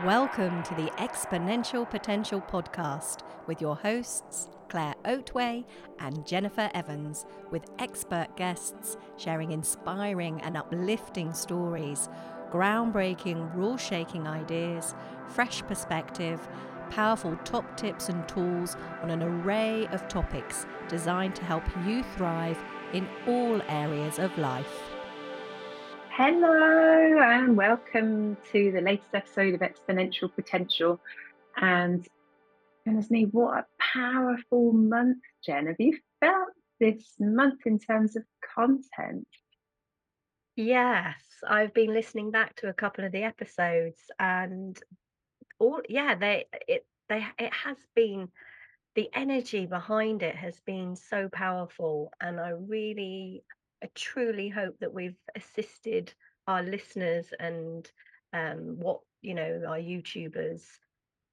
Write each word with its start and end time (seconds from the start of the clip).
Welcome 0.00 0.62
to 0.62 0.74
the 0.74 0.90
Exponential 0.92 1.88
Potential 1.88 2.40
Podcast 2.40 3.18
with 3.46 3.60
your 3.60 3.76
hosts, 3.76 4.48
Claire 4.70 4.94
Oatway 5.04 5.66
and 6.00 6.26
Jennifer 6.26 6.70
Evans, 6.72 7.26
with 7.50 7.70
expert 7.78 8.34
guests 8.34 8.96
sharing 9.18 9.52
inspiring 9.52 10.40
and 10.40 10.56
uplifting 10.56 11.34
stories, 11.34 12.08
groundbreaking, 12.50 13.54
rule 13.54 13.76
shaking 13.76 14.26
ideas, 14.26 14.94
fresh 15.28 15.62
perspective, 15.64 16.48
powerful 16.88 17.36
top 17.44 17.76
tips 17.76 18.08
and 18.08 18.26
tools 18.26 18.78
on 19.02 19.10
an 19.10 19.22
array 19.22 19.86
of 19.88 20.08
topics 20.08 20.64
designed 20.88 21.36
to 21.36 21.44
help 21.44 21.64
you 21.86 22.02
thrive 22.16 22.58
in 22.94 23.06
all 23.28 23.60
areas 23.68 24.18
of 24.18 24.36
life. 24.38 24.91
Hello, 26.14 27.20
and 27.22 27.56
welcome 27.56 28.36
to 28.52 28.70
the 28.70 28.82
latest 28.82 29.14
episode 29.14 29.54
of 29.54 29.60
Exponential 29.60 30.30
Potential. 30.34 31.00
And 31.56 32.06
goodness 32.84 33.10
me, 33.10 33.24
what 33.24 33.60
a 33.60 33.66
powerful 33.80 34.74
month, 34.74 35.22
Jen. 35.42 35.68
Have 35.68 35.76
you 35.78 35.98
felt 36.20 36.50
this 36.78 37.14
month 37.18 37.60
in 37.64 37.78
terms 37.78 38.14
of 38.16 38.24
content? 38.54 39.26
Yes, 40.54 41.16
I've 41.48 41.72
been 41.72 41.94
listening 41.94 42.30
back 42.30 42.56
to 42.56 42.68
a 42.68 42.74
couple 42.74 43.06
of 43.06 43.12
the 43.12 43.22
episodes 43.22 43.98
and 44.18 44.78
all 45.58 45.80
yeah, 45.88 46.14
they 46.14 46.44
it 46.68 46.84
they 47.08 47.24
it 47.38 47.54
has 47.54 47.78
been 47.96 48.28
the 48.96 49.08
energy 49.14 49.64
behind 49.64 50.22
it 50.22 50.36
has 50.36 50.60
been 50.66 50.94
so 50.94 51.30
powerful 51.32 52.12
and 52.20 52.38
I 52.38 52.50
really 52.50 53.44
I 53.82 53.88
truly 53.94 54.48
hope 54.48 54.78
that 54.80 54.94
we've 54.94 55.16
assisted 55.34 56.12
our 56.46 56.62
listeners 56.62 57.26
and 57.38 57.90
um, 58.32 58.78
what 58.78 59.00
you 59.20 59.34
know 59.34 59.62
our 59.66 59.78
YouTubers 59.78 60.62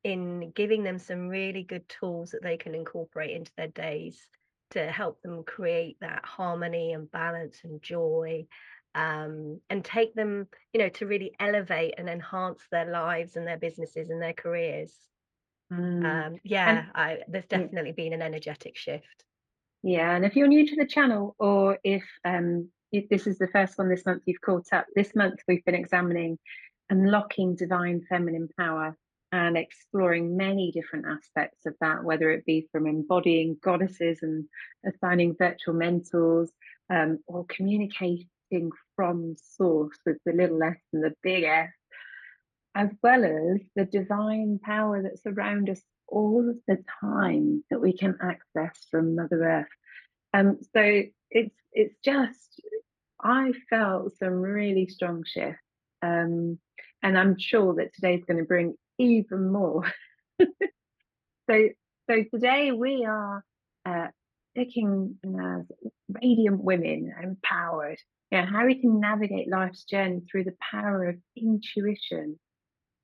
in 0.04 0.52
giving 0.52 0.84
them 0.84 0.98
some 0.98 1.28
really 1.28 1.64
good 1.64 1.88
tools 1.90 2.32
that 2.32 2.42
they 2.42 2.58
can 2.58 2.74
incorporate 2.74 3.36
into 3.36 3.52
their 3.58 3.68
days 3.68 4.28
to 4.72 4.88
help 4.88 5.22
them 5.22 5.44
create 5.44 5.98
that 6.00 6.24
harmony 6.24 6.94
and 6.94 7.12
balance 7.12 7.60
and 7.64 7.82
joy 7.82 8.46
um, 8.96 9.60
and 9.70 9.84
take 9.84 10.16
them 10.16 10.48
you 10.74 10.80
know 10.80 10.90
to 10.90 11.06
really 11.06 11.32
elevate 11.40 11.96
and 11.98 12.10
enhance 12.10 12.62
their 12.72 12.90
lives 12.90 13.36
and 13.36 13.48
their 13.48 13.58
businesses 13.58 14.10
and 14.10 14.22
their 14.22 14.34
careers. 14.34 14.94
Mm. 15.72 16.04
um, 16.04 16.40
yeah 16.44 16.86
I, 16.96 17.20
there's 17.28 17.46
definitely 17.46 17.92
been 17.92 18.14
an 18.14 18.24
energetic 18.24 18.76
shift 18.76 19.26
yeah, 19.84 20.16
and 20.16 20.26
if 20.26 20.36
you're 20.36 20.48
new 20.48 20.68
to 20.68 20.76
the 20.76 20.86
channel, 20.86 21.36
or 21.40 21.80
if 21.84 22.04
um, 22.26 22.70
this 22.92 23.28
is 23.28 23.38
the 23.38 23.48
first 23.48 23.78
one 23.78 23.90
this 23.90 24.06
month 24.06 24.24
you've 24.26 24.42
caught 24.42 24.74
up, 24.74 24.86
this 24.96 25.16
month 25.16 25.40
we've 25.48 25.64
been 25.66 25.76
examining 25.76 26.38
unlocking 26.90 27.56
divine 27.56 28.02
feminine 28.10 28.50
power 28.58 28.96
and 29.32 29.56
exploring 29.58 30.36
many 30.36 30.72
different 30.72 31.06
aspects 31.06 31.66
of 31.66 31.76
that, 31.82 32.04
whether 32.04 32.32
it 32.32 32.46
be 32.46 32.68
from 32.72 32.88
embodying 32.88 33.58
goddesses 33.64 34.20
and 34.24 34.46
assigning 34.86 35.36
virtual 35.38 35.76
mentors, 35.76 36.52
um, 36.90 37.20
or 37.28 37.46
communicating 37.46 38.72
from 38.96 39.36
source 39.56 39.98
with 40.06 40.18
the 40.26 40.34
little 40.34 40.62
s 40.64 40.78
and 40.92 41.04
the 41.04 41.14
big 41.22 41.44
S, 41.44 41.70
as 42.76 42.90
well 43.04 43.24
as 43.24 43.62
the 43.76 43.86
divine 43.86 44.60
power 44.64 45.04
that's 45.04 45.26
around 45.26 45.70
us 45.70 45.82
all 46.12 46.50
of 46.50 46.58
the 46.68 46.84
time 47.02 47.64
that 47.70 47.82
we 47.82 47.94
can 47.94 48.18
access 48.22 48.86
from 48.92 49.16
Mother 49.16 49.44
Earth. 49.44 49.68
Um, 50.34 50.58
so 50.76 51.04
it's 51.32 51.56
it's 51.72 51.96
just 52.04 52.62
I 53.22 53.54
felt 53.70 54.18
some 54.18 54.34
really 54.34 54.88
strong 54.88 55.24
shifts, 55.26 55.62
um, 56.02 56.60
and 57.04 57.18
I'm 57.18 57.38
sure 57.38 57.76
that 57.76 57.94
today's 57.94 58.24
going 58.26 58.40
to 58.40 58.46
bring 58.46 58.76
even 58.98 59.52
more. 59.52 59.92
so 60.40 61.70
so 62.10 62.24
today 62.34 62.72
we 62.72 63.06
are 63.06 63.44
uh, 63.86 64.08
picking 64.56 65.18
radiant 66.22 66.64
women, 66.64 67.14
empowered. 67.22 68.00
Know, 68.32 68.46
how 68.46 68.68
we 68.68 68.76
can 68.76 69.00
navigate 69.00 69.50
life's 69.50 69.84
journey 69.86 70.22
through 70.30 70.44
the 70.44 70.56
power 70.72 71.10
of 71.10 71.16
intuition 71.36 72.40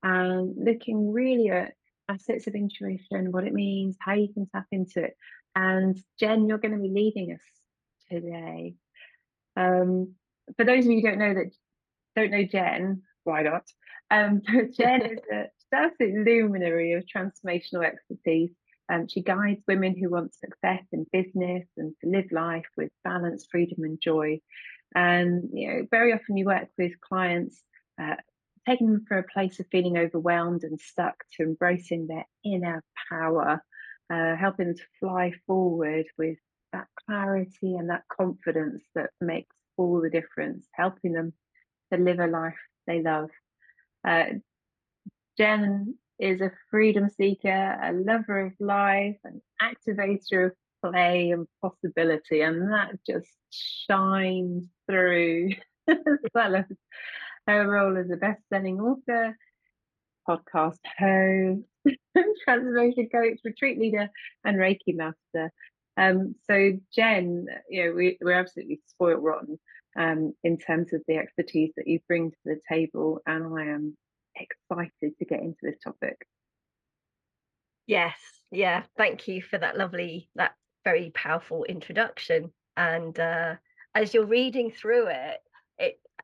and 0.03 0.53
looking 0.55 1.11
really 1.11 1.49
at 1.49 1.73
facets 2.07 2.47
of 2.47 2.55
intuition, 2.55 3.31
what 3.31 3.45
it 3.45 3.53
means, 3.53 3.97
how 3.99 4.13
you 4.13 4.31
can 4.33 4.47
tap 4.47 4.65
into 4.71 5.03
it. 5.03 5.15
And 5.55 5.97
Jen, 6.19 6.47
you're 6.47 6.57
going 6.57 6.75
to 6.75 6.81
be 6.81 6.89
leading 6.89 7.33
us 7.33 7.41
today. 8.11 8.75
Um, 9.55 10.13
for 10.57 10.65
those 10.65 10.85
of 10.85 10.91
you 10.91 11.01
who 11.01 11.07
don't 11.07 11.19
know 11.19 11.33
that 11.33 11.51
don't 12.15 12.31
know 12.31 12.43
Jen, 12.43 13.01
why 13.23 13.43
not? 13.43 13.63
Um, 14.11 14.41
Jen 14.77 15.01
is 15.01 15.19
a 15.31 15.45
absolute 15.75 16.25
luminary 16.25 16.93
of 16.93 17.03
transformational 17.05 17.85
expertise. 17.85 18.51
Um, 18.91 19.07
she 19.07 19.21
guides 19.21 19.63
women 19.67 19.95
who 19.97 20.09
want 20.09 20.35
success 20.35 20.83
in 20.91 21.05
business 21.11 21.65
and 21.77 21.93
to 22.01 22.09
live 22.09 22.31
life 22.31 22.65
with 22.77 22.91
balance, 23.03 23.47
freedom, 23.49 23.83
and 23.83 23.99
joy. 23.99 24.39
And 24.93 25.49
you 25.53 25.67
know, 25.67 25.87
very 25.89 26.13
often 26.13 26.37
you 26.37 26.45
work 26.45 26.69
with 26.77 26.99
clients 27.01 27.61
uh, 28.01 28.15
taking 28.67 28.91
them 28.91 29.05
from 29.07 29.19
a 29.19 29.23
place 29.23 29.59
of 29.59 29.67
feeling 29.71 29.97
overwhelmed 29.97 30.63
and 30.63 30.79
stuck 30.79 31.15
to 31.33 31.43
embracing 31.43 32.07
their 32.07 32.25
inner 32.43 32.83
power, 33.09 33.63
uh, 34.11 34.35
helping 34.35 34.67
them 34.67 34.75
to 34.75 34.83
fly 34.99 35.31
forward 35.45 36.05
with 36.17 36.37
that 36.73 36.87
clarity 37.05 37.75
and 37.75 37.89
that 37.89 38.03
confidence 38.15 38.83
that 38.95 39.09
makes 39.21 39.55
all 39.77 40.01
the 40.01 40.09
difference, 40.09 40.67
helping 40.73 41.13
them 41.13 41.33
to 41.91 41.99
live 41.99 42.19
a 42.19 42.27
life 42.27 42.53
they 42.87 43.01
love. 43.01 43.29
Uh, 44.07 44.25
Jen 45.37 45.95
is 46.19 46.41
a 46.41 46.51
freedom 46.71 47.09
seeker, 47.09 47.77
a 47.81 47.91
lover 47.93 48.47
of 48.47 48.53
life, 48.59 49.17
an 49.23 49.41
activator 49.61 50.47
of 50.47 50.51
play 50.83 51.31
and 51.31 51.47
possibility, 51.61 52.41
and 52.41 52.71
that 52.71 52.95
just 53.07 53.29
shines 53.49 54.65
through 54.89 55.49
as 55.87 55.97
well 56.33 56.55
as 56.55 56.65
her 57.47 57.67
role 57.67 57.97
as 57.97 58.09
a 58.11 58.17
best-selling 58.17 58.79
author, 58.79 59.37
podcast 60.27 60.79
host, 60.97 61.97
transformation 62.43 63.09
coach, 63.11 63.39
retreat 63.43 63.79
leader, 63.79 64.09
and 64.43 64.57
Reiki 64.57 64.95
master. 64.95 65.51
Um, 65.97 66.35
so 66.49 66.73
Jen, 66.93 67.45
you 67.69 67.85
know, 67.85 67.93
we, 67.93 68.17
we're 68.21 68.33
absolutely 68.33 68.81
spoiled 68.87 69.23
rotten 69.23 69.59
um, 69.97 70.33
in 70.43 70.57
terms 70.57 70.93
of 70.93 71.01
the 71.07 71.17
expertise 71.17 71.71
that 71.77 71.87
you 71.87 71.99
bring 72.07 72.31
to 72.31 72.37
the 72.45 72.59
table, 72.69 73.19
and 73.25 73.57
I 73.57 73.65
am 73.67 73.97
excited 74.35 75.17
to 75.17 75.25
get 75.25 75.39
into 75.39 75.59
this 75.61 75.77
topic. 75.83 76.17
Yes, 77.87 78.17
yeah, 78.51 78.83
thank 78.97 79.27
you 79.27 79.41
for 79.41 79.57
that 79.57 79.77
lovely, 79.77 80.29
that 80.35 80.53
very 80.83 81.11
powerful 81.11 81.63
introduction. 81.63 82.51
And 82.75 83.17
uh, 83.19 83.55
as 83.93 84.13
you're 84.13 84.25
reading 84.25 84.71
through 84.71 85.07
it, 85.07 85.39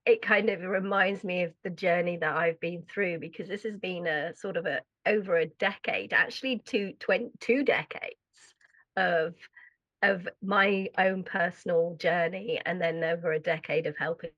it 0.06 0.22
kind 0.22 0.50
of 0.50 0.62
reminds 0.62 1.24
me 1.24 1.44
of 1.44 1.54
the 1.64 1.70
journey 1.70 2.18
that 2.18 2.36
I've 2.36 2.60
been 2.60 2.84
through 2.84 3.20
because 3.20 3.48
this 3.48 3.64
has 3.64 3.78
been 3.78 4.08
a 4.08 4.36
sort 4.36 4.58
of 4.58 4.66
a 4.66 4.82
over 5.06 5.38
a 5.38 5.48
decade, 5.48 6.14
actually 6.14 6.60
two, 6.60 6.94
20, 7.00 7.32
two 7.40 7.64
decades 7.64 8.16
of 8.98 9.36
of 10.04 10.28
my 10.42 10.90
own 10.98 11.24
personal 11.24 11.96
journey 12.00 12.60
and 12.66 12.82
then 12.82 13.04
over 13.04 13.32
a 13.32 13.40
decade 13.40 13.86
of 13.86 13.96
helping 13.98 14.32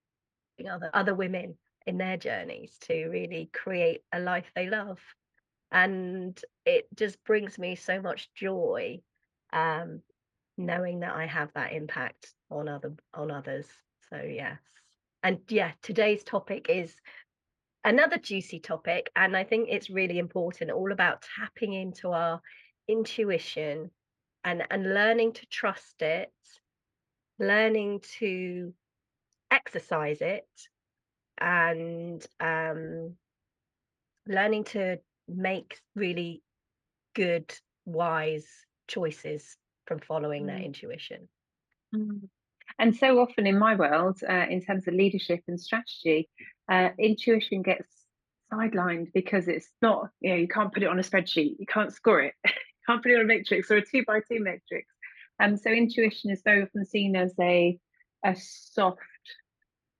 other 0.70 0.90
other 0.94 1.16
women 1.16 1.56
in 1.88 1.98
their 1.98 2.18
journeys 2.18 2.78
to 2.80 3.08
really 3.08 3.50
create 3.54 4.02
a 4.12 4.20
life 4.20 4.52
they 4.56 4.70
love. 4.70 5.00
And 5.72 6.40
it 6.66 6.88
just 6.96 7.24
brings 7.24 7.58
me 7.58 7.76
so 7.76 8.02
much 8.02 8.30
joy 8.36 9.02
um, 9.54 10.02
knowing 10.58 11.00
that 11.00 11.16
I 11.16 11.26
have 11.26 11.52
that 11.56 11.72
impact 11.72 12.34
on 12.52 12.68
other 12.68 12.94
on 13.14 13.32
others. 13.32 13.68
So 14.10 14.18
yes 14.18 14.60
and 15.24 15.40
yeah, 15.48 15.72
today's 15.82 16.24
topic 16.24 16.68
is 16.70 16.94
another 17.84 18.18
juicy 18.18 18.60
topic. 18.60 19.10
And 19.16 19.36
I 19.36 19.44
think 19.44 19.70
it's 19.70 19.90
really 19.90 20.20
important, 20.20 20.72
all 20.72 20.92
about 20.92 21.26
tapping 21.40 21.74
into 21.74 22.10
our 22.10 22.42
intuition 22.88 23.90
and, 24.44 24.64
and 24.70 24.94
learning 24.94 25.34
to 25.34 25.46
trust 25.48 26.02
it, 26.02 26.32
learning 27.40 28.02
to 28.20 28.74
exercise 29.50 30.22
it, 30.22 30.48
and 31.40 32.26
um, 32.40 33.16
learning 34.28 34.66
to 34.66 35.00
make 35.28 35.80
really 35.96 36.42
good, 37.16 37.54
wise 37.86 38.48
choices 38.88 39.58
from 39.86 40.00
following 40.00 40.44
mm. 40.44 40.48
that 40.48 40.62
intuition. 40.62 41.28
Mm. 41.96 42.30
And 42.80 42.96
so 42.96 43.20
often 43.20 43.46
in 43.48 43.58
my 43.58 43.76
world, 43.76 44.20
uh, 44.28 44.46
in 44.50 44.62
terms 44.62 44.88
of 44.88 44.94
leadership 44.94 45.42
and 45.48 45.60
strategy, 45.60 46.30
uh, 46.70 46.90
intuition 47.00 47.62
gets 47.62 47.88
sidelined 48.52 49.08
because 49.14 49.48
it's 49.48 49.70
not, 49.82 50.10
you 50.22 50.32
know, 50.32 50.36
you 50.36 50.48
can't 50.48 50.74
put 50.74 50.84
it 50.84 50.90
on 50.90 51.00
a 51.00 51.04
spreadsheet, 51.04 51.56
you 51.60 51.66
can't 51.68 51.94
score 51.94 52.22
it, 52.22 52.34
you 52.46 52.52
can't 52.88 53.02
put 53.02 53.12
it 53.12 53.16
on 53.16 53.22
a 53.22 53.26
matrix 53.26 53.70
or 53.72 53.78
a 53.78 53.86
two 53.86 54.04
by 54.06 54.20
two 54.20 54.40
matrix. 54.40 54.88
Um, 55.40 55.58
so 55.58 55.70
intuition 55.70 56.32
is 56.32 56.42
very 56.44 56.64
often 56.64 56.86
seen 56.86 57.16
as 57.16 57.34
a 57.40 57.78
a 58.24 58.36
soft 58.36 59.00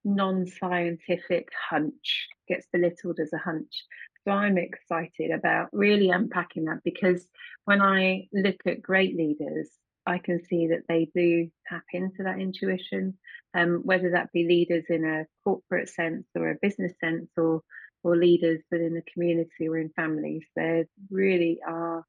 non-scientific 0.06 1.50
hunch 1.70 2.28
gets 2.48 2.68
belittled 2.74 3.20
as 3.20 3.32
a 3.34 3.38
hunch 3.38 3.86
so 4.24 4.32
i'm 4.32 4.58
excited 4.58 5.32
about 5.32 5.70
really 5.72 6.10
unpacking 6.10 6.66
that 6.66 6.80
because 6.84 7.26
when 7.66 7.82
i 7.82 8.28
look 8.34 8.58
at 8.66 8.82
great 8.82 9.16
leaders 9.16 9.70
i 10.06 10.18
can 10.18 10.44
see 10.46 10.68
that 10.68 10.84
they 10.88 11.10
do 11.16 11.50
tap 11.68 11.84
into 11.94 12.24
that 12.24 12.40
intuition 12.40 13.18
um, 13.56 13.82
whether 13.84 14.12
that 14.12 14.32
be 14.32 14.46
leaders 14.48 14.86
in 14.90 15.06
a 15.06 15.26
corporate 15.44 15.90
sense 15.90 16.26
or 16.36 16.50
a 16.52 16.58
business 16.62 16.94
sense 17.00 17.30
or 17.38 17.62
or 18.04 18.18
leaders 18.18 18.62
within 18.72 18.94
the 18.94 19.04
community 19.14 19.68
or 19.68 19.78
in 19.78 19.90
families 19.96 20.44
they 20.56 20.86
really 21.10 21.60
are 21.66 22.04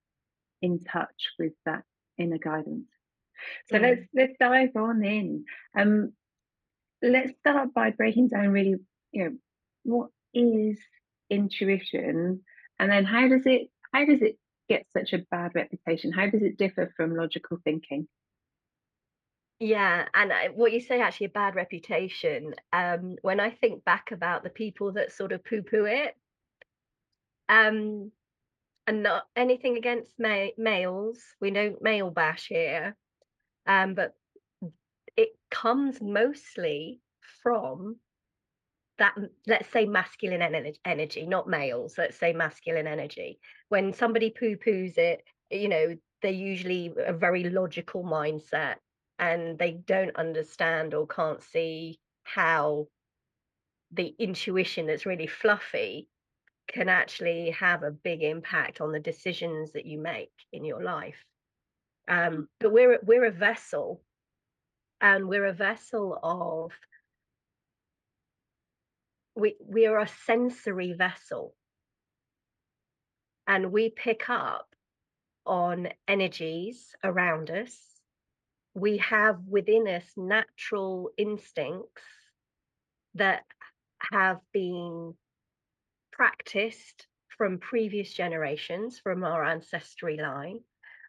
in 0.62 0.80
touch 0.80 1.32
with 1.38 1.52
that 1.66 1.82
inner 2.18 2.38
guidance 2.38 2.86
so 3.68 3.78
mm. 3.78 3.82
let's 3.82 4.02
let's 4.14 4.34
dive 4.40 4.74
on 4.76 5.04
in 5.04 5.44
um 5.78 6.12
let's 7.04 7.32
start 7.38 7.74
by 7.74 7.90
breaking 7.90 8.28
down 8.28 8.48
really, 8.48 8.76
you 9.12 9.24
know, 9.24 9.32
what 9.84 10.08
is 10.32 10.78
intuition, 11.30 12.40
and 12.78 12.90
then 12.90 13.04
how 13.04 13.28
does 13.28 13.46
it 13.46 13.68
how 13.92 14.04
does 14.04 14.22
it 14.22 14.38
get 14.68 14.86
such 14.96 15.12
a 15.12 15.24
bad 15.30 15.52
reputation? 15.54 16.12
How 16.12 16.28
does 16.28 16.42
it 16.42 16.58
differ 16.58 16.92
from 16.96 17.16
logical 17.16 17.58
thinking? 17.64 18.08
Yeah, 19.60 20.06
and 20.12 20.32
I, 20.32 20.48
what 20.48 20.72
you 20.72 20.80
say 20.80 21.00
actually 21.00 21.26
a 21.26 21.30
bad 21.30 21.54
reputation. 21.54 22.54
Um, 22.72 23.16
when 23.22 23.40
I 23.40 23.50
think 23.50 23.84
back 23.84 24.10
about 24.10 24.42
the 24.42 24.50
people 24.50 24.92
that 24.92 25.12
sort 25.12 25.32
of 25.32 25.44
poo-poo 25.44 25.84
it, 25.84 26.14
um, 27.48 28.10
and 28.86 29.02
not 29.02 29.24
anything 29.36 29.76
against 29.76 30.12
ma- 30.18 30.48
males, 30.58 31.18
we 31.40 31.50
don't 31.50 31.80
male 31.80 32.10
bash 32.10 32.48
here, 32.48 32.96
um, 33.66 33.94
but 33.94 34.14
it 35.16 35.30
comes 35.50 36.00
mostly 36.02 37.00
from 37.42 37.96
that 38.98 39.14
let's 39.46 39.68
say 39.72 39.86
masculine 39.86 40.76
energy 40.84 41.26
not 41.26 41.48
males 41.48 41.98
let's 41.98 42.16
say 42.16 42.32
masculine 42.32 42.86
energy 42.86 43.40
when 43.74 43.92
somebody 43.92 44.30
poo-poos 44.30 44.96
it 44.98 45.24
you 45.50 45.68
know 45.68 45.96
they're 46.22 46.30
usually 46.30 46.92
a 46.96 47.12
very 47.12 47.42
logical 47.42 48.04
mindset 48.04 48.76
and 49.18 49.58
they 49.58 49.72
don't 49.72 50.14
understand 50.14 50.94
or 50.94 51.08
can't 51.08 51.42
see 51.42 51.98
how 52.22 52.86
the 53.90 54.14
intuition 54.20 54.86
that's 54.86 55.06
really 55.06 55.26
fluffy 55.26 56.08
can 56.68 56.88
actually 56.88 57.50
have 57.50 57.82
a 57.82 57.90
big 57.90 58.22
impact 58.22 58.80
on 58.80 58.92
the 58.92 59.00
decisions 59.00 59.72
that 59.72 59.86
you 59.86 59.98
make 59.98 60.32
in 60.52 60.64
your 60.64 60.82
life. 60.82 61.24
Um, 62.06 62.48
but 62.60 62.70
we're 62.72 63.00
we're 63.02 63.24
a 63.24 63.32
vessel 63.32 64.00
and 65.00 65.28
we're 65.28 65.46
a 65.46 65.52
vessel 65.52 66.16
of 66.22 66.70
we 69.34 69.56
we 69.60 69.86
are 69.86 69.98
a 69.98 70.14
sensory 70.26 70.92
vessel 70.92 71.56
and 73.46 73.72
we 73.72 73.90
pick 73.90 74.28
up 74.28 74.66
on 75.46 75.88
energies 76.08 76.94
around 77.02 77.50
us. 77.50 77.76
We 78.74 78.98
have 78.98 79.38
within 79.46 79.86
us 79.86 80.04
natural 80.16 81.10
instincts 81.16 82.02
that 83.14 83.44
have 84.12 84.40
been 84.52 85.14
practiced 86.12 87.06
from 87.36 87.58
previous 87.58 88.12
generations 88.12 88.98
from 88.98 89.24
our 89.24 89.44
ancestry 89.44 90.16
line. 90.16 90.60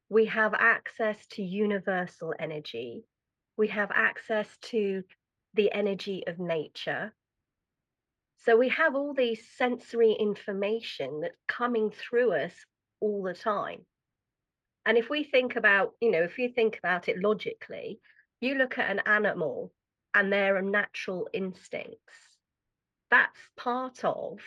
We 0.10 0.26
have 0.26 0.54
access 0.54 1.26
to 1.32 1.44
universal 1.44 2.34
energy. 2.38 3.04
We 3.58 3.70
have 3.70 3.92
access 3.94 4.48
to 4.64 5.04
the 5.54 5.72
energy 5.72 6.24
of 6.28 6.40
nature 6.40 7.14
so 8.46 8.56
we 8.56 8.70
have 8.70 8.94
all 8.94 9.16
these 9.16 9.44
sensory 9.58 10.12
information 10.12 11.22
that's 11.22 11.42
coming 11.48 11.90
through 11.90 12.34
us 12.34 12.54
all 13.02 13.24
the 13.24 13.34
time. 13.34 13.88
And 14.86 15.00
if 15.00 15.10
we 15.10 15.24
think 15.24 15.56
about, 15.56 15.94
you 16.00 16.12
know, 16.12 16.22
if 16.22 16.38
you 16.38 16.50
think 16.50 16.78
about 16.78 17.10
it 17.10 17.20
logically, 17.20 18.00
you 18.42 18.54
look 18.54 18.78
at 18.78 18.92
an 18.92 19.02
animal 19.08 19.74
and 20.14 20.32
their 20.32 20.62
natural 20.62 21.28
instincts, 21.34 22.38
that's 23.10 23.40
part 23.58 24.04
of 24.04 24.38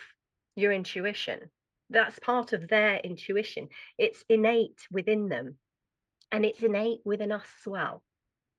your 0.55 0.71
intuition. 0.71 1.49
That's 1.89 2.19
part 2.19 2.53
of 2.53 2.69
their 2.69 2.99
intuition. 2.99 3.67
It's 3.97 4.23
innate 4.29 4.79
within 4.89 5.27
them 5.27 5.57
and 6.31 6.45
it's 6.45 6.61
innate 6.61 7.01
within 7.03 7.33
us 7.33 7.47
as 7.59 7.67
well. 7.67 8.01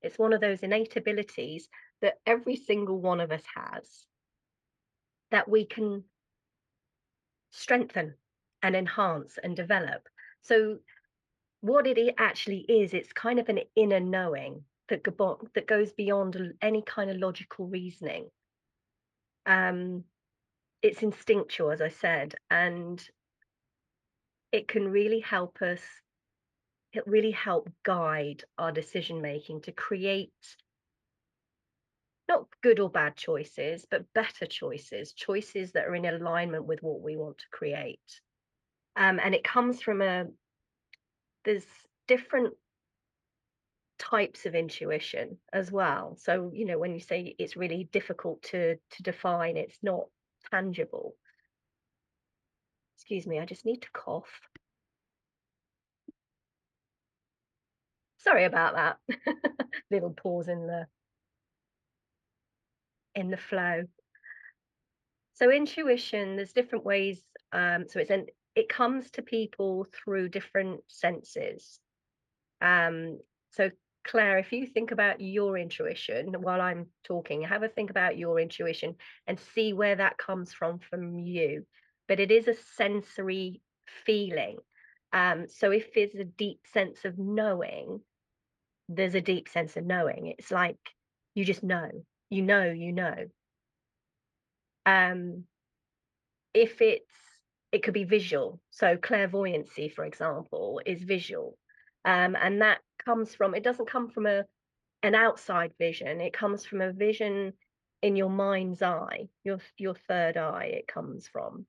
It's 0.02 0.18
one 0.18 0.34
of 0.34 0.42
those 0.42 0.60
innate 0.60 0.96
abilities 0.96 1.66
that 2.02 2.18
every 2.26 2.56
single 2.56 3.00
one 3.00 3.20
of 3.20 3.32
us 3.32 3.44
has 3.56 4.06
that 5.30 5.48
we 5.48 5.64
can 5.64 6.04
strengthen 7.50 8.14
and 8.62 8.76
enhance 8.76 9.38
and 9.42 9.56
develop. 9.56 10.08
So, 10.42 10.78
what 11.60 11.86
it 11.86 12.14
actually 12.18 12.60
is, 12.68 12.94
it's 12.94 13.12
kind 13.12 13.38
of 13.38 13.48
an 13.48 13.60
inner 13.76 14.00
knowing 14.00 14.64
that 14.88 15.04
that 15.54 15.66
goes 15.66 15.92
beyond 15.92 16.54
any 16.62 16.82
kind 16.82 17.10
of 17.10 17.16
logical 17.16 17.66
reasoning. 17.66 18.28
Um, 19.46 20.04
it's 20.82 21.02
instinctual, 21.02 21.70
as 21.70 21.80
I 21.80 21.88
said, 21.88 22.34
and 22.50 23.02
it 24.52 24.68
can 24.68 24.88
really 24.88 25.20
help 25.20 25.62
us. 25.62 25.80
It 26.92 27.06
really 27.06 27.30
help 27.30 27.70
guide 27.84 28.42
our 28.58 28.72
decision 28.72 29.20
making 29.20 29.62
to 29.62 29.72
create 29.72 30.32
not 32.30 32.46
good 32.62 32.78
or 32.78 32.88
bad 32.88 33.16
choices, 33.16 33.84
but 33.90 34.12
better 34.14 34.46
choices, 34.46 35.12
choices 35.12 35.72
that 35.72 35.86
are 35.86 35.96
in 35.96 36.06
alignment 36.06 36.64
with 36.64 36.80
what 36.80 37.00
we 37.00 37.16
want 37.16 37.38
to 37.38 37.44
create. 37.50 38.20
Um, 38.94 39.18
and 39.18 39.34
it 39.34 39.42
comes 39.42 39.82
from 39.82 40.00
a, 40.00 40.26
there's 41.44 41.66
different 42.06 42.54
types 43.98 44.46
of 44.46 44.54
intuition 44.54 45.38
as 45.52 45.72
well. 45.72 46.16
So, 46.20 46.52
you 46.54 46.66
know, 46.66 46.78
when 46.78 46.94
you 46.94 47.00
say 47.00 47.34
it's 47.36 47.56
really 47.56 47.88
difficult 47.92 48.42
to 48.44 48.76
to 48.76 49.02
define, 49.02 49.56
it's 49.56 49.78
not 49.82 50.04
tangible. 50.52 51.16
Excuse 52.96 53.26
me, 53.26 53.40
I 53.40 53.44
just 53.44 53.66
need 53.66 53.82
to 53.82 53.90
cough. 53.92 54.40
Sorry 58.18 58.44
about 58.44 58.74
that. 58.76 58.98
Little 59.90 60.10
pause 60.10 60.46
in 60.46 60.68
the 60.68 60.86
in 63.14 63.30
the 63.30 63.36
flow. 63.36 63.84
So 65.34 65.50
intuition, 65.50 66.36
there's 66.36 66.52
different 66.52 66.84
ways. 66.84 67.22
Um, 67.52 67.86
so 67.88 67.98
it's 68.00 68.10
an 68.10 68.26
it 68.54 68.68
comes 68.68 69.10
to 69.12 69.22
people 69.22 69.86
through 69.92 70.28
different 70.28 70.80
senses. 70.88 71.78
Um, 72.60 73.18
so 73.50 73.70
Claire, 74.04 74.38
if 74.38 74.52
you 74.52 74.66
think 74.66 74.90
about 74.90 75.20
your 75.20 75.56
intuition 75.56 76.34
while 76.40 76.60
I'm 76.60 76.86
talking, 77.04 77.42
have 77.42 77.62
a 77.62 77.68
think 77.68 77.90
about 77.90 78.18
your 78.18 78.40
intuition 78.40 78.96
and 79.26 79.38
see 79.54 79.72
where 79.72 79.96
that 79.96 80.18
comes 80.18 80.52
from 80.52 80.78
from 80.78 81.18
you. 81.18 81.64
But 82.08 82.20
it 82.20 82.30
is 82.30 82.48
a 82.48 82.54
sensory 82.76 83.60
feeling. 84.04 84.58
Um, 85.12 85.46
so 85.48 85.70
if 85.70 85.92
there's 85.94 86.14
a 86.14 86.24
deep 86.24 86.60
sense 86.72 87.04
of 87.04 87.18
knowing, 87.18 88.00
there's 88.88 89.14
a 89.14 89.20
deep 89.20 89.48
sense 89.48 89.76
of 89.76 89.84
knowing. 89.84 90.34
It's 90.38 90.50
like 90.50 90.78
you 91.34 91.44
just 91.44 91.62
know 91.62 91.90
you 92.30 92.42
know 92.42 92.64
you 92.64 92.92
know. 92.92 93.14
Um 94.86 95.44
if 96.54 96.80
it's 96.80 97.14
it 97.72 97.82
could 97.82 97.94
be 97.94 98.04
visual 98.04 98.60
so 98.70 98.96
clairvoyancy 98.96 99.88
for 99.88 100.04
example 100.04 100.80
is 100.84 101.02
visual 101.02 101.56
um 102.04 102.36
and 102.36 102.60
that 102.62 102.80
comes 103.04 103.34
from 103.34 103.54
it 103.54 103.62
doesn't 103.62 103.88
come 103.88 104.08
from 104.08 104.26
a 104.26 104.44
an 105.02 105.14
outside 105.14 105.72
vision 105.78 106.20
it 106.20 106.32
comes 106.32 106.66
from 106.66 106.80
a 106.80 106.92
vision 106.92 107.52
in 108.02 108.16
your 108.16 108.30
mind's 108.30 108.82
eye 108.82 109.28
your 109.44 109.58
your 109.78 109.94
third 109.94 110.36
eye 110.36 110.72
it 110.74 110.88
comes 110.88 111.28
from. 111.28 111.66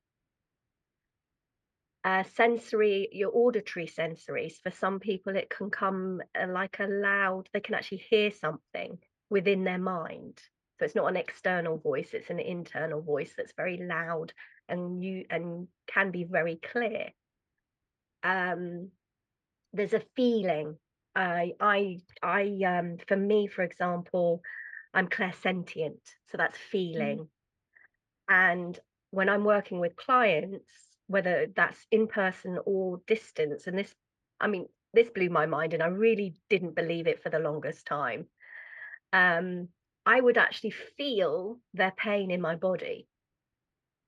Uh, 2.03 2.23
sensory 2.23 3.09
your 3.11 3.29
auditory 3.31 3.85
sensories 3.85 4.59
for 4.63 4.71
some 4.71 4.99
people 4.99 5.35
it 5.35 5.51
can 5.51 5.69
come 5.69 6.19
uh, 6.33 6.47
like 6.47 6.79
a 6.79 6.87
loud 6.87 7.47
they 7.53 7.59
can 7.59 7.75
actually 7.75 8.03
hear 8.09 8.31
something 8.31 8.97
within 9.31 9.63
their 9.63 9.79
mind. 9.79 10.39
So 10.77 10.85
it's 10.85 10.95
not 10.95 11.07
an 11.07 11.17
external 11.17 11.77
voice, 11.77 12.09
it's 12.13 12.29
an 12.29 12.39
internal 12.39 13.01
voice 13.01 13.33
that's 13.35 13.53
very 13.55 13.77
loud 13.77 14.33
and 14.67 15.03
you 15.03 15.25
and 15.29 15.67
can 15.87 16.11
be 16.11 16.25
very 16.25 16.57
clear. 16.57 17.09
Um, 18.23 18.89
there's 19.73 19.93
a 19.93 20.03
feeling. 20.15 20.77
I 21.15 21.53
I 21.59 21.99
I 22.21 22.59
um 22.65 22.97
for 23.07 23.17
me, 23.17 23.47
for 23.47 23.63
example, 23.63 24.41
I'm 24.93 25.07
clairsentient, 25.07 25.99
so 26.29 26.37
that's 26.37 26.57
mm. 26.57 26.69
feeling. 26.71 27.17
Mm. 27.19 27.27
And 28.29 28.79
when 29.11 29.29
I'm 29.29 29.43
working 29.43 29.79
with 29.79 29.95
clients, 29.95 30.71
whether 31.07 31.47
that's 31.53 31.85
in 31.91 32.07
person 32.07 32.59
or 32.65 33.01
distance, 33.07 33.67
and 33.67 33.77
this, 33.77 33.93
I 34.39 34.47
mean, 34.47 34.67
this 34.93 35.09
blew 35.09 35.29
my 35.29 35.45
mind, 35.45 35.73
and 35.73 35.83
I 35.83 35.87
really 35.87 36.35
didn't 36.49 36.75
believe 36.75 37.07
it 37.07 37.21
for 37.21 37.29
the 37.29 37.39
longest 37.39 37.85
time 37.85 38.27
um, 39.13 39.69
I 40.05 40.19
would 40.19 40.37
actually 40.37 40.73
feel 40.97 41.59
their 41.73 41.91
pain 41.91 42.31
in 42.31 42.41
my 42.41 42.55
body 42.55 43.07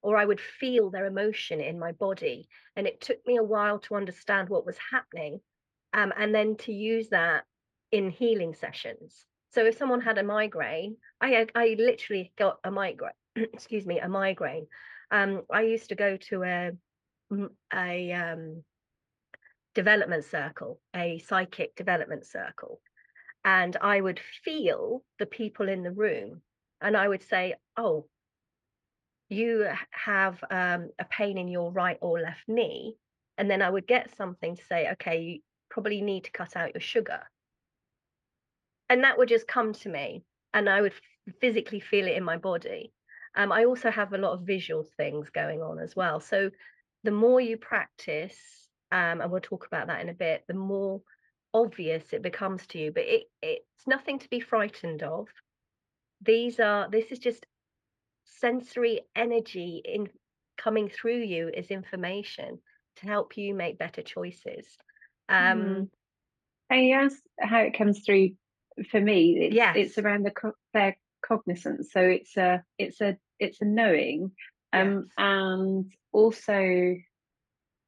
or 0.01 0.17
I 0.17 0.25
would 0.25 0.41
feel 0.41 0.89
their 0.89 1.05
emotion 1.05 1.61
in 1.61 1.79
my 1.79 1.93
body. 1.93 2.47
And 2.75 2.85
it 2.85 2.99
took 2.99 3.25
me 3.25 3.37
a 3.37 3.43
while 3.43 3.79
to 3.79 3.95
understand 3.95 4.49
what 4.49 4.65
was 4.65 4.77
happening 4.91 5.39
um, 5.93 6.11
and 6.17 6.35
then 6.35 6.57
to 6.57 6.73
use 6.73 7.09
that 7.09 7.45
in 7.91 8.09
healing 8.09 8.53
sessions. 8.53 9.25
So 9.51 9.65
if 9.65 9.77
someone 9.77 10.01
had 10.01 10.17
a 10.17 10.23
migraine, 10.23 10.97
I 11.21 11.47
I 11.55 11.75
literally 11.77 12.33
got 12.37 12.57
a 12.63 12.71
migraine, 12.71 13.13
excuse 13.35 13.85
me, 13.85 13.99
a 13.99 14.09
migraine. 14.09 14.67
Um, 15.11 15.43
I 15.51 15.61
used 15.61 15.89
to 15.89 15.95
go 15.95 16.17
to 16.17 16.43
a 16.43 16.71
a 17.73 18.11
um, 18.11 18.63
development 19.75 20.25
circle, 20.25 20.79
a 20.95 21.19
psychic 21.19 21.75
development 21.75 22.25
circle, 22.25 22.81
and 23.45 23.75
I 23.77 24.01
would 24.01 24.19
feel 24.19 25.03
the 25.19 25.25
people 25.25 25.69
in 25.69 25.83
the 25.83 25.91
room, 25.91 26.41
and 26.81 26.95
I 26.97 27.07
would 27.07 27.23
say, 27.23 27.55
"Oh, 27.77 28.07
you 29.29 29.67
have 29.91 30.43
um, 30.49 30.89
a 30.99 31.05
pain 31.05 31.37
in 31.37 31.47
your 31.47 31.71
right 31.71 31.97
or 32.01 32.19
left 32.19 32.47
knee," 32.47 32.97
and 33.37 33.49
then 33.49 33.61
I 33.61 33.69
would 33.69 33.87
get 33.87 34.15
something 34.15 34.55
to 34.55 34.65
say, 34.65 34.91
"Okay, 34.93 35.21
you 35.21 35.41
probably 35.69 36.01
need 36.01 36.25
to 36.25 36.31
cut 36.31 36.55
out 36.55 36.73
your 36.73 36.81
sugar." 36.81 37.23
and 38.89 39.03
that 39.03 39.17
would 39.17 39.29
just 39.29 39.47
come 39.47 39.73
to 39.73 39.89
me 39.89 40.23
and 40.53 40.69
I 40.69 40.81
would 40.81 40.93
physically 41.41 41.79
feel 41.79 42.07
it 42.07 42.15
in 42.17 42.23
my 42.23 42.37
body. 42.37 42.93
Um, 43.35 43.51
I 43.51 43.65
also 43.65 43.89
have 43.89 44.13
a 44.13 44.17
lot 44.17 44.33
of 44.33 44.45
visual 44.45 44.85
things 44.97 45.29
going 45.31 45.61
on 45.61 45.79
as 45.79 45.95
well. 45.95 46.19
So 46.19 46.51
the 47.03 47.11
more 47.11 47.41
you 47.41 47.57
practice, 47.57 48.37
um, 48.91 49.21
and 49.21 49.31
we'll 49.31 49.41
talk 49.41 49.65
about 49.65 49.87
that 49.87 50.01
in 50.01 50.09
a 50.09 50.13
bit, 50.13 50.43
the 50.47 50.53
more 50.53 51.01
obvious 51.53 52.13
it 52.13 52.21
becomes 52.21 52.65
to 52.67 52.79
you. 52.79 52.91
But 52.91 53.03
it, 53.03 53.23
it's 53.41 53.87
nothing 53.87 54.19
to 54.19 54.29
be 54.29 54.39
frightened 54.39 55.03
of. 55.03 55.27
These 56.21 56.59
are 56.59 56.89
this 56.89 57.11
is 57.11 57.19
just 57.19 57.45
sensory 58.25 59.01
energy 59.15 59.81
in 59.83 60.09
coming 60.57 60.89
through 60.89 61.21
you 61.21 61.51
as 61.55 61.67
information 61.67 62.59
to 62.97 63.07
help 63.07 63.37
you 63.37 63.53
make 63.53 63.77
better 63.77 64.01
choices. 64.01 64.65
Um, 65.29 65.61
mm. 65.61 65.89
And 66.69 66.87
yes, 66.87 67.15
how 67.39 67.59
it 67.59 67.77
comes 67.77 67.99
through 68.05 68.31
for 68.89 68.99
me 68.99 69.37
it's, 69.39 69.55
yes. 69.55 69.75
it's 69.77 69.97
around 69.97 70.25
the 70.25 70.31
co- 70.31 70.55
their 70.73 70.97
cognizance 71.25 71.91
so 71.91 72.01
it's 72.01 72.35
a 72.37 72.63
it's 72.77 73.01
a 73.01 73.17
it's 73.39 73.61
a 73.61 73.65
knowing 73.65 74.31
um 74.73 74.93
yes. 74.93 75.03
and 75.17 75.91
also 76.11 76.95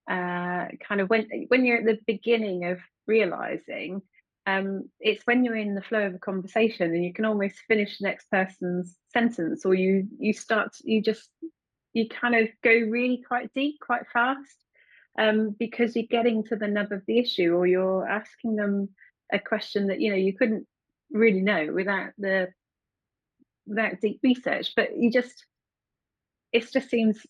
uh 0.10 0.66
kind 0.88 1.02
of 1.02 1.10
when 1.10 1.28
when 1.48 1.66
you're 1.66 1.80
at 1.80 1.86
the 1.86 2.00
beginning 2.06 2.66
of 2.66 2.80
realizing 3.08 4.02
um 4.48 4.90
it's 5.00 5.26
when 5.26 5.44
you're 5.44 5.56
in 5.56 5.76
the 5.76 5.82
flow 5.82 6.06
of 6.06 6.16
a 6.16 6.20
conversation 6.20 6.94
and 6.94 7.04
you 7.04 7.14
can 7.14 7.26
almost 7.26 7.56
finish 7.68 7.98
the 7.98 8.08
next 8.08 8.30
person's 8.30 8.96
sentence 9.12 9.66
or 9.66 9.74
you 9.74 10.08
you 10.20 10.34
start 10.34 10.72
you 10.84 11.02
just 11.02 11.30
you 11.94 12.08
kind 12.08 12.36
of 12.36 12.48
go 12.64 12.72
really 12.72 13.24
quite 13.28 13.50
deep 13.54 13.76
quite 13.82 14.04
fast 14.12 14.58
um 15.18 15.56
because 15.58 15.96
you're 15.96 16.06
getting 16.10 16.44
to 16.44 16.56
the 16.56 16.68
nub 16.68 16.92
of 16.92 17.02
the 17.08 17.20
issue 17.20 17.54
or 17.54 17.66
you're 17.66 18.08
asking 18.08 18.56
them 18.56 18.90
a 19.32 19.40
question 19.40 19.88
that 19.88 20.00
you 20.00 20.12
know 20.12 20.18
you 20.18 20.34
couldn't 20.34 20.68
really 21.12 21.42
know 21.42 21.72
without 21.74 22.12
the 22.18 22.48
without 23.66 24.00
deep 24.02 24.20
research 24.22 24.74
but 24.76 24.96
you 24.96 25.12
just 25.12 25.46
it 26.52 26.72
just 26.72 26.90
seems 26.90 27.26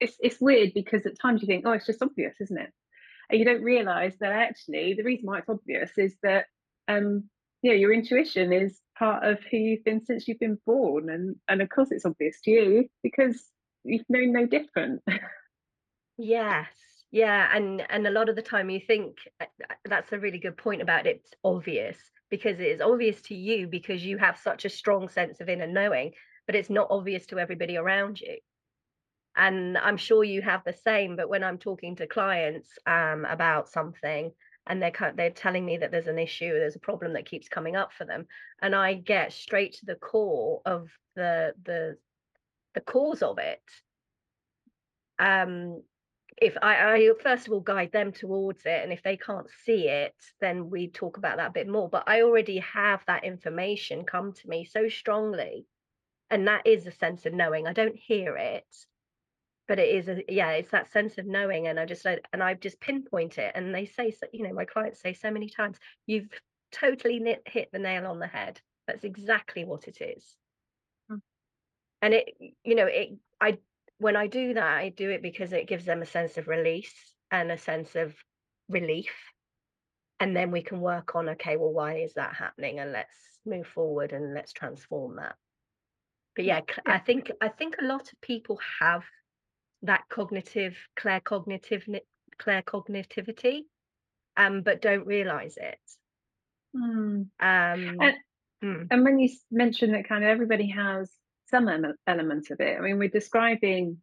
it's 0.00 0.16
it's 0.20 0.40
weird 0.40 0.72
because 0.74 1.06
at 1.06 1.18
times 1.20 1.40
you 1.40 1.46
think 1.46 1.64
oh 1.66 1.72
it's 1.72 1.86
just 1.86 2.02
obvious 2.02 2.34
isn't 2.40 2.58
it 2.58 2.70
and 3.30 3.38
you 3.38 3.44
don't 3.44 3.62
realize 3.62 4.14
that 4.20 4.32
actually 4.32 4.94
the 4.94 5.02
reason 5.02 5.26
why 5.26 5.38
it's 5.38 5.48
obvious 5.48 5.90
is 5.96 6.16
that 6.22 6.46
um 6.88 7.24
you 7.62 7.70
know 7.70 7.76
your 7.76 7.92
intuition 7.92 8.52
is 8.52 8.80
part 8.98 9.24
of 9.24 9.38
who 9.50 9.56
you've 9.56 9.84
been 9.84 10.04
since 10.04 10.26
you've 10.26 10.38
been 10.38 10.58
born 10.66 11.10
and 11.10 11.36
and 11.48 11.62
of 11.62 11.68
course 11.68 11.90
it's 11.90 12.06
obvious 12.06 12.40
to 12.42 12.50
you 12.50 12.88
because 13.02 13.44
you've 13.84 14.04
known 14.08 14.32
no 14.32 14.46
different 14.46 15.02
yes 16.18 16.68
yeah 17.10 17.48
and 17.54 17.82
and 17.90 18.06
a 18.06 18.10
lot 18.10 18.28
of 18.28 18.36
the 18.36 18.42
time 18.42 18.70
you 18.70 18.80
think 18.80 19.16
uh, 19.40 19.46
uh, 19.70 19.74
that's 19.84 20.12
a 20.12 20.18
really 20.18 20.38
good 20.38 20.56
point 20.56 20.82
about 20.82 21.06
it. 21.06 21.20
it's 21.24 21.34
obvious 21.44 21.96
because 22.30 22.58
it 22.58 22.66
is 22.66 22.80
obvious 22.80 23.20
to 23.22 23.34
you 23.34 23.66
because 23.66 24.04
you 24.04 24.18
have 24.18 24.38
such 24.38 24.64
a 24.64 24.70
strong 24.70 25.08
sense 25.08 25.40
of 25.40 25.48
inner 25.48 25.66
knowing, 25.66 26.12
but 26.46 26.54
it's 26.56 26.70
not 26.70 26.88
obvious 26.90 27.26
to 27.26 27.38
everybody 27.38 27.76
around 27.76 28.20
you. 28.20 28.36
And 29.36 29.76
I'm 29.76 29.98
sure 29.98 30.24
you 30.24 30.40
have 30.42 30.64
the 30.64 30.72
same, 30.72 31.16
but 31.16 31.28
when 31.28 31.44
I'm 31.44 31.58
talking 31.58 31.96
to 31.96 32.06
clients 32.06 32.78
um, 32.86 33.26
about 33.26 33.68
something 33.68 34.32
and 34.66 34.82
they're 34.82 35.12
they're 35.14 35.30
telling 35.30 35.64
me 35.64 35.76
that 35.76 35.90
there's 35.92 36.06
an 36.08 36.18
issue, 36.18 36.52
there's 36.52 36.76
a 36.76 36.80
problem 36.80 37.12
that 37.12 37.28
keeps 37.28 37.48
coming 37.48 37.76
up 37.76 37.92
for 37.92 38.04
them, 38.04 38.26
and 38.62 38.74
I 38.74 38.94
get 38.94 39.32
straight 39.32 39.74
to 39.74 39.86
the 39.86 39.94
core 39.94 40.62
of 40.64 40.88
the 41.14 41.52
the 41.64 41.96
the 42.74 42.80
cause 42.80 43.22
of 43.22 43.38
it. 43.38 43.62
Um, 45.18 45.82
if 46.38 46.56
I, 46.60 46.94
I 46.94 47.10
first 47.22 47.46
of 47.46 47.52
all 47.52 47.60
guide 47.60 47.92
them 47.92 48.12
towards 48.12 48.66
it 48.66 48.82
and 48.82 48.92
if 48.92 49.02
they 49.02 49.16
can't 49.16 49.48
see 49.64 49.88
it 49.88 50.14
then 50.40 50.68
we 50.68 50.88
talk 50.88 51.16
about 51.16 51.38
that 51.38 51.48
a 51.48 51.52
bit 51.52 51.68
more 51.68 51.88
but 51.88 52.04
i 52.06 52.22
already 52.22 52.58
have 52.58 53.02
that 53.06 53.24
information 53.24 54.04
come 54.04 54.32
to 54.34 54.48
me 54.48 54.64
so 54.64 54.88
strongly 54.88 55.66
and 56.30 56.46
that 56.46 56.66
is 56.66 56.86
a 56.86 56.92
sense 56.92 57.24
of 57.24 57.32
knowing 57.32 57.66
i 57.66 57.72
don't 57.72 57.96
hear 57.96 58.36
it 58.36 58.66
but 59.68 59.78
it 59.78 59.88
is 59.88 60.08
a 60.08 60.22
yeah 60.28 60.50
it's 60.50 60.70
that 60.70 60.90
sense 60.92 61.18
of 61.18 61.26
knowing 61.26 61.66
and 61.66 61.78
i 61.78 61.84
just 61.84 62.04
like 62.04 62.24
and 62.32 62.42
i 62.42 62.54
just 62.54 62.80
pinpoint 62.80 63.38
it 63.38 63.52
and 63.54 63.74
they 63.74 63.86
say 63.86 64.10
so. 64.10 64.26
you 64.32 64.42
know 64.42 64.52
my 64.52 64.64
clients 64.64 65.00
say 65.00 65.12
so 65.12 65.30
many 65.30 65.48
times 65.48 65.78
you've 66.06 66.28
totally 66.72 67.36
hit 67.46 67.68
the 67.72 67.78
nail 67.78 68.06
on 68.06 68.18
the 68.18 68.26
head 68.26 68.60
that's 68.86 69.04
exactly 69.04 69.64
what 69.64 69.88
it 69.88 69.98
is 70.00 70.36
mm. 71.10 71.20
and 72.02 72.14
it 72.14 72.28
you 72.64 72.74
know 72.74 72.86
it 72.86 73.16
i 73.40 73.58
when 73.98 74.16
I 74.16 74.26
do 74.26 74.54
that, 74.54 74.76
I 74.76 74.90
do 74.90 75.10
it 75.10 75.22
because 75.22 75.52
it 75.52 75.68
gives 75.68 75.84
them 75.84 76.02
a 76.02 76.06
sense 76.06 76.36
of 76.36 76.48
release 76.48 76.94
and 77.30 77.50
a 77.50 77.58
sense 77.58 77.94
of 77.96 78.14
relief. 78.68 79.14
And 80.20 80.36
then 80.36 80.50
we 80.50 80.62
can 80.62 80.80
work 80.80 81.14
on, 81.14 81.30
okay, 81.30 81.56
well, 81.56 81.72
why 81.72 81.98
is 81.98 82.14
that 82.14 82.34
happening? 82.34 82.78
And 82.78 82.92
let's 82.92 83.14
move 83.44 83.66
forward 83.66 84.12
and 84.12 84.34
let's 84.34 84.52
transform 84.52 85.16
that. 85.16 85.36
But 86.34 86.44
yeah, 86.44 86.60
I 86.84 86.98
think 86.98 87.30
I 87.40 87.48
think 87.48 87.76
a 87.80 87.86
lot 87.86 88.12
of 88.12 88.20
people 88.20 88.58
have 88.80 89.04
that 89.86 90.04
cognitive, 90.08 90.76
clair 90.96 91.20
cognitivity, 91.20 93.60
um, 94.36 94.62
but 94.62 94.82
don't 94.82 95.06
realize 95.06 95.56
it. 95.56 95.78
Mm. 96.76 97.28
Um, 97.40 97.40
and, 97.40 98.14
mm. 98.62 98.86
and 98.90 99.04
when 99.04 99.18
you 99.18 99.30
mention 99.50 99.92
that 99.92 100.08
kind 100.08 100.24
of 100.24 100.30
everybody 100.30 100.68
has 100.68 101.10
some 101.48 101.68
element 101.68 102.50
of 102.50 102.60
it. 102.60 102.76
I 102.76 102.80
mean, 102.80 102.98
we're 102.98 103.08
describing 103.08 103.98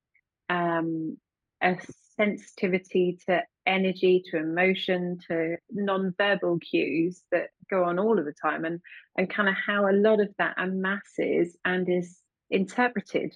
um, 0.49 1.17
a 1.61 1.77
sensitivity 2.15 3.19
to 3.27 3.43
energy, 3.65 4.23
to 4.31 4.37
emotion, 4.37 5.17
to 5.27 5.57
non-verbal 5.69 6.59
cues 6.59 7.23
that 7.31 7.49
go 7.69 7.83
on 7.83 7.99
all 7.99 8.19
of 8.19 8.25
the 8.25 8.33
time, 8.41 8.65
and 8.65 8.79
and 9.17 9.29
kind 9.29 9.49
of 9.49 9.55
how 9.55 9.89
a 9.89 9.93
lot 9.93 10.19
of 10.19 10.29
that 10.37 10.55
amasses 10.57 11.55
and 11.65 11.87
is 11.89 12.17
interpreted 12.49 13.35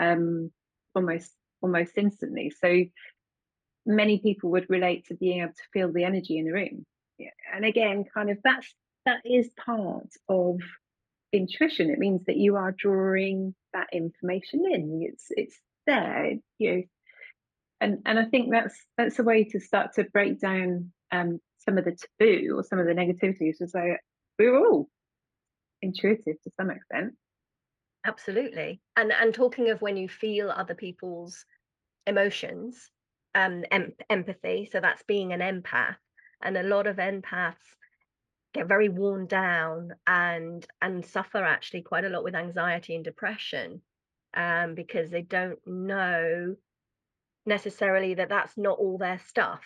um, 0.00 0.50
almost 0.94 1.32
almost 1.62 1.92
instantly. 1.96 2.50
So 2.50 2.84
many 3.86 4.18
people 4.18 4.50
would 4.50 4.68
relate 4.68 5.06
to 5.06 5.14
being 5.14 5.42
able 5.42 5.52
to 5.52 5.62
feel 5.72 5.92
the 5.92 6.04
energy 6.04 6.38
in 6.38 6.46
the 6.46 6.52
room, 6.52 6.86
and 7.54 7.64
again, 7.64 8.04
kind 8.12 8.30
of 8.30 8.38
that's 8.44 8.74
that 9.04 9.20
is 9.24 9.50
part 9.64 10.08
of 10.28 10.60
intuition 11.32 11.90
it 11.90 11.98
means 11.98 12.22
that 12.26 12.36
you 12.36 12.56
are 12.56 12.72
drawing 12.72 13.54
that 13.72 13.88
information 13.92 14.64
in 14.70 15.00
it's 15.02 15.26
it's 15.30 15.58
there 15.86 16.34
you 16.58 16.72
know 16.72 16.82
and 17.80 17.98
and 18.04 18.18
i 18.18 18.24
think 18.26 18.50
that's 18.50 18.78
that's 18.98 19.18
a 19.18 19.22
way 19.22 19.44
to 19.44 19.58
start 19.58 19.94
to 19.94 20.04
break 20.04 20.38
down 20.40 20.92
um 21.10 21.40
some 21.58 21.78
of 21.78 21.84
the 21.84 21.96
taboo 22.20 22.56
or 22.56 22.62
some 22.62 22.78
of 22.78 22.86
the 22.86 22.92
negativity. 22.92 23.56
to 23.56 23.66
say 23.66 23.96
we're 24.38 24.56
all 24.56 24.88
intuitive 25.80 26.36
to 26.42 26.50
some 26.60 26.70
extent 26.70 27.14
absolutely. 28.04 28.80
And 28.96 29.12
and 29.12 29.34
talking 29.34 29.70
of 29.70 29.82
when 29.82 29.96
you 29.96 30.08
feel 30.08 30.50
other 30.50 30.74
people's 30.74 31.44
emotions 32.06 32.90
um 33.34 33.64
em- 33.70 33.94
empathy 34.10 34.68
so 34.70 34.80
that's 34.80 35.04
being 35.04 35.32
an 35.32 35.40
empath 35.40 35.96
and 36.42 36.56
a 36.58 36.62
lot 36.64 36.86
of 36.86 36.96
empaths 36.96 37.54
get 38.52 38.66
very 38.66 38.88
worn 38.88 39.26
down 39.26 39.90
and 40.06 40.66
and 40.82 41.06
suffer 41.06 41.38
actually 41.38 41.82
quite 41.82 42.04
a 42.04 42.08
lot 42.08 42.24
with 42.24 42.34
anxiety 42.34 42.94
and 42.96 43.04
depression 43.04 43.80
um, 44.34 44.74
because 44.74 45.10
they 45.10 45.22
don't 45.22 45.58
know 45.66 46.56
necessarily 47.46 48.14
that 48.14 48.28
that's 48.28 48.58
not 48.58 48.78
all 48.78 48.98
their 48.98 49.20
stuff. 49.20 49.62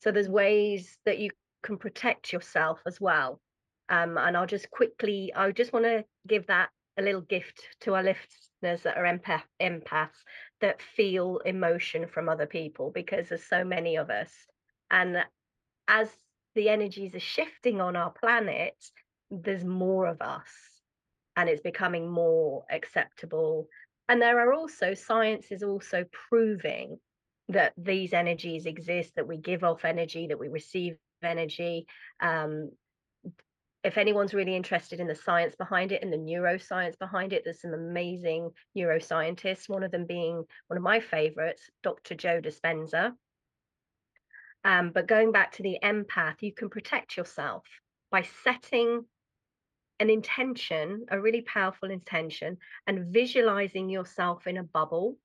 So 0.00 0.12
there's 0.12 0.28
ways 0.28 0.98
that 1.06 1.18
you 1.18 1.30
can 1.62 1.78
protect 1.78 2.32
yourself 2.32 2.80
as 2.86 3.00
well 3.00 3.40
um, 3.90 4.16
and 4.16 4.36
i'll 4.36 4.46
just 4.46 4.70
quickly 4.70 5.32
i 5.34 5.50
just 5.50 5.72
want 5.72 5.84
to 5.84 6.04
give 6.26 6.46
that 6.46 6.70
a 6.98 7.02
little 7.02 7.22
gift 7.22 7.62
to 7.80 7.94
our 7.94 8.02
listeners 8.02 8.82
that 8.82 8.96
are 8.96 9.04
empath- 9.04 9.42
empaths 9.60 10.22
that 10.60 10.82
feel 10.82 11.38
emotion 11.38 12.06
from 12.06 12.28
other 12.28 12.46
people 12.46 12.90
because 12.94 13.28
there's 13.28 13.44
so 13.44 13.64
many 13.64 13.96
of 13.96 14.10
us 14.10 14.30
and 14.90 15.24
as 15.88 16.08
the 16.54 16.68
energies 16.68 17.14
are 17.14 17.20
shifting 17.20 17.80
on 17.80 17.96
our 17.96 18.10
planet, 18.10 18.74
there's 19.30 19.64
more 19.64 20.06
of 20.06 20.20
us. 20.20 20.48
and 21.36 21.48
it's 21.48 21.62
becoming 21.62 22.10
more 22.10 22.64
acceptable. 22.70 23.68
And 24.08 24.20
there 24.20 24.40
are 24.40 24.52
also 24.52 24.94
science 24.94 25.50
is 25.50 25.62
also 25.62 26.04
proving 26.28 26.98
that 27.48 27.72
these 27.76 28.12
energies 28.12 28.66
exist, 28.66 29.14
that 29.16 29.26
we 29.26 29.36
give 29.38 29.64
off 29.64 29.84
energy, 29.84 30.26
that 30.28 30.38
we 30.38 30.48
receive 30.48 30.96
energy. 31.22 31.86
Um, 32.20 32.70
if 33.82 33.96
anyone's 33.96 34.34
really 34.34 34.54
interested 34.54 35.00
in 35.00 35.06
the 35.06 35.14
science 35.14 35.54
behind 35.56 35.90
it 35.92 36.02
and 36.02 36.12
the 36.12 36.18
neuroscience 36.18 36.98
behind 36.98 37.32
it, 37.32 37.42
there's 37.44 37.62
some 37.62 37.72
amazing 37.72 38.50
neuroscientists, 38.76 39.68
one 39.68 39.82
of 39.82 39.90
them 39.90 40.06
being 40.06 40.44
one 40.66 40.76
of 40.76 40.82
my 40.82 41.00
favorites, 41.00 41.70
Dr. 41.82 42.14
Joe 42.14 42.40
Dispenza. 42.40 43.12
Um, 44.64 44.90
but 44.90 45.08
going 45.08 45.32
back 45.32 45.52
to 45.52 45.62
the 45.62 45.78
empath, 45.82 46.42
you 46.42 46.52
can 46.52 46.68
protect 46.68 47.16
yourself 47.16 47.64
by 48.10 48.26
setting 48.44 49.06
an 49.98 50.10
intention, 50.10 51.06
a 51.10 51.18
really 51.18 51.42
powerful 51.42 51.90
intention, 51.90 52.58
and 52.86 53.12
visualizing 53.12 53.88
yourself 53.88 54.46
in 54.46 54.58
a 54.58 54.62
bubble. 54.62 55.16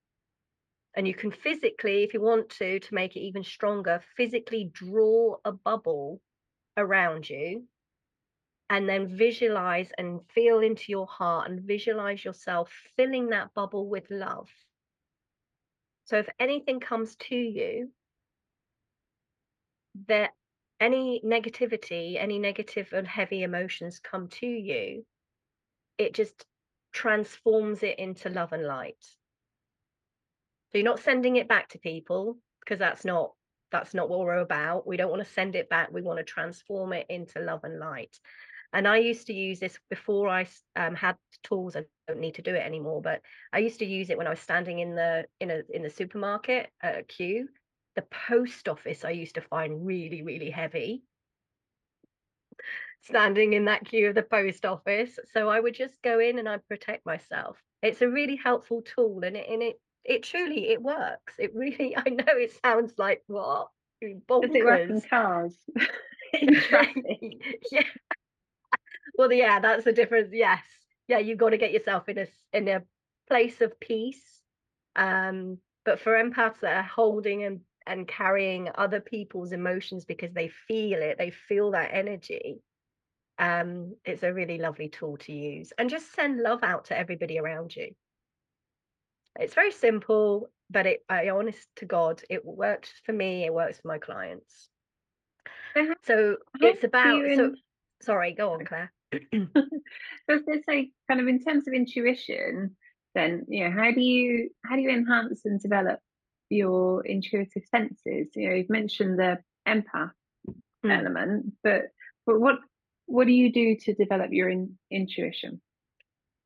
And 0.96 1.06
you 1.06 1.14
can 1.14 1.32
physically, 1.32 2.04
if 2.04 2.14
you 2.14 2.22
want 2.22 2.50
to, 2.52 2.80
to 2.80 2.94
make 2.94 3.18
it 3.18 3.22
even 3.22 3.44
stronger, 3.44 4.02
physically 4.16 4.72
draw 4.72 5.36
a 5.44 5.52
bubble 5.52 6.22
around 6.78 7.30
you 7.30 7.66
and 8.70 8.90
then 8.90 9.16
visualize 9.16 9.90
and 9.98 10.22
feel 10.34 10.60
into 10.60 10.86
your 10.88 11.06
heart 11.06 11.50
and 11.50 11.62
visualize 11.62 12.24
yourself 12.24 12.72
filling 12.98 13.30
that 13.30 13.54
bubble 13.54 13.88
with 13.88 14.10
love. 14.10 14.50
So 16.06 16.18
if 16.18 16.28
anything 16.40 16.80
comes 16.80 17.16
to 17.16 17.36
you, 17.36 17.92
that 20.08 20.32
any 20.80 21.22
negativity, 21.24 22.18
any 22.20 22.40
negative 22.40 22.92
and 22.94 23.08
heavy 23.08 23.44
emotions 23.44 24.00
come 24.00 24.28
to 24.28 24.48
you, 24.48 25.06
it 25.98 26.14
just 26.14 26.46
transforms 26.92 27.84
it 27.84 28.00
into 28.00 28.30
love 28.30 28.52
and 28.52 28.64
light. 28.64 29.04
So 30.72 30.80
you're 30.80 30.84
not 30.86 31.00
sending 31.00 31.38
it 31.38 31.48
back 31.48 31.70
to 31.70 31.80
people 31.80 32.38
because 32.60 32.80
that's 32.80 33.06
not 33.06 33.32
that's 33.72 33.94
not 33.94 34.10
what 34.10 34.20
we're 34.20 34.38
about. 34.38 34.88
We 34.88 34.96
don't 34.96 35.10
want 35.10 35.24
to 35.26 35.34
send 35.34 35.56
it 35.56 35.70
back. 35.70 35.92
We 35.92 36.02
want 36.02 36.18
to 36.20 36.24
transform 36.24 36.94
it 36.94 37.08
into 37.10 37.40
love 37.40 37.64
and 37.64 37.80
light. 37.80 38.18
And 38.76 38.90
I 38.90 38.98
used 38.98 39.28
to 39.28 39.34
use 39.34 39.62
this 39.62 39.80
before 39.90 40.28
I 40.28 40.46
um, 40.76 40.96
had 40.96 41.16
tools. 41.44 41.78
I 41.78 41.86
don't 42.10 42.20
need 42.20 42.36
to 42.36 42.42
do 42.42 42.54
it 42.54 42.62
anymore, 42.62 43.02
but 43.02 43.22
I 43.54 43.60
used 43.60 43.80
to 43.80 43.86
use 43.86 44.10
it 44.10 44.18
when 44.18 44.28
I 44.28 44.32
was 44.32 44.42
standing 44.42 44.80
in 44.80 44.96
the 44.96 45.26
in 45.40 45.50
a 45.50 45.62
in 45.74 45.82
the 45.82 45.90
supermarket 45.90 46.70
at 46.84 47.00
a 47.00 47.04
queue. 47.04 47.48
The 47.96 48.02
post 48.02 48.68
office 48.68 49.06
I 49.06 49.12
used 49.12 49.36
to 49.36 49.42
find 49.42 49.86
really 49.86 50.24
really 50.24 50.50
heavy. 50.50 51.04
Standing 53.00 53.54
in 53.54 53.64
that 53.66 53.86
queue 53.86 54.10
of 54.10 54.16
the 54.16 54.24
post 54.24 54.66
office, 54.66 55.20
so 55.34 55.48
I 55.48 55.62
would 55.62 55.74
just 55.74 56.02
go 56.02 56.20
in 56.20 56.38
and 56.38 56.50
I'd 56.50 56.68
protect 56.68 57.06
myself. 57.06 57.58
It's 57.82 58.02
a 58.02 58.10
really 58.10 58.36
helpful 58.36 58.82
tool, 58.82 59.22
and 59.24 59.38
it 59.38 59.48
and 59.50 59.64
it 59.64 59.80
it 60.04 60.24
truly 60.24 60.68
it 60.68 60.82
works. 60.82 61.36
It 61.40 61.56
really 61.56 61.96
I 62.06 62.10
know 62.10 62.26
it 62.28 62.52
sounds 62.62 62.92
like 62.98 63.24
what 63.28 63.70
bonkers. 64.04 64.42
Does 64.42 64.56
it 64.56 64.66
work 64.66 64.90
in 64.90 65.02
cars? 65.02 65.54
in 66.34 66.62
yeah 67.72 67.84
well 69.18 69.32
yeah 69.32 69.60
that's 69.60 69.84
the 69.84 69.94
difference 69.94 70.30
yes. 70.32 70.62
Yeah 71.08 71.20
you've 71.20 71.38
got 71.38 71.50
to 71.50 71.58
get 71.58 71.72
yourself 71.72 72.10
in 72.10 72.18
a 72.18 72.28
in 72.54 72.68
a 72.68 72.84
place 73.28 73.62
of 73.62 73.80
peace 73.80 74.42
um 74.96 75.58
but 75.84 76.00
for 76.00 76.14
empaths 76.14 76.60
that 76.62 76.78
are 76.78 76.84
holding 76.84 77.44
and 77.44 77.62
and 77.88 78.08
carrying 78.08 78.70
other 78.76 79.00
people's 79.00 79.52
emotions 79.52 80.06
because 80.06 80.34
they 80.34 80.48
feel 80.48 81.02
it 81.02 81.18
they 81.18 81.30
feel 81.30 81.72
that 81.72 81.92
energy 81.94 82.62
um 83.38 83.96
it's 84.06 84.24
a 84.24 84.34
really 84.34 84.58
lovely 84.58 84.90
tool 84.90 85.18
to 85.18 85.32
use 85.32 85.74
and 85.78 85.90
just 85.90 86.14
send 86.14 86.42
love 86.42 86.64
out 86.64 86.86
to 86.86 86.98
everybody 86.98 87.38
around 87.38 87.76
you. 87.76 87.90
It's 89.40 89.54
very 89.54 89.72
simple 89.72 90.50
but 90.70 90.88
it 90.88 91.06
i 91.10 91.30
honest 91.30 91.68
to 91.76 91.86
god 91.86 92.24
it 92.30 92.44
works 92.44 92.90
for 93.06 93.14
me 93.14 93.46
it 93.46 93.54
works 93.54 93.80
for 93.80 93.88
my 93.90 94.00
clients. 94.00 94.70
So 96.04 96.38
it's 96.62 96.84
about 96.84 97.22
so 97.36 97.54
sorry 98.02 98.34
go 98.34 98.54
on 98.54 98.66
claire 98.66 98.92
I 99.14 99.48
was 100.28 100.44
going 100.44 100.60
to 100.60 100.64
say, 100.68 100.92
kind 101.08 101.22
of 101.22 101.28
in 101.28 101.44
terms 101.44 101.68
of 101.68 101.74
intuition, 101.74 102.76
then 103.14 103.46
you 103.48 103.64
know, 103.64 103.72
how 103.72 103.92
do 103.92 104.02
you 104.02 104.50
how 104.64 104.76
do 104.76 104.82
you 104.82 104.90
enhance 104.90 105.42
and 105.46 105.60
develop 105.60 106.00
your 106.50 107.06
intuitive 107.06 107.64
senses? 107.70 108.28
You 108.36 108.50
know, 108.50 108.56
you've 108.56 108.70
mentioned 108.70 109.18
the 109.18 109.40
empath 109.68 110.12
mm. 110.48 110.56
element, 110.86 111.54
but 111.64 111.84
but 112.26 112.40
what 112.40 112.60
what 113.08 113.28
do 113.28 113.34
you 113.34 113.52
do 113.52 113.76
to 113.78 113.94
develop 113.94 114.32
your 114.32 114.50
in, 114.50 114.78
intuition? 114.92 115.62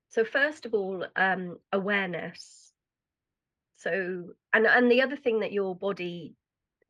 So 0.10 0.24
first 0.24 0.66
of 0.66 0.74
all, 0.74 1.06
um, 1.16 1.58
awareness. 1.72 2.72
So 3.78 4.34
and 4.54 4.68
and 4.68 4.92
the 4.92 5.02
other 5.02 5.16
thing 5.16 5.40
that 5.40 5.54
your 5.54 5.76
body, 5.76 6.36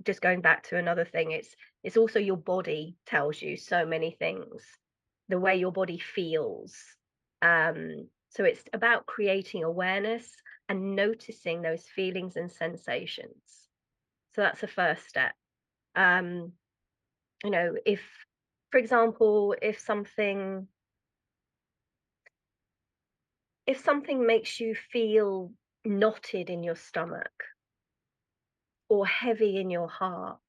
just 0.03 0.21
going 0.21 0.41
back 0.41 0.63
to 0.69 0.77
another 0.77 1.05
thing, 1.05 1.31
it's 1.31 1.55
it's 1.83 1.97
also 1.97 2.19
your 2.19 2.37
body 2.37 2.97
tells 3.05 3.41
you 3.41 3.57
so 3.57 3.85
many 3.85 4.11
things 4.11 4.63
the 5.29 5.39
way 5.39 5.55
your 5.55 5.71
body 5.71 5.99
feels. 5.99 6.75
Um, 7.41 8.07
so 8.31 8.43
it's 8.43 8.63
about 8.73 9.05
creating 9.05 9.63
awareness 9.63 10.25
and 10.67 10.95
noticing 10.95 11.61
those 11.61 11.83
feelings 11.83 12.35
and 12.35 12.51
sensations. 12.51 13.69
So 14.35 14.41
that's 14.41 14.61
the 14.61 14.67
first 14.67 15.07
step. 15.07 15.33
Um, 15.95 16.53
you 17.43 17.51
know, 17.51 17.75
if, 17.85 18.01
for 18.71 18.77
example, 18.77 19.55
if 19.61 19.79
something 19.79 20.67
if 23.69 23.83
something 23.83 24.25
makes 24.25 24.59
you 24.59 24.73
feel 24.73 25.51
knotted 25.85 26.49
in 26.49 26.63
your 26.63 26.75
stomach 26.75 27.43
or 28.89 29.05
heavy 29.05 29.57
in 29.57 29.69
your 29.69 29.87
heart 29.87 30.39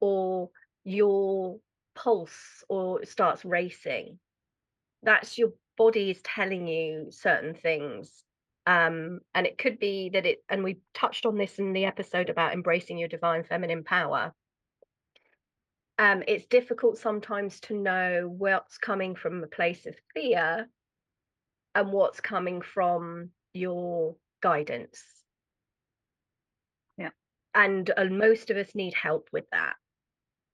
or 0.00 0.50
your 0.82 1.60
pulse 1.96 2.62
or 2.68 3.04
starts 3.04 3.44
racing 3.44 4.18
that's 5.02 5.36
your 5.36 5.52
body 5.76 6.10
is 6.10 6.20
telling 6.22 6.68
you 6.68 7.06
certain 7.10 7.54
things 7.54 8.24
um, 8.66 9.20
and 9.32 9.46
it 9.46 9.58
could 9.58 9.78
be 9.78 10.10
that 10.10 10.26
it 10.26 10.42
and 10.48 10.64
we 10.64 10.80
touched 10.92 11.24
on 11.24 11.38
this 11.38 11.58
in 11.58 11.72
the 11.72 11.84
episode 11.84 12.30
about 12.30 12.52
embracing 12.52 12.98
your 12.98 13.08
divine 13.08 13.44
feminine 13.44 13.84
power. 13.84 14.34
Um, 15.98 16.24
it's 16.26 16.46
difficult 16.46 16.98
sometimes 16.98 17.60
to 17.60 17.74
know 17.74 18.28
what's 18.36 18.76
coming 18.76 19.14
from 19.14 19.42
a 19.42 19.46
place 19.46 19.86
of 19.86 19.94
fear 20.12 20.68
and 21.74 21.92
what's 21.92 22.20
coming 22.20 22.60
from 22.60 23.30
your 23.54 24.16
guidance. 24.42 25.00
Yeah. 26.98 27.10
And, 27.54 27.90
and 27.96 28.18
most 28.18 28.50
of 28.50 28.56
us 28.56 28.74
need 28.74 28.94
help 28.94 29.28
with 29.32 29.44
that 29.52 29.76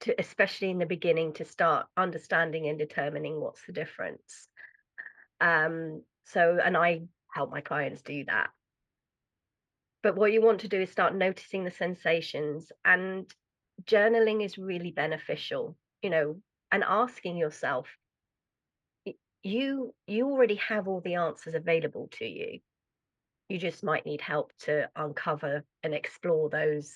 to 0.02 0.14
especially 0.18 0.70
in 0.70 0.78
the 0.78 0.86
beginning 0.86 1.32
to 1.34 1.44
start 1.44 1.86
understanding 1.96 2.68
and 2.68 2.78
determining 2.78 3.40
what's 3.40 3.64
the 3.66 3.72
difference. 3.72 4.48
Um 5.40 6.02
so 6.26 6.58
and 6.62 6.76
i 6.76 7.02
help 7.34 7.50
my 7.50 7.60
clients 7.60 8.02
do 8.02 8.24
that. 8.26 8.50
But 10.02 10.16
what 10.16 10.32
you 10.32 10.42
want 10.42 10.60
to 10.60 10.68
do 10.68 10.80
is 10.80 10.90
start 10.90 11.14
noticing 11.14 11.64
the 11.64 11.70
sensations 11.70 12.70
and 12.84 13.32
journaling 13.84 14.44
is 14.44 14.58
really 14.58 14.92
beneficial 14.92 15.76
you 16.02 16.10
know 16.10 16.36
and 16.70 16.84
asking 16.84 17.36
yourself 17.36 17.88
you 19.42 19.94
you 20.06 20.30
already 20.30 20.56
have 20.56 20.88
all 20.88 21.00
the 21.00 21.14
answers 21.14 21.54
available 21.54 22.08
to 22.18 22.24
you. 22.24 22.60
You 23.48 23.58
just 23.58 23.82
might 23.82 24.06
need 24.06 24.20
help 24.20 24.52
to 24.60 24.88
uncover 24.96 25.64
and 25.82 25.94
explore 25.94 26.48
those 26.48 26.92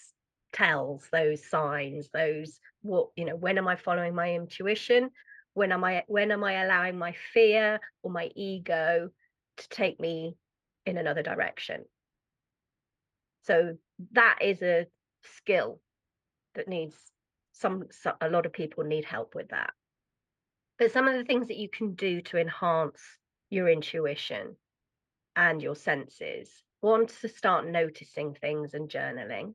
tells 0.57 1.07
those 1.13 1.45
signs 1.45 2.09
those 2.15 2.59
what 2.81 3.09
you 3.15 3.27
know 3.27 3.37
when 3.37 3.59
am 3.59 3.69
i 3.69 3.77
following 3.77 4.15
my 4.15 4.35
intuition? 4.35 5.11
When 5.55 5.73
am 5.73 5.85
i 5.85 6.05
when 6.07 6.33
am 6.33 6.45
i 6.45 6.65
allowing 6.65 6.99
my 6.99 7.15
fear 7.33 7.79
or 8.03 8.11
my 8.11 8.31
ego 8.35 9.11
to 9.59 9.69
take 9.69 10.01
me 10.01 10.37
in 10.87 10.97
another 10.97 11.23
direction? 11.23 11.85
So 13.43 13.77
that 14.13 14.39
is 14.41 14.63
a 14.63 14.87
skill 15.37 15.81
that 16.55 16.69
needs 16.69 16.95
some, 17.53 17.85
a 18.21 18.29
lot 18.29 18.45
of 18.45 18.53
people 18.53 18.85
need 18.85 19.05
help 19.05 19.35
with 19.35 19.49
that. 19.49 19.73
But 20.79 20.93
some 20.93 21.09
of 21.09 21.15
the 21.15 21.25
things 21.25 21.49
that 21.49 21.57
you 21.57 21.69
can 21.71 21.95
do 21.95 22.21
to 22.23 22.39
enhance 22.39 23.01
your 23.49 23.69
intuition 23.69 24.57
and 25.37 25.63
your 25.63 25.75
senses 25.75 26.51
one 26.81 27.07
to 27.07 27.29
start 27.29 27.67
noticing 27.67 28.35
things 28.35 28.75
and 28.75 28.89
journaling 28.89 29.55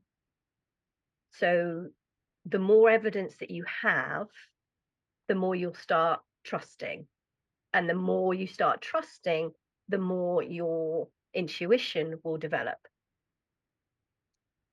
so 1.32 1.88
the 2.46 2.60
more 2.60 2.90
evidence 2.90 3.36
that 3.40 3.52
you 3.52 3.66
have, 3.84 4.28
the 5.28 5.36
more 5.36 5.56
you'll 5.56 5.74
start 5.74 6.22
trusting. 6.44 7.08
And 7.74 7.90
the 7.90 7.96
more 7.96 8.34
you 8.34 8.48
start 8.48 8.82
trusting, 8.82 9.52
the 9.88 9.98
more 9.98 10.44
your 10.44 11.08
intuition 11.34 12.20
will 12.24 12.38
develop. 12.38 12.78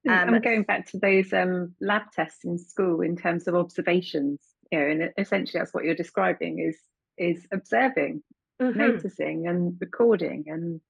Um, 0.08 0.34
I'm 0.34 0.40
going 0.40 0.62
back 0.62 0.86
to 0.90 0.98
those 0.98 1.32
um, 1.32 1.74
lab 1.80 2.10
tests 2.12 2.44
in 2.44 2.58
school 2.58 3.02
in 3.02 3.16
terms 3.16 3.46
of 3.46 3.54
observations, 3.54 4.40
you 4.72 4.78
know, 4.78 4.86
and 4.86 5.10
essentially 5.18 5.60
that's 5.60 5.74
what 5.74 5.84
you're 5.84 5.94
describing 5.94 6.60
is 6.60 6.78
is 7.18 7.46
observing 7.52 8.22
mm-hmm. 8.62 8.78
noticing 8.78 9.48
and 9.48 9.76
recording 9.80 10.44
and 10.46 10.80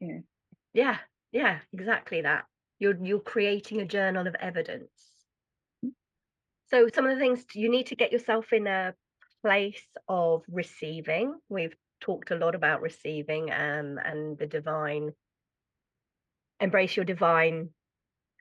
yeah 0.00 0.18
yeah 0.74 0.96
yeah 1.30 1.58
exactly 1.72 2.22
that 2.22 2.44
you're 2.78 2.96
you're 3.02 3.20
creating 3.20 3.80
a 3.80 3.86
journal 3.86 4.26
of 4.26 4.34
evidence. 4.36 4.90
So 6.68 6.88
some 6.92 7.06
of 7.06 7.14
the 7.14 7.20
things 7.20 7.44
you 7.54 7.70
need 7.70 7.86
to 7.86 7.96
get 7.96 8.12
yourself 8.12 8.52
in 8.52 8.66
a 8.66 8.94
place 9.42 9.86
of 10.08 10.42
receiving. 10.48 11.34
We've 11.48 11.74
talked 12.00 12.30
a 12.30 12.36
lot 12.36 12.54
about 12.54 12.82
receiving 12.82 13.50
um, 13.52 13.98
and 14.04 14.36
the 14.38 14.46
divine 14.46 15.12
embrace 16.60 16.96
your 16.96 17.04
divine 17.04 17.70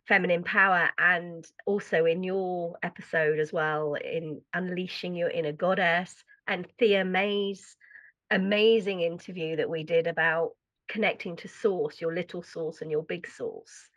feminine 0.08 0.44
power 0.44 0.90
and 0.98 1.46
also 1.66 2.06
in 2.06 2.24
your 2.24 2.78
episode 2.84 3.40
as 3.40 3.52
well 3.52 3.96
in 3.96 4.42
unleashing 4.54 5.16
your 5.16 5.30
inner 5.30 5.52
goddess 5.52 6.24
and 6.48 6.68
thea 6.80 7.04
may's 7.04 7.76
amazing 8.32 9.02
interview 9.02 9.56
that 9.56 9.70
we 9.70 9.84
did 9.84 10.08
about 10.08 10.52
connecting 10.88 11.36
to 11.36 11.48
source 11.48 12.00
your 12.00 12.14
little 12.14 12.44
source 12.44 12.82
and 12.82 12.92
your 12.92 13.04
big 13.04 13.28
source 13.28 13.90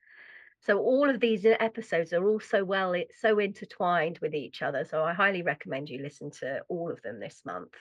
so 0.60 0.78
all 0.78 1.08
of 1.08 1.20
these 1.20 1.44
episodes 1.44 2.12
are 2.12 2.26
all 2.28 2.40
so 2.40 2.64
well 2.64 2.94
so 3.20 3.38
intertwined 3.38 4.18
with 4.20 4.34
each 4.34 4.62
other 4.62 4.84
so 4.84 5.02
i 5.02 5.12
highly 5.12 5.42
recommend 5.42 5.88
you 5.88 6.02
listen 6.02 6.30
to 6.30 6.60
all 6.68 6.90
of 6.90 7.00
them 7.02 7.20
this 7.20 7.42
month 7.44 7.72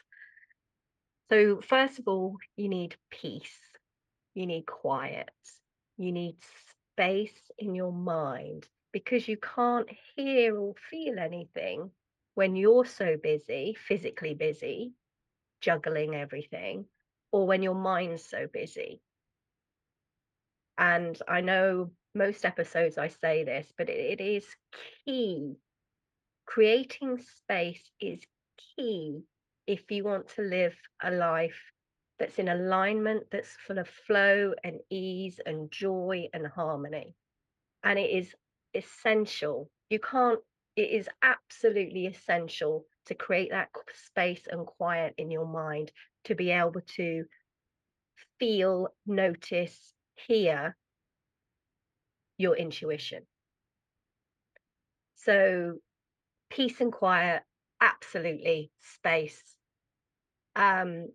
so 1.29 1.59
first 1.61 1.99
of 1.99 2.07
all 2.07 2.37
you 2.55 2.69
need 2.69 2.95
peace 3.09 3.59
you 4.33 4.45
need 4.45 4.65
quiet 4.65 5.29
you 5.97 6.11
need 6.11 6.35
space 6.93 7.51
in 7.57 7.75
your 7.75 7.91
mind 7.91 8.67
because 8.91 9.27
you 9.27 9.37
can't 9.37 9.89
hear 10.15 10.57
or 10.57 10.73
feel 10.89 11.19
anything 11.19 11.91
when 12.37 12.55
you're 12.55 12.85
so 12.85 13.17
busy, 13.17 13.75
physically 13.87 14.35
busy, 14.35 14.93
juggling 15.61 16.15
everything, 16.15 16.85
or 17.31 17.47
when 17.47 17.63
your 17.63 17.75
mind's 17.75 18.23
so 18.23 18.47
busy. 18.51 19.01
And 20.77 21.19
I 21.27 21.41
know 21.41 21.91
most 22.15 22.45
episodes 22.45 22.97
I 22.97 23.09
say 23.09 23.43
this, 23.43 23.71
but 23.77 23.89
it 23.89 24.21
is 24.21 24.45
key. 25.05 25.55
Creating 26.45 27.19
space 27.19 27.91
is 27.99 28.21
key 28.75 29.21
if 29.67 29.91
you 29.91 30.03
want 30.03 30.29
to 30.29 30.41
live 30.41 30.75
a 31.03 31.11
life 31.11 31.59
that's 32.19 32.39
in 32.39 32.47
alignment, 32.47 33.25
that's 33.31 33.55
full 33.67 33.77
of 33.77 33.87
flow 33.87 34.53
and 34.63 34.79
ease 34.89 35.39
and 35.45 35.69
joy 35.69 36.27
and 36.33 36.47
harmony. 36.47 37.13
And 37.83 37.99
it 37.99 38.09
is 38.09 38.33
essential. 38.73 39.69
You 39.89 39.99
can't, 39.99 40.39
it 40.75 40.89
is 40.89 41.09
absolutely 41.21 42.07
essential 42.07 42.85
to 43.05 43.15
create 43.15 43.51
that 43.51 43.69
space 43.93 44.47
and 44.49 44.65
quiet 44.65 45.13
in 45.17 45.29
your 45.29 45.47
mind 45.47 45.91
to 46.25 46.35
be 46.35 46.51
able 46.51 46.81
to 46.95 47.25
feel, 48.39 48.89
notice, 49.05 49.93
hear 50.15 50.75
your 52.37 52.55
intuition. 52.55 53.23
So, 55.15 55.79
peace 56.49 56.79
and 56.79 56.91
quiet, 56.91 57.43
absolutely, 57.81 58.71
space. 58.81 59.55
Um, 60.55 61.09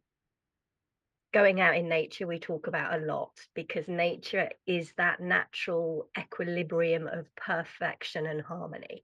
going 1.33 1.61
out 1.61 1.77
in 1.77 1.89
nature 1.89 2.27
we 2.27 2.39
talk 2.39 2.67
about 2.67 3.01
a 3.01 3.05
lot 3.05 3.33
because 3.55 3.89
nature 3.89 4.51
is 4.67 4.93
that 4.97 5.21
natural 5.21 6.09
equilibrium 6.19 7.07
of 7.07 7.35
perfection 7.37 8.27
and 8.27 8.43
harmony 8.43 9.03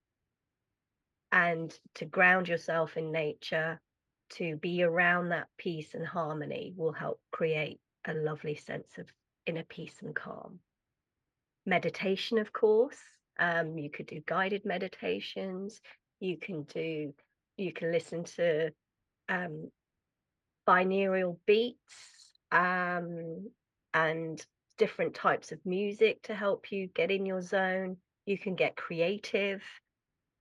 and 1.33 1.79
to 1.95 2.05
ground 2.05 2.49
yourself 2.49 2.97
in 2.97 3.11
nature 3.11 3.81
to 4.31 4.57
be 4.57 4.83
around 4.83 5.31
that 5.31 5.49
peace 5.57 5.95
and 5.95 6.07
harmony 6.07 6.73
will 6.77 6.93
help 6.93 7.19
create 7.33 7.81
a 8.07 8.13
lovely 8.13 8.55
sense 8.55 8.99
of 8.99 9.07
inner 9.47 9.65
peace 9.65 9.97
and 10.03 10.15
calm 10.15 10.61
meditation 11.69 12.39
of 12.39 12.53
course 12.53 12.99
um, 13.39 13.79
you 13.79 13.91
could 13.91 14.07
do 14.07 14.21
guided 14.27 14.65
meditations 14.65 15.81
you 16.21 16.37
can 16.37 16.63
do 16.65 17.13
you 17.57 17.73
can 17.73 17.93
listen 17.93 18.25
to 18.25 18.71
um, 19.29 19.71
binaural 20.67 21.37
beats 21.47 22.39
um, 22.53 23.51
and 23.95 24.45
different 24.79 25.15
types 25.15 25.51
of 25.53 25.59
music 25.65 26.23
to 26.23 26.35
help 26.35 26.71
you 26.71 26.89
get 26.95 27.11
in 27.11 27.27
your 27.27 27.43
zone. 27.43 27.97
You 28.27 28.39
can 28.39 28.55
get 28.55 28.77
creative, 28.77 29.63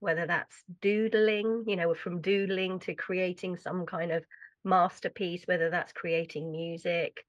whether 0.00 0.26
that's 0.26 0.54
doodling, 0.80 1.64
you 1.66 1.76
know, 1.76 1.94
from 1.94 2.20
doodling 2.20 2.78
to 2.80 2.94
creating 2.94 3.56
some 3.56 3.84
kind 3.86 4.12
of 4.12 4.24
masterpiece, 4.64 5.42
whether 5.46 5.70
that's 5.70 5.92
creating 5.92 6.52
music. 6.52 7.24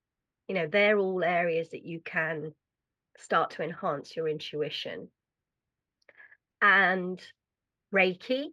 You 0.48 0.56
know, 0.56 0.68
they're 0.68 1.00
all 1.00 1.24
areas 1.24 1.70
that 1.72 1.86
you 1.86 2.02
can 2.04 2.54
start 3.20 3.52
to 3.52 3.64
enhance 3.64 4.16
your 4.16 4.28
intuition. 4.28 5.10
And 6.62 7.22
Reiki, 7.94 8.48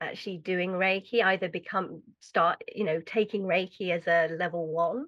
actually 0.00 0.38
doing 0.38 0.70
Reiki, 0.70 1.22
either 1.22 1.48
become 1.48 2.02
start, 2.20 2.62
you 2.74 2.84
know, 2.84 3.00
taking 3.04 3.42
Reiki 3.42 3.90
as 3.90 4.06
a 4.06 4.34
level 4.34 4.66
one 4.66 5.06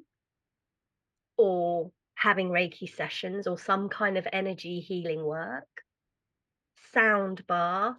or 1.37 1.90
having 2.14 2.51
Reiki 2.51 2.95
sessions 2.95 3.47
or 3.47 3.59
some 3.59 3.88
kind 3.88 4.16
of 4.18 4.27
energy 4.33 4.81
healing 4.81 5.25
work, 5.25 5.68
sound 6.92 7.47
baths, 7.47 7.99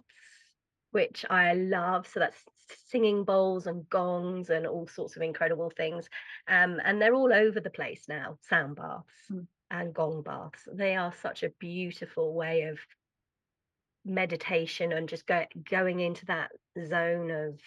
which 0.92 1.24
I 1.28 1.54
love. 1.54 2.06
So 2.06 2.20
that's 2.20 2.42
singing 2.86 3.24
bowls 3.24 3.66
and 3.66 3.88
gongs 3.88 4.50
and 4.50 4.66
all 4.66 4.86
sorts 4.86 5.16
of 5.16 5.22
incredible 5.22 5.70
things. 5.70 6.08
Um, 6.48 6.80
and 6.84 7.00
they're 7.00 7.14
all 7.14 7.32
over 7.32 7.60
the 7.60 7.70
place 7.70 8.04
now, 8.08 8.38
sound 8.42 8.76
baths 8.76 9.04
mm. 9.30 9.46
and 9.70 9.94
gong 9.94 10.22
baths. 10.22 10.68
They 10.72 10.96
are 10.96 11.12
such 11.20 11.42
a 11.42 11.52
beautiful 11.58 12.34
way 12.34 12.62
of 12.62 12.78
meditation 14.04 14.92
and 14.92 15.08
just 15.08 15.26
go, 15.26 15.44
going 15.70 16.00
into 16.00 16.26
that 16.26 16.50
zone 16.86 17.30
of 17.30 17.60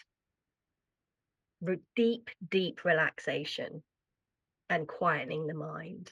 re- 1.62 1.80
deep, 1.96 2.30
deep 2.50 2.86
relaxation 2.86 3.84
and 4.70 4.88
quietening 4.88 5.48
the 5.48 5.54
mind. 5.54 6.12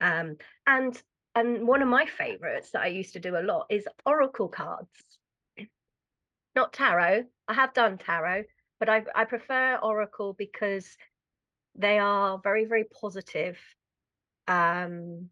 Um, 0.00 0.36
and 0.66 1.00
and 1.34 1.66
one 1.66 1.82
of 1.82 1.88
my 1.88 2.06
favorites 2.06 2.70
that 2.72 2.82
I 2.82 2.88
used 2.88 3.12
to 3.12 3.20
do 3.20 3.36
a 3.36 3.42
lot 3.42 3.66
is 3.70 3.86
oracle 4.04 4.48
cards. 4.48 4.88
Not 6.56 6.72
tarot. 6.72 7.24
I 7.50 7.54
have 7.54 7.74
done 7.74 7.98
tarot, 7.98 8.44
but 8.78 8.88
I 8.88 9.04
I 9.14 9.24
prefer 9.24 9.76
oracle 9.76 10.34
because 10.38 10.96
they 11.76 11.98
are 11.98 12.40
very 12.42 12.64
very 12.64 12.84
positive. 12.84 13.58
Um, 14.48 15.30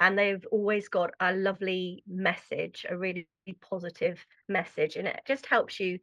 and 0.00 0.18
they've 0.18 0.46
always 0.52 0.88
got 0.88 1.10
a 1.20 1.32
lovely 1.34 2.04
message, 2.06 2.86
a 2.88 2.96
really 2.96 3.28
positive 3.60 4.24
message, 4.48 4.96
and 4.96 5.08
it 5.08 5.20
just 5.26 5.46
helps 5.46 5.80
you 5.80 5.98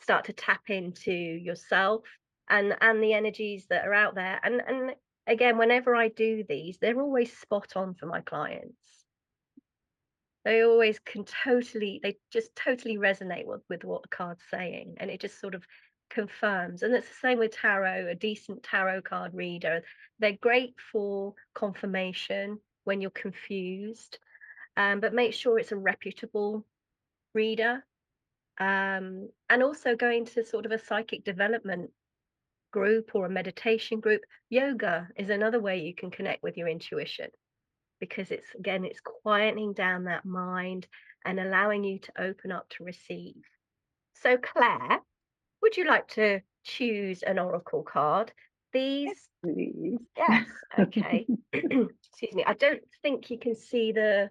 start 0.00 0.24
to 0.26 0.32
tap 0.32 0.62
into 0.68 1.12
yourself 1.12 2.02
and 2.48 2.76
and 2.80 3.02
the 3.02 3.12
energies 3.14 3.66
that 3.70 3.86
are 3.86 3.94
out 3.94 4.14
there 4.14 4.40
and 4.42 4.60
and 4.66 4.92
again 5.26 5.56
whenever 5.56 5.94
i 5.94 6.08
do 6.08 6.42
these 6.48 6.78
they're 6.80 7.00
always 7.00 7.36
spot 7.36 7.72
on 7.76 7.94
for 7.94 8.06
my 8.06 8.20
clients 8.22 8.99
they 10.44 10.62
always 10.62 10.98
can 11.00 11.24
totally 11.24 12.00
they 12.02 12.16
just 12.32 12.54
totally 12.56 12.96
resonate 12.96 13.46
with, 13.46 13.62
with 13.68 13.84
what 13.84 14.02
the 14.02 14.08
card's 14.08 14.42
saying 14.50 14.94
and 14.98 15.10
it 15.10 15.20
just 15.20 15.40
sort 15.40 15.54
of 15.54 15.64
confirms 16.08 16.82
and 16.82 16.94
it's 16.94 17.08
the 17.08 17.14
same 17.14 17.38
with 17.38 17.52
tarot 17.52 18.08
a 18.08 18.14
decent 18.14 18.62
tarot 18.62 19.00
card 19.02 19.32
reader 19.32 19.82
they're 20.18 20.36
great 20.40 20.74
for 20.92 21.34
confirmation 21.54 22.58
when 22.84 23.00
you're 23.00 23.10
confused 23.10 24.18
um, 24.76 25.00
but 25.00 25.14
make 25.14 25.34
sure 25.34 25.58
it's 25.58 25.72
a 25.72 25.76
reputable 25.76 26.66
reader 27.34 27.84
um, 28.58 29.28
and 29.48 29.62
also 29.62 29.96
going 29.96 30.26
to 30.26 30.44
sort 30.44 30.66
of 30.66 30.72
a 30.72 30.78
psychic 30.78 31.24
development 31.24 31.90
group 32.72 33.10
or 33.14 33.26
a 33.26 33.30
meditation 33.30 34.00
group. 34.00 34.22
Yoga 34.48 35.08
is 35.16 35.30
another 35.30 35.60
way 35.60 35.80
you 35.80 35.94
can 35.94 36.10
connect 36.10 36.42
with 36.42 36.56
your 36.56 36.68
intuition 36.68 37.30
because 38.00 38.30
it's 38.30 38.46
again, 38.58 38.84
it's 38.84 39.00
quieting 39.00 39.72
down 39.74 40.04
that 40.04 40.24
mind 40.24 40.86
and 41.24 41.38
allowing 41.38 41.84
you 41.84 41.98
to 41.98 42.12
open 42.18 42.50
up 42.50 42.68
to 42.70 42.84
receive. 42.84 43.36
So, 44.14 44.36
Claire, 44.36 45.00
would 45.62 45.76
you 45.76 45.86
like 45.86 46.08
to 46.08 46.40
choose 46.64 47.22
an 47.22 47.38
oracle 47.38 47.82
card? 47.82 48.32
These, 48.72 49.28
yes, 49.44 49.98
yes, 50.16 50.46
okay. 50.78 51.26
Excuse 51.52 52.34
me. 52.34 52.44
I 52.46 52.54
don't 52.54 52.82
think 53.02 53.30
you 53.30 53.38
can 53.38 53.54
see 53.54 53.92
the 53.92 54.30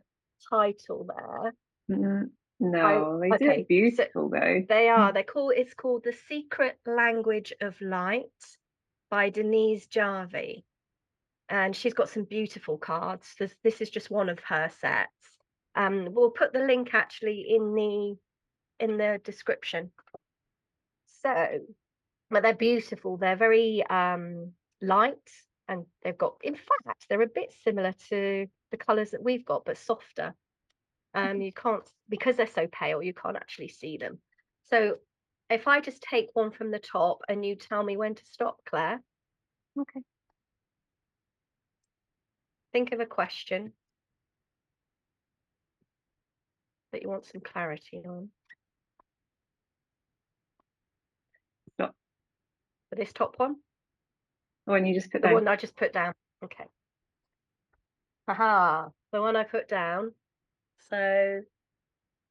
title 0.49 1.08
there. 1.08 1.53
Mm-hmm. 1.91 2.25
No, 2.62 3.19
they 3.21 3.32
okay. 3.36 3.65
beautiful 3.67 4.29
so 4.29 4.32
though. 4.34 4.65
They 4.67 4.89
are. 4.89 5.13
They're 5.13 5.23
called. 5.23 5.53
It's 5.55 5.73
called 5.73 6.03
the 6.03 6.13
Secret 6.27 6.77
Language 6.86 7.53
of 7.62 7.79
Light 7.82 8.25
by 9.10 9.29
Denise 9.29 9.88
Jarvie, 9.88 10.65
and 11.49 11.75
she's 11.75 11.93
got 11.93 12.09
some 12.09 12.23
beautiful 12.23 12.77
cards. 12.77 13.33
This, 13.39 13.53
this 13.63 13.81
is 13.81 13.89
just 13.89 14.12
one 14.12 14.29
of 14.29 14.39
her 14.41 14.69
sets. 14.79 15.09
Um, 15.75 16.09
we'll 16.12 16.31
put 16.31 16.53
the 16.53 16.59
link 16.65 16.93
actually 16.93 17.45
in 17.49 17.73
the 17.73 18.15
in 18.79 18.97
the 18.97 19.19
description. 19.23 19.91
So, 21.21 21.59
but 22.29 22.43
they're 22.43 22.53
beautiful. 22.53 23.17
They're 23.17 23.35
very 23.35 23.85
um 23.89 24.53
light 24.81 25.17
and 25.67 25.85
they've 26.03 26.17
got 26.17 26.35
in 26.41 26.55
fact 26.55 27.05
they're 27.07 27.21
a 27.21 27.27
bit 27.27 27.53
similar 27.63 27.93
to 28.09 28.47
the 28.71 28.77
colors 28.77 29.12
that 29.12 29.23
we've 29.23 29.45
got 29.45 29.65
but 29.65 29.77
softer 29.77 30.33
um 31.13 31.41
you 31.41 31.51
can't 31.51 31.83
because 32.09 32.35
they're 32.38 32.47
so 32.47 32.67
pale 32.71 33.03
you 33.03 33.13
can't 33.13 33.35
actually 33.35 33.67
see 33.67 33.97
them 33.97 34.19
so 34.65 34.95
if 35.49 35.67
i 35.67 35.79
just 35.79 36.01
take 36.01 36.29
one 36.33 36.51
from 36.51 36.71
the 36.71 36.79
top 36.79 37.19
and 37.27 37.45
you 37.45 37.55
tell 37.55 37.83
me 37.83 37.97
when 37.97 38.15
to 38.15 38.25
stop 38.25 38.57
claire 38.65 39.01
Okay. 39.79 40.01
Think 42.71 42.91
of 42.91 42.99
a 42.99 43.05
question 43.05 43.73
that 46.91 47.01
you 47.01 47.10
want 47.10 47.25
some 47.25 47.41
clarity 47.41 48.01
on 48.08 48.29
Stop. 51.75 51.95
for 52.89 52.95
this 52.95 53.13
top 53.13 53.36
one 53.38 53.55
The 54.65 54.71
one 54.73 54.86
you 54.86 54.93
just 54.93 55.12
put 55.12 55.21
the 55.21 55.27
down. 55.27 55.34
one 55.36 55.47
I 55.47 55.55
just 55.55 55.75
put 55.75 55.93
down. 55.93 56.13
Okay. 56.43 56.65
Haha, 58.27 58.89
the 59.12 59.21
one 59.21 59.36
I 59.36 59.43
put 59.43 59.67
down. 59.67 60.13
So, 60.89 61.41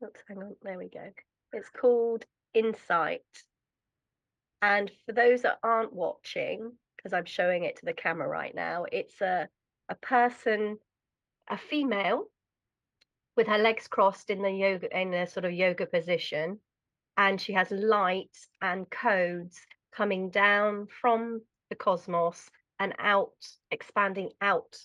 oops, 0.04 0.20
hang 0.28 0.38
on, 0.38 0.56
there 0.62 0.78
we 0.78 0.88
go. 0.88 1.10
It's 1.52 1.68
called 1.70 2.24
Insight. 2.54 3.22
And 4.62 4.90
for 5.06 5.12
those 5.12 5.42
that 5.42 5.58
aren't 5.62 5.92
watching, 5.92 6.72
because 6.96 7.12
I'm 7.12 7.24
showing 7.26 7.64
it 7.64 7.76
to 7.76 7.84
the 7.86 7.92
camera 7.92 8.26
right 8.28 8.54
now, 8.54 8.86
it's 8.90 9.20
a 9.20 9.48
a 9.88 9.94
person, 9.94 10.78
a 11.48 11.58
female, 11.58 12.24
with 13.36 13.46
her 13.46 13.58
legs 13.58 13.86
crossed 13.86 14.30
in 14.30 14.42
the 14.42 14.50
yoga 14.50 15.00
in 15.00 15.14
a 15.14 15.26
sort 15.26 15.44
of 15.44 15.52
yoga 15.52 15.86
position, 15.86 16.58
and 17.16 17.40
she 17.40 17.52
has 17.52 17.70
light 17.70 18.36
and 18.60 18.90
codes 18.90 19.58
coming 19.92 20.30
down 20.30 20.86
from 21.00 21.40
the 21.70 21.76
cosmos 21.76 22.50
and 22.78 22.94
out, 22.98 23.34
expanding 23.70 24.30
out 24.40 24.76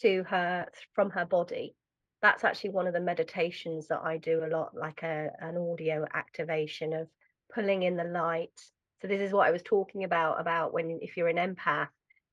to 0.00 0.22
her 0.24 0.66
from 0.94 1.10
her 1.10 1.24
body. 1.24 1.74
That's 2.22 2.44
actually 2.44 2.70
one 2.70 2.86
of 2.86 2.94
the 2.94 3.00
meditations 3.00 3.88
that 3.88 4.00
I 4.02 4.16
do 4.18 4.44
a 4.44 4.48
lot, 4.48 4.74
like 4.74 5.02
a 5.02 5.30
an 5.40 5.56
audio 5.56 6.06
activation 6.14 6.92
of 6.92 7.08
pulling 7.54 7.82
in 7.82 7.96
the 7.96 8.04
light. 8.04 8.58
So 9.00 9.08
this 9.08 9.20
is 9.20 9.32
what 9.32 9.46
I 9.46 9.52
was 9.52 9.62
talking 9.62 10.04
about 10.04 10.40
about 10.40 10.72
when 10.72 10.98
if 11.02 11.16
you're 11.16 11.28
an 11.28 11.36
empath, 11.36 11.88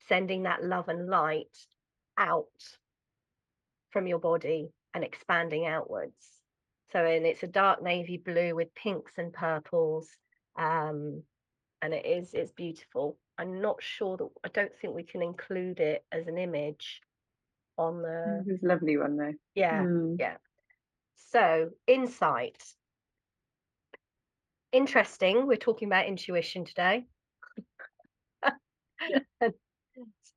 sending 0.07 0.43
that 0.43 0.63
love 0.63 0.87
and 0.87 1.07
light 1.07 1.55
out 2.17 2.47
from 3.91 4.07
your 4.07 4.19
body 4.19 4.69
and 4.93 5.03
expanding 5.03 5.65
outwards. 5.65 6.41
So 6.91 7.03
and 7.03 7.25
it's 7.25 7.43
a 7.43 7.47
dark 7.47 7.81
navy 7.81 8.17
blue 8.17 8.55
with 8.55 8.73
pinks 8.75 9.13
and 9.17 9.33
purples. 9.33 10.09
Um, 10.55 11.23
and 11.81 11.93
it 11.93 12.05
is 12.05 12.33
it's 12.33 12.51
beautiful. 12.51 13.17
I'm 13.37 13.61
not 13.61 13.81
sure 13.81 14.17
that 14.17 14.29
I 14.43 14.49
don't 14.49 14.75
think 14.75 14.95
we 14.95 15.03
can 15.03 15.21
include 15.21 15.79
it 15.79 16.05
as 16.11 16.27
an 16.27 16.37
image 16.37 17.01
on 17.77 18.01
the 18.01 18.43
This 18.45 18.55
is 18.57 18.63
a 18.63 18.67
lovely 18.67 18.97
one 18.97 19.17
though. 19.17 19.33
yeah 19.55 19.83
Mm. 19.83 20.17
yeah. 20.19 20.37
So 21.15 21.71
insight. 21.87 22.63
Interesting. 24.71 25.47
We're 25.47 25.57
talking 25.57 25.87
about 25.87 26.05
intuition 26.07 26.65
today. 26.65 27.05
so 29.41 29.51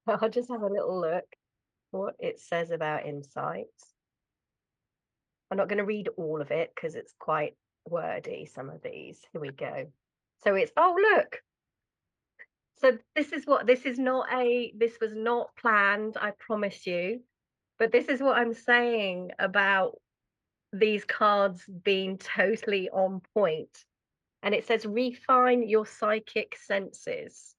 I'll 0.06 0.28
just 0.30 0.50
have 0.50 0.62
a 0.62 0.66
little 0.66 1.00
look 1.00 1.24
what 1.90 2.14
it 2.18 2.40
says 2.40 2.70
about 2.70 3.06
insights. 3.06 3.94
I'm 5.50 5.58
not 5.58 5.68
going 5.68 5.78
to 5.78 5.84
read 5.84 6.08
all 6.16 6.40
of 6.40 6.50
it 6.50 6.72
because 6.74 6.94
it's 6.94 7.14
quite 7.18 7.54
wordy, 7.88 8.46
some 8.46 8.68
of 8.68 8.82
these. 8.82 9.20
Here 9.32 9.40
we 9.40 9.50
go. 9.50 9.86
So 10.44 10.54
it's, 10.54 10.72
oh, 10.76 10.96
look. 11.00 11.40
So 12.78 12.98
this 13.14 13.32
is 13.32 13.46
what, 13.46 13.66
this 13.66 13.82
is 13.86 13.98
not 13.98 14.26
a, 14.32 14.72
this 14.76 14.98
was 15.00 15.14
not 15.14 15.56
planned, 15.56 16.16
I 16.20 16.32
promise 16.38 16.86
you. 16.86 17.20
But 17.78 17.92
this 17.92 18.06
is 18.06 18.20
what 18.20 18.36
I'm 18.36 18.54
saying 18.54 19.32
about 19.38 19.98
these 20.72 21.04
cards 21.04 21.62
being 21.84 22.18
totally 22.18 22.90
on 22.90 23.20
point. 23.34 23.76
And 24.42 24.54
it 24.54 24.66
says, 24.66 24.86
refine 24.86 25.68
your 25.68 25.86
psychic 25.86 26.56
senses. 26.56 27.55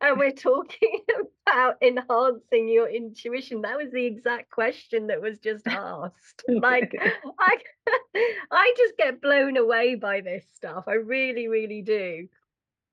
And 0.00 0.18
we're 0.18 0.32
talking 0.32 1.00
about 1.46 1.76
enhancing 1.82 2.68
your 2.68 2.88
intuition. 2.88 3.62
That 3.62 3.76
was 3.76 3.90
the 3.92 4.04
exact 4.04 4.50
question 4.50 5.08
that 5.08 5.20
was 5.20 5.38
just 5.38 5.66
asked. 5.66 6.44
like 6.48 6.94
I 7.38 7.56
I 8.50 8.74
just 8.76 8.96
get 8.96 9.20
blown 9.20 9.56
away 9.56 9.94
by 9.94 10.20
this 10.20 10.44
stuff. 10.54 10.84
I 10.86 10.94
really, 10.94 11.48
really 11.48 11.82
do. 11.82 12.28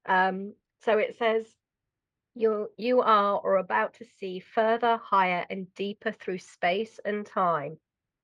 Um, 0.06 0.54
so 0.84 0.98
it 0.98 1.18
says 1.18 1.46
you 2.36 2.70
you 2.78 3.02
are 3.02 3.40
or 3.40 3.58
about 3.58 3.96
to 3.96 4.06
see 4.20 4.40
further, 4.40 4.98
higher, 4.98 5.46
and 5.50 5.74
deeper 5.76 6.12
through 6.12 6.40
space 6.40 7.00
and 7.06 7.26
time. 7.26 7.78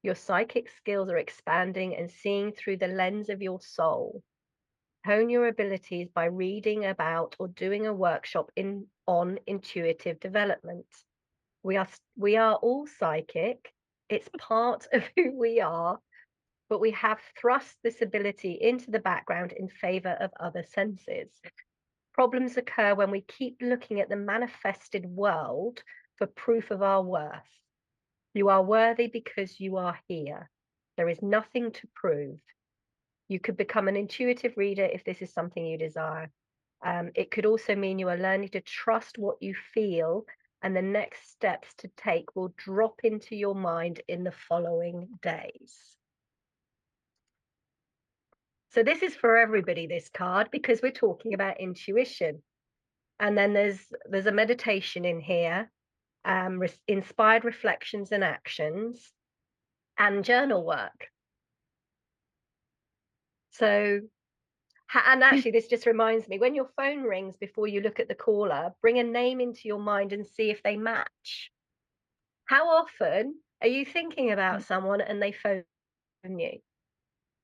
Your 0.04 0.16
psychic 0.16 0.70
skills 0.70 1.10
are 1.10 1.18
expanding 1.18 1.96
and 1.96 2.10
seeing 2.10 2.52
through 2.52 2.78
the 2.78 2.88
lens 2.88 3.30
of 3.30 3.42
your 3.42 3.60
soul 3.60 4.24
hone 5.08 5.30
your 5.30 5.48
abilities 5.48 6.10
by 6.14 6.26
reading 6.26 6.86
about 6.86 7.36
or 7.40 7.48
doing 7.48 7.88
a 7.88 7.94
workshop 7.94 8.52
in 8.56 8.86
on 9.08 9.40
intuitive 9.48 10.20
development. 10.20 10.86
We 11.64 11.78
are 11.78 11.88
we 12.18 12.38
are 12.38 12.56
all 12.56 12.88
psychic. 13.00 13.74
It's 14.10 14.30
part 14.38 14.88
of 14.94 15.04
who 15.16 15.38
we 15.38 15.62
are 15.62 16.00
but 16.70 16.82
we 16.82 16.92
have 16.92 17.20
thrust 17.40 17.78
this 17.84 18.02
ability 18.02 18.58
into 18.62 18.92
the 18.92 19.00
background 19.00 19.54
in 19.54 19.70
favor 19.70 20.18
of 20.20 20.32
other 20.40 20.64
senses. 20.64 21.30
Problems 22.14 22.58
occur 22.58 22.94
when 22.96 23.12
we 23.12 23.22
keep 23.22 23.58
looking 23.62 24.02
at 24.02 24.10
the 24.10 24.16
manifested 24.16 25.06
world 25.06 25.82
for 26.18 26.28
proof 26.28 26.72
of 26.72 26.82
our 26.82 27.02
worth. 27.02 27.48
You 28.34 28.50
are 28.50 28.64
worthy 28.64 29.08
because 29.08 29.60
you 29.60 29.78
are 29.78 29.98
here. 30.08 30.50
There 30.98 31.10
is 31.10 31.22
nothing 31.22 31.72
to 31.72 31.88
prove 31.96 32.40
you 33.28 33.40
could 33.40 33.58
become 33.58 33.88
an 33.88 33.96
intuitive 33.96 34.56
reader 34.58 34.86
if 34.86 35.04
this 35.04 35.22
is 35.22 35.34
something 35.34 35.66
you 35.66 35.78
desire. 35.78 36.30
Um, 36.86 37.12
it 37.16 37.32
could 37.32 37.46
also 37.46 37.76
mean 37.76 38.00
you 38.00 38.10
are 38.10 38.18
learning 38.18 38.50
to 38.50 38.62
trust 38.62 39.18
what 39.18 39.42
you 39.42 39.56
feel, 39.74 40.26
and 40.62 40.76
the 40.76 40.82
next 40.82 41.32
steps 41.32 41.74
to 41.80 41.90
take 41.98 42.36
will 42.36 42.54
drop 42.58 43.02
into 43.04 43.36
your 43.36 43.56
mind 43.56 44.02
in 44.08 44.24
the 44.24 44.32
following 44.32 45.08
days. 45.22 45.98
So, 48.70 48.84
this 48.84 49.02
is 49.02 49.16
for 49.16 49.38
everybody, 49.38 49.88
this 49.88 50.10
card, 50.10 50.50
because 50.52 50.82
we're 50.82 50.92
talking 50.92 51.34
about 51.34 51.60
intuition. 51.60 52.44
And 53.20 53.36
then 53.36 53.54
there's 53.54 53.80
there's 54.10 54.28
a 54.28 54.32
meditation 54.32 55.04
in 55.04 55.20
here, 55.20 55.72
um, 56.26 56.60
res- 56.60 56.80
inspired 56.88 57.44
reflections 57.44 58.12
and 58.12 58.24
actions, 58.24 59.12
and 59.98 60.24
journal 60.24 60.64
work. 60.64 61.08
So, 63.58 64.02
and 65.06 65.24
actually, 65.24 65.52
this 65.52 65.68
just 65.68 65.86
reminds 65.86 66.28
me 66.28 66.40
when 66.40 66.56
your 66.56 66.70
phone 66.76 67.04
rings 67.04 67.36
before 67.38 67.68
you 67.68 67.82
look 67.82 68.00
at 68.00 68.08
the 68.08 68.16
caller, 68.16 68.74
bring 68.82 69.00
a 69.00 69.04
name 69.04 69.42
into 69.42 69.62
your 69.68 69.80
mind 69.80 70.14
and 70.14 70.26
see 70.26 70.50
if 70.50 70.64
they 70.64 70.78
match. 70.78 71.52
How 72.46 72.70
often 72.70 73.36
are 73.62 73.68
you 73.68 73.86
thinking 73.86 74.32
about 74.32 74.64
someone 74.64 75.02
and 75.02 75.22
they 75.22 75.32
phone 75.32 75.64
you? 76.24 76.60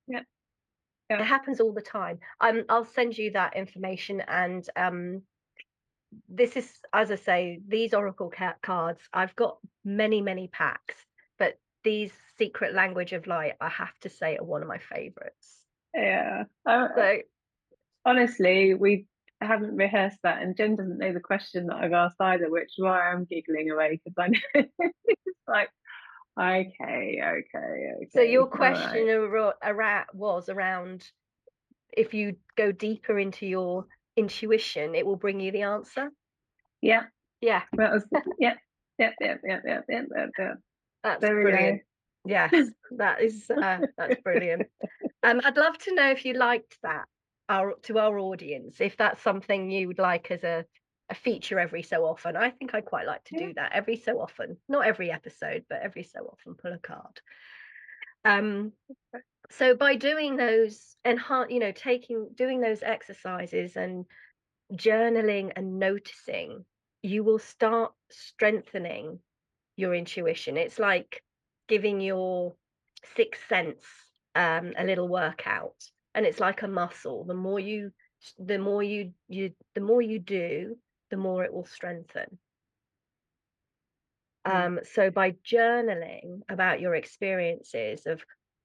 Yeah. 0.08 1.20
It 1.20 1.26
happens 1.26 1.60
all 1.60 1.74
the 1.74 1.82
time. 1.82 2.20
Um, 2.40 2.64
I'll 2.70 2.86
send 2.86 3.18
you 3.18 3.32
that 3.32 3.56
information. 3.56 4.22
And 4.22 4.68
um, 4.76 5.24
this 6.30 6.56
is, 6.56 6.72
as 6.94 7.12
I 7.12 7.16
say, 7.16 7.60
these 7.68 7.94
Oracle 7.94 8.30
ca- 8.30 8.56
cards, 8.62 9.02
I've 9.12 9.36
got 9.36 9.58
many, 9.84 10.22
many 10.22 10.48
packs, 10.48 10.96
but 11.38 11.60
these 11.84 12.14
Secret 12.38 12.74
Language 12.74 13.12
of 13.14 13.28
Light, 13.28 13.54
I 13.60 13.70
have 13.70 13.98
to 14.02 14.10
say, 14.10 14.38
are 14.38 14.46
one 14.46 14.62
of 14.62 14.68
my 14.68 14.78
favorites. 14.78 15.63
Yeah. 15.94 16.44
I, 16.66 16.88
So, 16.96 17.22
honestly, 18.06 18.74
we 18.74 19.08
haven't 19.42 19.76
rehearsed 19.76 20.20
that, 20.24 20.42
and 20.42 20.56
Jen 20.56 20.76
doesn't 20.76 20.98
know 20.98 21.14
the 21.14 21.20
question 21.20 21.68
that 21.68 21.78
I've 21.78 21.94
asked 21.94 22.20
either, 22.20 22.50
which 22.50 22.78
is 22.78 22.84
why 22.84 23.12
I'm 23.12 23.26
giggling 23.26 23.70
away 23.72 24.02
because 24.04 24.14
I 24.18 24.28
know 24.56 24.66
it's 25.06 25.38
like, 25.48 25.70
okay, 26.40 27.22
okay, 27.22 27.58
okay. 27.58 28.08
So 28.12 28.22
your 28.22 28.46
right. 28.46 28.52
question 28.52 29.08
aro- 29.08 29.54
ara- 29.62 30.08
was 30.14 30.50
around 30.50 31.06
if 31.96 32.14
you 32.14 32.38
go 32.56 32.72
deeper 32.72 33.20
into 33.20 33.46
your 33.46 33.86
intuition, 34.16 34.96
it 34.96 35.06
will 35.06 35.16
bring 35.16 35.40
you 35.40 35.52
the 35.52 35.64
answer. 35.64 36.10
Yeah, 36.82 37.06
Yeah, 37.42 37.64
that 37.74 37.92
was 37.92 38.06
yeah, 38.40 38.56
yeah, 38.98 39.12
yeah, 39.20 39.36
yeah, 39.44 39.60
yeah, 39.66 39.82
yeah, 39.90 40.02
yeah, 40.16 40.26
yeah. 40.38 40.54
that's 41.04 41.22
There 41.22 41.42
brilliant. 41.42 41.82
Yes, 42.26 42.72
that 42.92 43.22
is 43.22 43.52
uh, 43.62 43.82
that's 43.98 44.18
brilliant. 44.18 44.70
Um, 45.24 45.42
I'd 45.44 45.58
love 45.58 45.78
to 45.80 45.96
know 45.96 46.12
if 46.12 46.26
you 46.26 46.34
liked 46.34 46.80
that 46.84 47.08
our 47.50 47.76
to 47.84 48.00
our 48.00 48.18
audience, 48.20 48.82
if 48.82 48.98
that's 48.98 49.22
something 49.22 49.72
you 49.72 49.88
would 49.88 50.00
like 50.00 50.32
as 50.32 50.44
a 50.44 50.66
a 51.10 51.16
feature 51.16 51.60
every 51.60 51.84
so 51.84 52.06
often. 52.06 52.38
I 52.38 52.50
think 52.52 52.74
I 52.74 52.82
quite 52.82 53.06
like 53.06 53.26
to 53.26 53.36
Yeah. 53.36 53.48
do 53.48 53.54
that 53.56 53.74
every 53.74 53.98
so 53.98 54.22
often, 54.22 54.58
not 54.70 54.86
every 54.86 55.12
episode, 55.12 55.66
but 55.70 55.82
every 55.82 56.04
so 56.04 56.22
often 56.32 56.56
pull 56.56 56.74
a 56.74 56.80
card. 56.80 57.22
Um, 58.26 58.74
so 59.52 59.76
by 59.76 59.96
doing 59.96 60.38
those 60.38 60.98
enhance, 61.06 61.52
you 61.52 61.60
know, 61.60 61.72
taking 61.72 62.30
doing 62.36 62.62
those 62.62 62.84
exercises 62.84 63.76
and 63.78 64.06
journaling 64.74 65.54
and 65.56 65.80
noticing, 65.80 66.66
you 67.02 67.24
will 67.24 67.40
start 67.40 67.94
strengthening 68.12 69.20
your 69.78 69.96
intuition. 69.96 70.58
It's 70.58 70.80
like 70.80 71.23
giving 71.68 72.02
your 72.02 72.54
sixth 73.16 73.42
sense 73.48 73.84
um, 74.36 74.74
a 74.78 74.84
little 74.84 75.08
workout, 75.08 75.76
and 76.14 76.26
it's 76.26 76.40
like 76.40 76.62
a 76.62 76.68
muscle. 76.68 77.24
The 77.26 77.34
more 77.34 77.60
you, 77.60 77.92
the 78.38 78.58
more 78.58 78.84
you 78.84 79.14
you, 79.28 79.52
the 79.76 79.82
more 79.82 80.02
you 80.02 80.20
do, 80.20 80.78
the 81.12 81.18
more 81.18 81.44
it 81.44 81.54
will 81.54 81.66
strengthen. 81.66 82.38
Mm. 84.48 84.66
Um, 84.66 84.80
so 84.94 85.10
by 85.10 85.36
journaling 85.46 86.42
about 86.50 86.82
your 86.82 86.96
experiences 86.96 88.06
of 88.06 88.22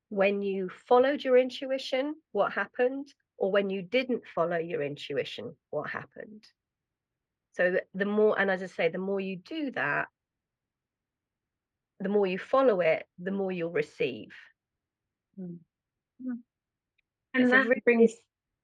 when 0.08 0.42
you 0.42 0.70
followed 0.86 1.22
your 1.22 1.36
intuition, 1.36 2.14
what 2.32 2.52
happened, 2.52 3.12
or 3.36 3.52
when 3.52 3.70
you 3.70 3.82
didn't 3.82 4.22
follow 4.34 4.56
your 4.56 4.82
intuition, 4.82 5.54
what 5.70 5.90
happened. 5.90 6.44
So 7.52 7.76
the 7.94 8.04
more, 8.04 8.38
and 8.40 8.50
as 8.50 8.62
I 8.62 8.66
say, 8.66 8.88
the 8.88 8.98
more 8.98 9.20
you 9.20 9.36
do 9.36 9.70
that, 9.72 10.08
the 12.00 12.08
more 12.08 12.26
you 12.26 12.38
follow 12.38 12.80
it, 12.80 13.04
the 13.18 13.30
more 13.30 13.52
you'll 13.52 13.70
receive. 13.70 14.28
Mm. 15.38 15.58
Mm. 16.24 16.38
And 17.34 17.42
It's 17.42 17.52
that 17.52 17.66
really, 17.66 17.82
brings 17.84 18.12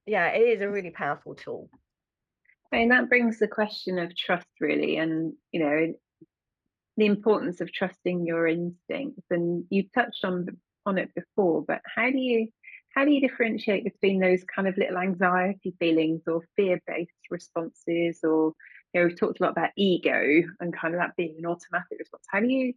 yeah, 0.06 0.28
it 0.28 0.48
is 0.48 0.60
a 0.60 0.68
really 0.68 0.90
powerful 0.90 1.34
tool. 1.34 1.70
I 2.72 2.78
mean, 2.78 2.88
that 2.88 3.08
brings 3.08 3.38
the 3.38 3.48
question 3.48 3.98
of 3.98 4.16
trust 4.16 4.46
really, 4.60 4.96
and 4.96 5.34
you 5.52 5.60
know, 5.60 5.94
the 6.96 7.06
importance 7.06 7.60
of 7.60 7.72
trusting 7.72 8.26
your 8.26 8.46
instincts. 8.46 9.24
And 9.30 9.64
you 9.70 9.84
touched 9.94 10.24
on 10.24 10.46
on 10.86 10.98
it 10.98 11.14
before, 11.14 11.64
but 11.66 11.80
how 11.94 12.10
do 12.10 12.18
you 12.18 12.48
how 12.94 13.04
do 13.04 13.10
you 13.10 13.20
differentiate 13.20 13.84
between 13.84 14.20
those 14.20 14.44
kind 14.44 14.68
of 14.68 14.76
little 14.76 14.98
anxiety 14.98 15.74
feelings 15.78 16.22
or 16.26 16.42
fear-based 16.56 17.10
responses, 17.30 18.20
or 18.22 18.52
you 18.92 19.00
know, 19.00 19.06
we've 19.06 19.18
talked 19.18 19.40
a 19.40 19.42
lot 19.42 19.52
about 19.52 19.70
ego 19.76 20.42
and 20.60 20.76
kind 20.76 20.94
of 20.94 21.00
that 21.00 21.16
being 21.16 21.36
an 21.38 21.46
automatic 21.46 21.98
response. 21.98 22.24
How 22.28 22.40
do 22.40 22.46
you 22.46 22.74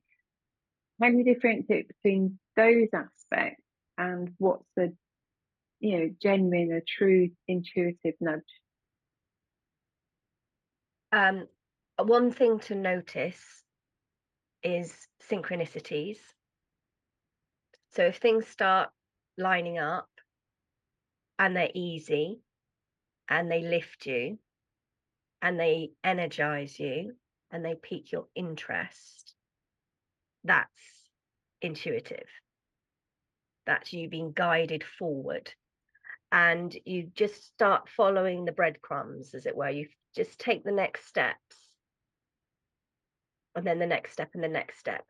how 1.01 1.10
do 1.10 1.17
you 1.17 1.23
differentiate 1.23 1.88
between 1.88 2.39
those 2.55 2.89
aspects 2.93 3.63
and 3.97 4.33
what's 4.38 4.65
the 4.75 4.93
you 5.79 5.99
know 5.99 6.10
genuine, 6.21 6.71
a 6.71 6.81
true 6.81 7.29
intuitive 7.47 8.15
nudge? 8.19 8.41
Um, 11.12 11.47
one 11.97 12.31
thing 12.31 12.60
to 12.62 12.75
notice 12.75 13.41
is 14.63 14.93
synchronicities. 15.29 16.17
So 17.95 18.03
if 18.03 18.17
things 18.17 18.47
start 18.47 18.89
lining 19.38 19.77
up 19.77 20.10
and 21.39 21.55
they're 21.55 21.71
easy 21.73 22.41
and 23.29 23.49
they 23.49 23.62
lift 23.62 24.05
you 24.05 24.38
and 25.41 25.60
they 25.60 25.91
energize 26.03 26.79
you 26.79 27.13
and 27.51 27.63
they 27.63 27.75
pique 27.75 28.12
your 28.12 28.27
interest, 28.36 29.33
that's 30.47 30.81
intuitive. 31.62 32.27
That's 33.65 33.93
you 33.93 34.10
being 34.10 34.31
guided 34.31 34.83
forward. 34.83 35.51
And 36.31 36.75
you 36.86 37.10
just 37.13 37.45
start 37.45 37.89
following 37.89 38.45
the 38.45 38.51
breadcrumbs, 38.51 39.33
as 39.33 39.45
it 39.45 39.55
were. 39.55 39.69
You 39.69 39.88
just 40.15 40.39
take 40.39 40.63
the 40.63 40.71
next 40.71 41.07
steps 41.07 41.55
and 43.55 43.65
then 43.65 43.79
the 43.79 43.88
next 43.88 44.13
step 44.13 44.29
and 44.33 44.43
the 44.43 44.47
next 44.47 44.79
step. 44.79 45.03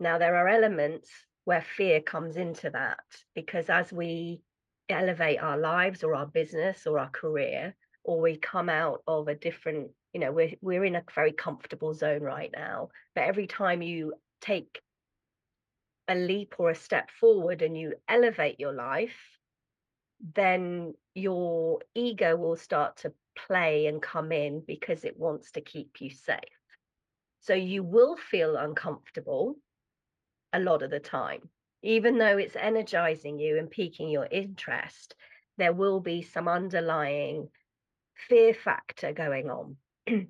Now, 0.00 0.18
there 0.18 0.36
are 0.36 0.48
elements 0.48 1.08
where 1.44 1.64
fear 1.76 2.00
comes 2.00 2.36
into 2.36 2.70
that 2.70 3.00
because 3.34 3.68
as 3.68 3.92
we 3.92 4.40
elevate 4.88 5.42
our 5.42 5.58
lives 5.58 6.02
or 6.02 6.14
our 6.14 6.26
business 6.26 6.86
or 6.86 6.98
our 6.98 7.10
career, 7.10 7.74
or 8.04 8.20
we 8.20 8.36
come 8.36 8.68
out 8.68 9.02
of 9.06 9.28
a 9.28 9.34
different, 9.34 9.90
you 10.12 10.20
know, 10.20 10.32
we're, 10.32 10.52
we're 10.60 10.84
in 10.84 10.96
a 10.96 11.04
very 11.14 11.32
comfortable 11.32 11.94
zone 11.94 12.22
right 12.22 12.50
now. 12.52 12.88
But 13.14 13.24
every 13.24 13.46
time 13.46 13.82
you 13.82 14.14
take 14.42 14.82
a 16.08 16.14
leap 16.14 16.56
or 16.58 16.70
a 16.70 16.74
step 16.74 17.10
forward 17.10 17.62
and 17.62 17.76
you 17.78 17.94
elevate 18.08 18.60
your 18.60 18.72
life, 18.72 19.16
then 20.34 20.94
your 21.14 21.80
ego 21.94 22.36
will 22.36 22.56
start 22.56 22.98
to 22.98 23.12
play 23.46 23.86
and 23.86 24.02
come 24.02 24.32
in 24.32 24.62
because 24.66 25.04
it 25.04 25.18
wants 25.18 25.52
to 25.52 25.60
keep 25.60 26.00
you 26.00 26.10
safe. 26.10 26.38
So 27.40 27.54
you 27.54 27.82
will 27.82 28.16
feel 28.16 28.56
uncomfortable 28.56 29.56
a 30.52 30.60
lot 30.60 30.82
of 30.82 30.90
the 30.90 31.00
time. 31.00 31.48
Even 31.82 32.18
though 32.18 32.38
it's 32.38 32.56
energizing 32.56 33.38
you 33.38 33.58
and 33.58 33.70
piquing 33.70 34.08
your 34.08 34.28
interest, 34.30 35.14
there 35.56 35.72
will 35.72 36.00
be 36.00 36.22
some 36.22 36.46
underlying 36.46 37.48
fear 38.28 38.54
factor 38.54 39.12
going 39.12 39.50
on 39.50 39.76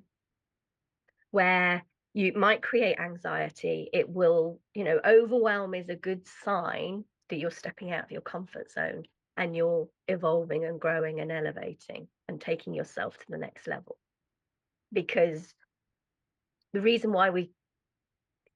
where 1.31 1.83
you 2.13 2.33
might 2.33 2.61
create 2.61 2.99
anxiety. 2.99 3.89
It 3.91 4.09
will, 4.09 4.59
you 4.73 4.83
know, 4.83 4.99
overwhelm 5.03 5.73
is 5.73 5.89
a 5.89 5.95
good 5.95 6.27
sign 6.43 7.05
that 7.29 7.37
you're 7.37 7.51
stepping 7.51 7.91
out 7.91 8.03
of 8.03 8.11
your 8.11 8.21
comfort 8.21 8.71
zone 8.71 9.03
and 9.35 9.55
you're 9.55 9.87
evolving 10.07 10.65
and 10.65 10.79
growing 10.79 11.19
and 11.19 11.31
elevating 11.31 12.07
and 12.27 12.39
taking 12.39 12.73
yourself 12.73 13.17
to 13.17 13.25
the 13.29 13.37
next 13.37 13.67
level. 13.67 13.97
Because 14.91 15.53
the 16.73 16.81
reason 16.81 17.11
why 17.11 17.31
we 17.31 17.51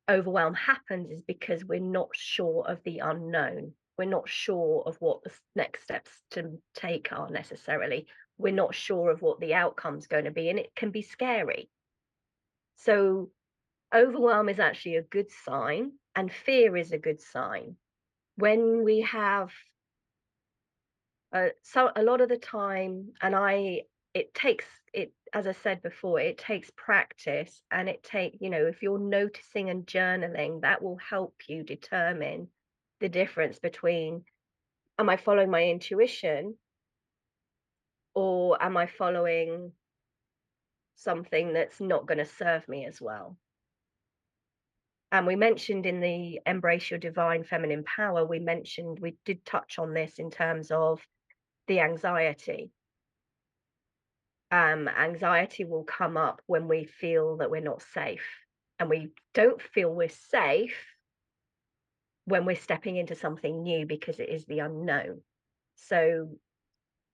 overwhelm 0.10 0.54
happens 0.54 1.10
is 1.10 1.22
because 1.26 1.66
we're 1.66 1.80
not 1.80 2.10
sure 2.14 2.64
of 2.68 2.80
the 2.84 3.00
unknown. 3.00 3.74
We're 3.98 4.06
not 4.06 4.30
sure 4.30 4.84
of 4.86 4.98
what 5.00 5.24
the 5.24 5.32
next 5.56 5.84
steps 5.84 6.12
to 6.32 6.60
take 6.76 7.12
are 7.12 7.30
necessarily. 7.32 8.06
We're 8.38 8.54
not 8.54 8.76
sure 8.76 9.10
of 9.10 9.24
what 9.24 9.40
the 9.40 9.56
outcome's 9.56 10.06
going 10.06 10.26
to 10.26 10.32
be, 10.32 10.50
and 10.50 10.60
it 10.60 10.76
can 10.76 10.92
be 10.92 11.02
scary. 11.02 11.70
So, 12.76 13.32
overwhelm 13.94 14.50
is 14.50 14.60
actually 14.60 14.98
a 14.98 15.04
good 15.04 15.32
sign, 15.32 15.94
and 16.16 16.32
fear 16.32 16.76
is 16.78 16.92
a 16.92 16.98
good 16.98 17.22
sign. 17.22 17.76
When 18.36 18.84
we 18.84 19.02
have 19.02 19.52
uh, 21.34 21.50
so 21.62 21.92
a 21.96 22.04
lot 22.04 22.22
of 22.22 22.30
the 22.30 22.38
time, 22.38 23.14
and 23.22 23.36
I, 23.36 23.82
it 24.14 24.34
takes 24.34 24.66
it 24.94 25.14
as 25.34 25.48
I 25.48 25.52
said 25.52 25.82
before, 25.82 26.20
it 26.20 26.38
takes 26.38 26.72
practice 26.76 27.62
and 27.72 27.90
it 27.90 28.04
take, 28.04 28.38
you 28.40 28.50
know, 28.50 28.66
if 28.66 28.82
you're 28.82 29.00
noticing 29.00 29.70
and 29.70 29.86
journaling, 29.86 30.62
that 30.62 30.82
will 30.82 30.98
help 30.98 31.36
you 31.48 31.64
determine 31.64 32.48
the 33.00 33.10
difference 33.10 33.60
between 33.60 34.24
am 34.98 35.10
I 35.10 35.18
following 35.18 35.52
my 35.52 35.64
intuition 35.64 36.56
or 38.16 38.62
am 38.62 38.78
I 38.78 38.88
following 38.88 39.72
something 40.96 41.54
that's 41.54 41.80
not 41.80 42.08
going 42.08 42.18
to 42.18 42.26
serve 42.26 42.68
me 42.68 42.86
as 42.86 43.00
well? 43.00 43.38
And 45.12 45.26
we 45.26 45.36
mentioned 45.36 45.86
in 45.86 46.02
the 46.02 46.42
Embrace 46.46 46.92
Your 46.92 47.00
Divine 47.00 47.44
Feminine 47.44 47.84
Power, 47.84 48.26
we 48.26 48.40
mentioned, 48.40 49.00
we 49.00 49.16
did 49.26 49.46
touch 49.46 49.80
on 49.80 49.94
this 49.94 50.20
in 50.20 50.30
terms 50.30 50.70
of 50.70 51.02
the 51.68 51.80
anxiety 51.80 52.72
um, 54.52 54.88
anxiety 54.88 55.66
will 55.66 55.84
come 55.84 56.18
up 56.18 56.42
when 56.48 56.68
we 56.68 56.86
feel 56.86 57.38
that 57.38 57.52
we're 57.52 57.62
not 57.62 57.82
safe. 57.82 58.26
And 58.80 58.90
we 58.90 59.10
don't 59.34 59.62
feel 59.62 59.94
we're 59.94 60.10
safe 60.10 60.78
when 62.26 62.46
we're 62.46 62.56
stepping 62.56 62.98
into 62.98 63.16
something 63.16 63.64
new 63.64 63.86
because 63.86 64.20
it 64.20 64.30
is 64.30 64.46
the 64.46 64.60
unknown. 64.60 65.22
So 65.76 66.30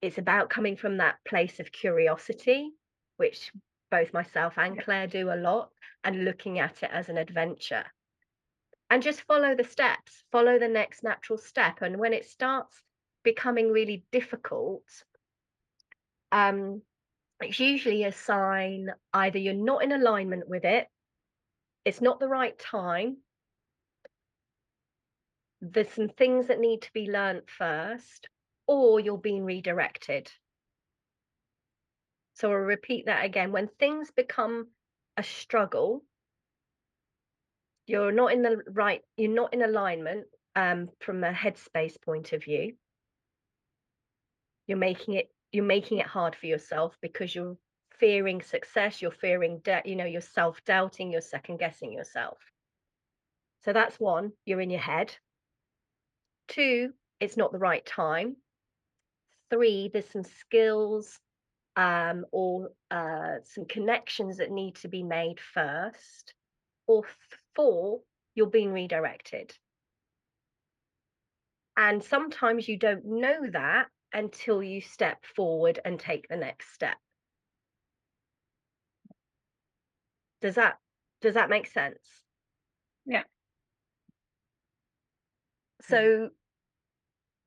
it's 0.01 0.17
about 0.17 0.49
coming 0.49 0.75
from 0.75 0.97
that 0.97 1.15
place 1.25 1.59
of 1.59 1.71
curiosity, 1.71 2.71
which 3.17 3.51
both 3.93 4.11
myself 4.11 4.57
and 4.57 4.81
Claire 4.83 5.05
do 5.05 5.31
a 5.31 5.35
lot, 5.35 5.69
and 6.03 6.25
looking 6.25 6.57
at 6.57 6.81
it 6.81 6.89
as 6.91 7.09
an 7.09 7.17
adventure. 7.17 7.83
And 8.89 9.03
just 9.03 9.21
follow 9.21 9.55
the 9.55 9.63
steps, 9.63 10.23
follow 10.31 10.57
the 10.57 10.67
next 10.67 11.03
natural 11.03 11.37
step. 11.37 11.83
And 11.83 11.99
when 11.99 12.11
it 12.11 12.25
starts 12.25 12.81
becoming 13.23 13.71
really 13.71 14.03
difficult, 14.11 14.81
um, 16.31 16.81
it's 17.39 17.59
usually 17.59 18.03
a 18.03 18.11
sign 18.11 18.89
either 19.13 19.37
you're 19.37 19.53
not 19.53 19.83
in 19.83 19.91
alignment 19.91 20.49
with 20.49 20.65
it, 20.65 20.87
it's 21.85 22.01
not 22.01 22.19
the 22.19 22.27
right 22.27 22.57
time, 22.57 23.17
there's 25.61 25.91
some 25.91 26.09
things 26.09 26.47
that 26.47 26.59
need 26.59 26.81
to 26.81 26.93
be 26.93 27.11
learnt 27.11 27.47
first, 27.47 28.27
or 28.65 28.99
you're 28.99 29.19
being 29.19 29.45
redirected. 29.45 30.31
So 32.35 32.49
I'll 32.49 32.57
repeat 32.57 33.05
that 33.05 33.25
again. 33.25 33.51
When 33.51 33.69
things 33.79 34.11
become 34.11 34.67
a 35.17 35.23
struggle, 35.23 36.03
you're 37.85 38.11
not 38.11 38.33
in 38.33 38.41
the 38.41 38.63
right, 38.67 39.01
you're 39.17 39.31
not 39.31 39.53
in 39.53 39.61
alignment 39.61 40.25
um, 40.55 40.89
from 40.99 41.23
a 41.23 41.31
headspace 41.31 42.01
point 42.01 42.33
of 42.33 42.43
view. 42.43 42.75
You're 44.67 44.77
making 44.77 45.15
it 45.15 45.29
you're 45.51 45.63
making 45.63 45.99
it 45.99 46.07
hard 46.07 46.35
for 46.35 46.47
yourself 46.47 46.97
because 47.01 47.33
you're 47.33 47.55
fearing 47.99 48.41
success 48.41 49.01
you're 49.01 49.11
fearing 49.11 49.59
debt 49.59 49.85
you 49.85 49.95
know 49.95 50.03
you're 50.05 50.19
self-doubting 50.19 51.11
you're 51.11 51.21
second 51.21 51.57
guessing 51.57 51.93
yourself 51.93 52.39
so 53.63 53.71
that's 53.71 53.99
one 53.99 54.31
you're 54.45 54.59
in 54.59 54.71
your 54.71 54.79
head 54.79 55.15
two 56.47 56.91
it's 57.19 57.37
not 57.37 57.51
the 57.51 57.59
right 57.59 57.85
time 57.85 58.35
three 59.49 59.89
there's 59.93 60.09
some 60.09 60.23
skills 60.23 61.19
um, 61.75 62.25
or 62.31 62.69
uh, 62.91 63.35
some 63.43 63.65
connections 63.65 64.37
that 64.37 64.51
need 64.51 64.75
to 64.75 64.87
be 64.87 65.03
made 65.03 65.39
first, 65.39 66.33
or 66.87 67.03
four, 67.55 68.01
you're 68.35 68.47
being 68.47 68.71
redirected. 68.71 69.53
And 71.75 72.03
sometimes 72.03 72.67
you 72.67 72.77
don't 72.77 73.05
know 73.05 73.47
that 73.51 73.87
until 74.13 74.61
you 74.61 74.81
step 74.81 75.25
forward 75.35 75.79
and 75.83 75.99
take 75.99 76.27
the 76.27 76.37
next 76.37 76.73
step. 76.73 76.97
Does 80.41 80.55
that 80.55 80.77
does 81.21 81.35
that 81.35 81.49
make 81.49 81.67
sense? 81.67 81.99
Yeah. 83.05 83.23
So 85.81 86.29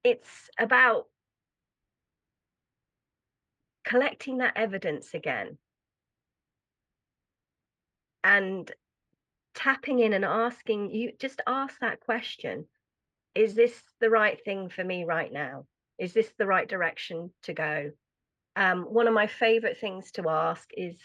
it's 0.03 0.51
about 0.59 1.05
collecting 3.87 4.39
that 4.39 4.57
evidence 4.57 5.15
again. 5.15 5.57
And 8.23 8.71
tapping 9.55 10.01
in 10.01 10.13
and 10.13 10.25
asking 10.25 10.91
you 10.91 11.13
just 11.19 11.41
ask 11.47 11.79
that 11.81 12.01
question 12.01 12.67
is 13.35 13.55
this 13.55 13.81
the 14.01 14.11
right 14.11 14.43
thing 14.45 14.69
for 14.71 14.83
me 14.83 15.05
right 15.05 15.33
now? 15.33 15.67
Is 15.99 16.13
this 16.13 16.31
the 16.39 16.47
right 16.47 16.69
direction 16.69 17.31
to 17.45 17.53
go? 17.53 17.91
Um, 18.57 18.85
one 18.85 19.07
of 19.07 19.15
my 19.15 19.27
favorite 19.27 19.79
things 19.79 20.11
to 20.13 20.29
ask 20.29 20.69
is 20.77 20.97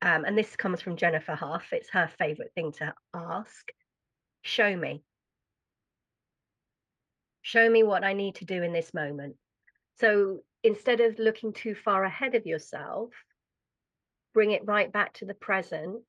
um, 0.00 0.24
and 0.24 0.38
this 0.38 0.54
comes 0.54 0.80
from 0.80 0.96
jennifer 0.96 1.34
huff 1.34 1.66
it's 1.72 1.90
her 1.90 2.08
favorite 2.18 2.52
thing 2.54 2.70
to 2.72 2.94
ask 3.14 3.72
show 4.42 4.76
me. 4.76 5.02
Show 7.42 7.68
me 7.68 7.82
what 7.82 8.04
i 8.04 8.12
need 8.12 8.36
to 8.36 8.44
do 8.44 8.62
in 8.62 8.72
this 8.72 8.94
moment. 8.94 9.36
So 9.98 10.42
instead 10.62 11.00
of 11.00 11.18
looking 11.18 11.52
too 11.52 11.74
far 11.74 12.04
ahead 12.04 12.34
of 12.34 12.46
yourself, 12.46 13.10
bring 14.34 14.50
it 14.52 14.66
right 14.66 14.92
back 14.92 15.14
to 15.14 15.24
the 15.24 15.34
present 15.34 16.02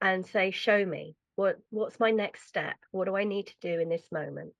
and 0.00 0.26
say, 0.26 0.50
show 0.50 0.84
me 0.84 1.16
what 1.36 1.58
what's 1.70 2.00
my 2.00 2.10
next 2.10 2.48
step? 2.48 2.76
What 2.90 3.04
do 3.04 3.16
I 3.16 3.24
need 3.24 3.46
to 3.46 3.54
do 3.60 3.78
in 3.80 3.88
this 3.88 4.10
moment? 4.10 4.52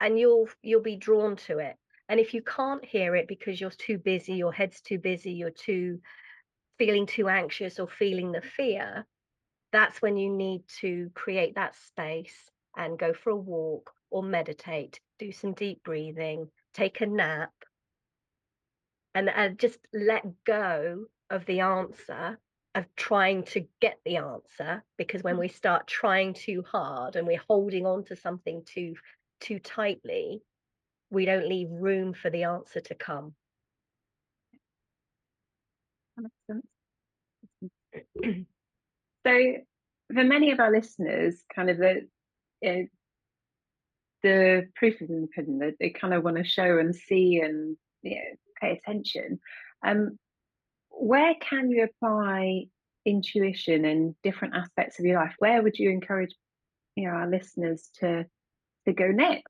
And 0.00 0.18
you'll 0.18 0.48
you'll 0.62 0.82
be 0.82 0.96
drawn 0.96 1.36
to 1.48 1.58
it. 1.58 1.76
And 2.08 2.20
if 2.20 2.34
you 2.34 2.42
can't 2.42 2.84
hear 2.84 3.16
it 3.16 3.26
because 3.26 3.60
you're 3.60 3.70
too 3.70 3.96
busy, 3.96 4.34
your 4.34 4.52
head's 4.52 4.82
too 4.82 4.98
busy, 4.98 5.32
you're 5.32 5.50
too 5.50 6.00
feeling 6.78 7.06
too 7.06 7.28
anxious 7.28 7.78
or 7.78 7.88
feeling 7.88 8.32
the 8.32 8.42
fear, 8.42 9.06
that's 9.72 10.02
when 10.02 10.16
you 10.18 10.30
need 10.30 10.62
to 10.80 11.10
create 11.14 11.54
that 11.54 11.74
space 11.76 12.36
and 12.76 12.98
go 12.98 13.14
for 13.14 13.30
a 13.30 13.36
walk 13.36 13.90
or 14.10 14.22
meditate, 14.22 15.00
do 15.18 15.32
some 15.32 15.54
deep 15.54 15.82
breathing, 15.82 16.50
take 16.74 17.00
a 17.00 17.06
nap, 17.06 17.52
and, 19.14 19.30
and 19.30 19.58
just 19.58 19.78
let 19.92 20.24
go 20.44 21.04
of 21.30 21.46
the 21.46 21.60
answer 21.60 22.38
of 22.74 22.84
trying 22.96 23.44
to 23.44 23.64
get 23.80 23.98
the 24.04 24.16
answer 24.16 24.82
because 24.98 25.22
when 25.22 25.36
mm. 25.36 25.40
we 25.40 25.48
start 25.48 25.86
trying 25.86 26.34
too 26.34 26.64
hard 26.70 27.16
and 27.16 27.26
we're 27.26 27.40
holding 27.48 27.86
on 27.86 28.04
to 28.04 28.16
something 28.16 28.62
too 28.66 28.94
too 29.40 29.58
tightly 29.58 30.42
we 31.10 31.24
don't 31.24 31.48
leave 31.48 31.68
room 31.70 32.12
for 32.12 32.30
the 32.30 32.42
answer 32.42 32.80
to 32.80 32.94
come 32.94 33.34
so 39.24 39.54
for 40.12 40.24
many 40.24 40.50
of 40.50 40.60
our 40.60 40.72
listeners 40.72 41.44
kind 41.54 41.70
of 41.70 41.78
the 41.78 42.08
uh, 42.66 42.82
the 44.24 44.66
proof 44.74 45.00
is 45.02 45.10
in 45.10 45.20
the 45.20 45.28
pudding 45.28 45.58
that 45.58 45.74
they 45.78 45.90
kind 45.90 46.14
of 46.14 46.24
want 46.24 46.38
to 46.38 46.44
show 46.44 46.78
and 46.78 46.96
see 46.96 47.40
and 47.40 47.76
you 48.02 48.16
know, 48.16 48.36
pay 48.60 48.72
attention. 48.72 49.38
Um, 49.86 50.18
where 50.88 51.34
can 51.38 51.70
you 51.70 51.84
apply 51.84 52.64
intuition 53.04 53.84
in 53.84 54.16
different 54.22 54.54
aspects 54.54 54.98
of 54.98 55.04
your 55.04 55.20
life? 55.20 55.34
Where 55.38 55.62
would 55.62 55.78
you 55.78 55.90
encourage 55.90 56.34
you 56.96 57.06
know 57.06 57.14
our 57.14 57.28
listeners 57.28 57.90
to 58.00 58.24
to 58.86 58.92
go 58.92 59.08
next? 59.08 59.44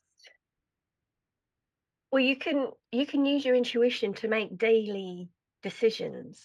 Well, 2.11 2.23
you 2.23 2.37
can 2.37 2.69
you 2.91 3.07
can 3.07 3.25
use 3.25 3.45
your 3.45 3.55
intuition 3.55 4.15
to 4.15 4.29
make 4.29 4.59
daily 4.59 5.29
decisions. 5.63 6.43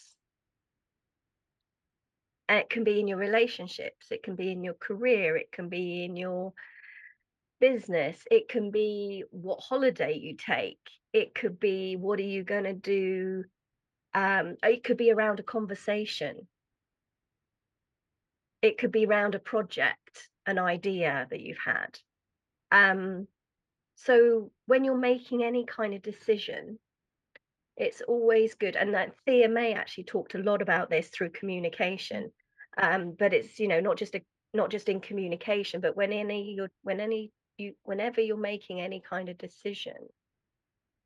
It 2.48 2.70
can 2.70 2.84
be 2.84 3.00
in 3.00 3.08
your 3.08 3.18
relationships, 3.18 4.08
it 4.12 4.22
can 4.22 4.36
be 4.36 4.52
in 4.52 4.64
your 4.64 4.74
career, 4.76 5.36
it 5.36 5.52
can 5.52 5.70
be 5.70 6.04
in 6.04 6.16
your 6.16 6.54
business 7.60 8.18
it 8.32 8.50
can 8.50 8.72
be 8.72 9.24
what 9.32 9.60
holiday 9.60 10.18
you 10.18 10.36
take 10.36 10.80
it 11.14 11.34
could 11.36 11.60
be 11.60 11.96
what 11.96 12.20
are 12.20 12.24
you 12.24 12.44
going 12.44 12.64
to 12.64 12.74
do 12.74 13.44
um, 14.14 14.56
it 14.64 14.84
could 14.84 14.98
be 14.98 15.12
around 15.12 15.40
a 15.40 15.44
conversation. 15.44 16.48
It 18.62 18.78
could 18.78 18.92
be 18.92 19.06
around 19.06 19.36
a 19.36 19.40
project 19.40 20.30
an 20.46 20.58
idea 20.58 21.28
that 21.30 21.40
you've 21.40 21.60
had. 21.64 22.00
Um, 22.72 23.28
so 23.96 24.52
when 24.66 24.84
you're 24.84 24.98
making 24.98 25.44
any 25.44 25.66
kind 25.66 25.94
of 25.94 26.02
decision 26.02 26.80
it's 27.78 28.02
always 28.02 28.56
good 28.56 28.76
and 28.76 28.94
that 28.94 29.16
thea 29.26 29.48
may 29.48 29.74
actually 29.74 30.04
talked 30.04 30.36
a 30.36 30.40
lot 30.40 30.62
about 30.62 30.90
this 30.90 31.08
through 31.08 31.30
communication. 31.30 32.30
Um, 32.78 33.16
but 33.18 33.34
it's 33.34 33.58
you 33.60 33.70
know 33.70 33.80
not 33.80 33.98
just 33.98 34.16
a 34.16 34.22
not 34.54 34.70
just 34.70 34.90
in 34.90 35.00
communication 35.00 35.80
but 35.80 35.96
when 35.96 36.12
any 36.12 36.60
when 36.82 37.00
any 37.00 37.32
you 37.60 37.74
whenever 37.84 38.22
you're 38.22 38.38
making 38.38 38.82
any 38.82 39.02
kind 39.02 39.30
of 39.30 39.38
decision 39.38 39.96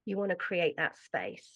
you 0.06 0.18
want 0.18 0.32
to 0.32 0.36
create 0.36 0.78
that 0.78 0.98
space. 0.98 1.50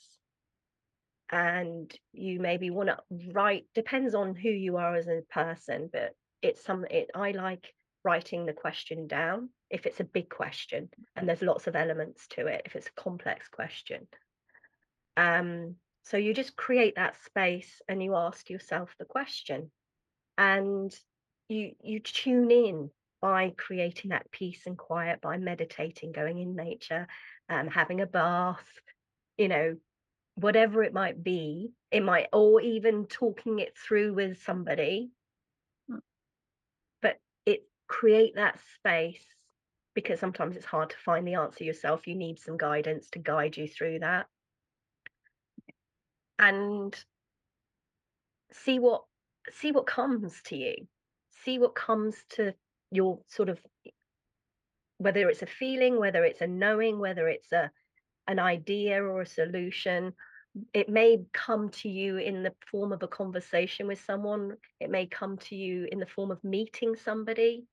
And 1.29 1.93
you 2.13 2.39
maybe 2.39 2.69
want 2.69 2.89
to 2.89 2.97
write 3.33 3.65
depends 3.75 4.15
on 4.15 4.33
who 4.33 4.47
you 4.47 4.77
are 4.77 4.95
as 4.95 5.07
a 5.07 5.23
person 5.29 5.89
but 5.91 6.13
it's 6.41 6.63
some 6.63 6.85
it 6.89 7.09
i 7.13 7.31
like 7.31 7.73
writing 8.05 8.45
the 8.45 8.53
question 8.53 9.07
down 9.07 9.49
if 9.69 9.85
it's 9.85 9.99
a 9.99 10.05
big 10.05 10.29
question 10.29 10.87
and 11.17 11.27
there's 11.27 11.41
lots 11.41 11.67
of 11.67 11.75
elements 11.75 12.27
to 12.27 12.47
it 12.47 12.61
if 12.65 12.77
it's 12.77 12.87
a 12.87 13.01
complex 13.01 13.49
question. 13.49 14.07
Um 15.17 15.75
so 16.03 16.15
you 16.15 16.33
just 16.33 16.55
create 16.55 16.95
that 16.95 17.21
space 17.25 17.81
and 17.89 18.01
you 18.01 18.15
ask 18.15 18.49
yourself 18.49 18.95
the 18.97 19.03
question. 19.03 19.69
And 20.37 20.97
you 21.49 21.73
you 21.81 21.99
tune 21.99 22.51
in 22.51 22.89
by 23.27 23.53
creating 23.57 24.11
that 24.11 24.31
peace 24.31 24.61
and 24.67 24.77
quiet, 24.77 25.19
by 25.19 25.35
meditating, 25.35 26.13
going 26.13 26.37
in 26.37 26.55
nature, 26.55 27.09
um, 27.49 27.67
having 27.67 27.99
a 27.99 28.05
bath, 28.05 28.63
you 29.37 29.49
know, 29.49 29.75
whatever 30.35 30.81
it 30.81 30.93
might 30.93 31.21
be, 31.21 31.73
it 31.91 32.05
might, 32.05 32.27
or 32.31 32.61
even 32.61 33.05
talking 33.05 33.59
it 33.59 33.73
through 33.77 34.13
with 34.13 34.41
somebody. 34.43 35.11
Hmm. 35.89 35.97
But 37.01 37.19
it 37.45 37.67
create 37.89 38.35
that 38.35 38.61
space 38.75 39.25
because 39.93 40.21
sometimes 40.21 40.55
it's 40.55 40.65
hard 40.65 40.91
to 40.91 40.97
find 41.03 41.27
the 41.27 41.33
answer 41.33 41.65
yourself. 41.65 42.07
You 42.07 42.15
need 42.15 42.39
some 42.39 42.55
guidance 42.55 43.09
to 43.09 43.19
guide 43.19 43.57
you 43.57 43.67
through 43.67 43.99
that. 43.99 44.27
And 46.39 46.95
see 48.53 48.79
what 48.79 49.03
see 49.51 49.73
what 49.73 49.85
comes 49.85 50.41
to 50.43 50.55
you 50.55 50.87
see 51.43 51.59
what 51.59 51.75
comes 51.75 52.15
to 52.29 52.53
your 52.91 53.19
sort 53.27 53.49
of 53.49 53.59
whether 54.97 55.29
it's 55.29 55.41
a 55.41 55.47
feeling 55.47 55.99
whether 55.99 56.23
it's 56.23 56.41
a 56.41 56.47
knowing 56.47 56.99
whether 56.99 57.27
it's 57.27 57.51
a 57.51 57.69
an 58.27 58.39
idea 58.39 59.01
or 59.01 59.21
a 59.21 59.25
solution 59.25 60.13
it 60.73 60.89
may 60.89 61.19
come 61.33 61.69
to 61.69 61.87
you 61.89 62.17
in 62.17 62.41
the 62.41 62.53
form 62.71 62.91
of 62.91 63.03
a 63.03 63.07
conversation 63.07 63.87
with 63.87 64.03
someone 64.03 64.55
it 64.79 64.89
may 64.89 65.05
come 65.05 65.37
to 65.37 65.55
you 65.55 65.87
in 65.91 65.99
the 65.99 66.07
form 66.07 66.31
of 66.31 66.43
meeting 66.43 66.95
somebody. 66.95 67.65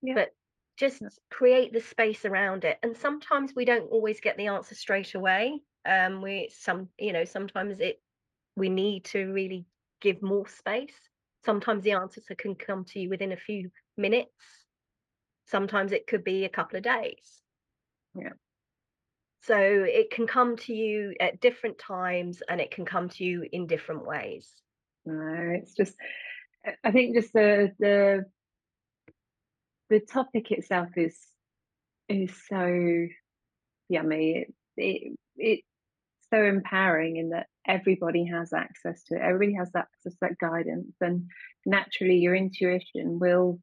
Yeah. 0.00 0.14
but 0.14 0.28
just 0.76 1.02
create 1.28 1.72
the 1.72 1.80
space 1.80 2.24
around 2.24 2.64
it 2.64 2.78
and 2.84 2.96
sometimes 2.96 3.52
we 3.56 3.64
don't 3.64 3.90
always 3.90 4.20
get 4.20 4.36
the 4.36 4.46
answer 4.46 4.76
straight 4.76 5.16
away 5.16 5.60
um 5.88 6.22
we 6.22 6.48
some 6.56 6.88
you 6.98 7.12
know 7.12 7.24
sometimes 7.24 7.80
it 7.80 8.00
we 8.56 8.68
need 8.68 9.04
to 9.04 9.32
really 9.32 9.66
give 10.00 10.22
more 10.22 10.46
space 10.46 11.07
Sometimes 11.44 11.84
the 11.84 11.92
answers 11.92 12.24
can 12.36 12.54
come 12.54 12.84
to 12.86 13.00
you 13.00 13.08
within 13.08 13.32
a 13.32 13.36
few 13.36 13.70
minutes. 13.96 14.32
Sometimes 15.46 15.92
it 15.92 16.06
could 16.06 16.24
be 16.24 16.44
a 16.44 16.50
couple 16.50 16.76
of 16.76 16.84
days. 16.84 17.42
Yeah. 18.14 18.32
So 19.42 19.56
it 19.56 20.10
can 20.10 20.26
come 20.26 20.56
to 20.56 20.74
you 20.74 21.14
at 21.20 21.40
different 21.40 21.78
times 21.78 22.42
and 22.48 22.60
it 22.60 22.70
can 22.70 22.84
come 22.84 23.08
to 23.10 23.24
you 23.24 23.46
in 23.50 23.66
different 23.66 24.04
ways. 24.04 24.52
No, 25.06 25.54
it's 25.54 25.74
just 25.74 25.94
I 26.84 26.90
think 26.90 27.14
just 27.14 27.32
the 27.32 27.72
the 27.78 28.26
the 29.88 30.00
topic 30.00 30.50
itself 30.50 30.88
is 30.96 31.16
is 32.08 32.32
so 32.48 33.06
yummy. 33.88 34.32
It 34.32 34.54
it 34.76 35.14
it's 35.36 35.66
so 36.32 36.44
empowering 36.44 37.16
in 37.16 37.30
that 37.30 37.46
everybody 37.68 38.24
has 38.24 38.52
access 38.52 39.04
to 39.04 39.16
it. 39.16 39.20
Everybody 39.22 39.54
has 39.54 39.70
access 39.76 40.14
to 40.14 40.18
that 40.22 40.38
guidance, 40.38 40.96
and 41.00 41.26
naturally, 41.66 42.16
your 42.16 42.34
intuition 42.34 43.18
will 43.18 43.60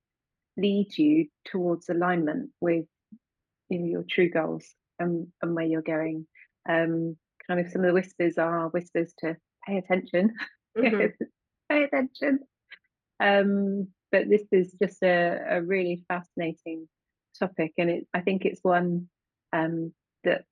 lead 0.58 0.98
you 0.98 1.28
towards 1.46 1.90
alignment 1.90 2.52
with 2.62 2.86
you 3.70 3.80
know, 3.80 3.86
your 3.88 4.04
true 4.10 4.30
goals 4.30 4.66
and, 5.00 5.28
and 5.42 5.56
where 5.56 5.66
you're 5.66 5.82
going. 5.82 6.28
Because 6.66 7.16
kind 7.48 7.60
of 7.60 7.70
some 7.72 7.82
of 7.82 7.88
the 7.88 7.94
whispers 7.94 8.38
are 8.38 8.70
whispers 8.70 9.14
to 9.20 9.36
pay 9.68 9.78
attention, 9.78 10.34
Mhm. 10.78 11.12
pay 11.70 11.84
attention. 11.84 12.40
Um, 13.20 13.88
but 14.12 14.30
this 14.30 14.44
is 14.52 14.74
just 14.82 15.02
a, 15.04 15.42
a 15.50 15.62
really 15.62 16.04
fascinating 16.08 16.88
topic, 17.40 17.74
and 17.78 17.90
it, 17.90 18.08
I 18.14 18.22
think 18.22 18.46
it's 18.46 18.64
one 18.64 19.10
um, 19.52 19.94
that 20.24 20.46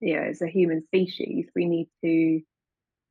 you 0.00 0.16
know, 0.16 0.22
as 0.22 0.42
a 0.42 0.46
human 0.48 0.84
species, 0.84 1.48
we 1.54 1.66
need 1.66 1.88
to 2.04 2.40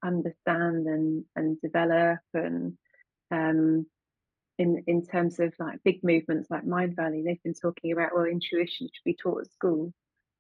understand 0.06 0.88
and 0.88 1.26
and 1.36 1.60
develop 1.62 2.20
and 2.34 2.78
um, 3.32 3.86
in 4.58 4.84
in 4.88 5.06
terms 5.06 5.40
of 5.40 5.54
like 5.60 5.80
big 5.84 6.04
movements 6.04 6.50
like 6.50 6.66
Mindvalley, 6.66 7.24
they've 7.24 7.44
been 7.44 7.54
talking 7.54 7.92
about 7.92 8.16
well, 8.16 8.26
intuition 8.26 8.88
should 8.88 9.04
be 9.04 9.16
taught 9.16 9.42
at 9.42 9.52
school. 9.52 9.94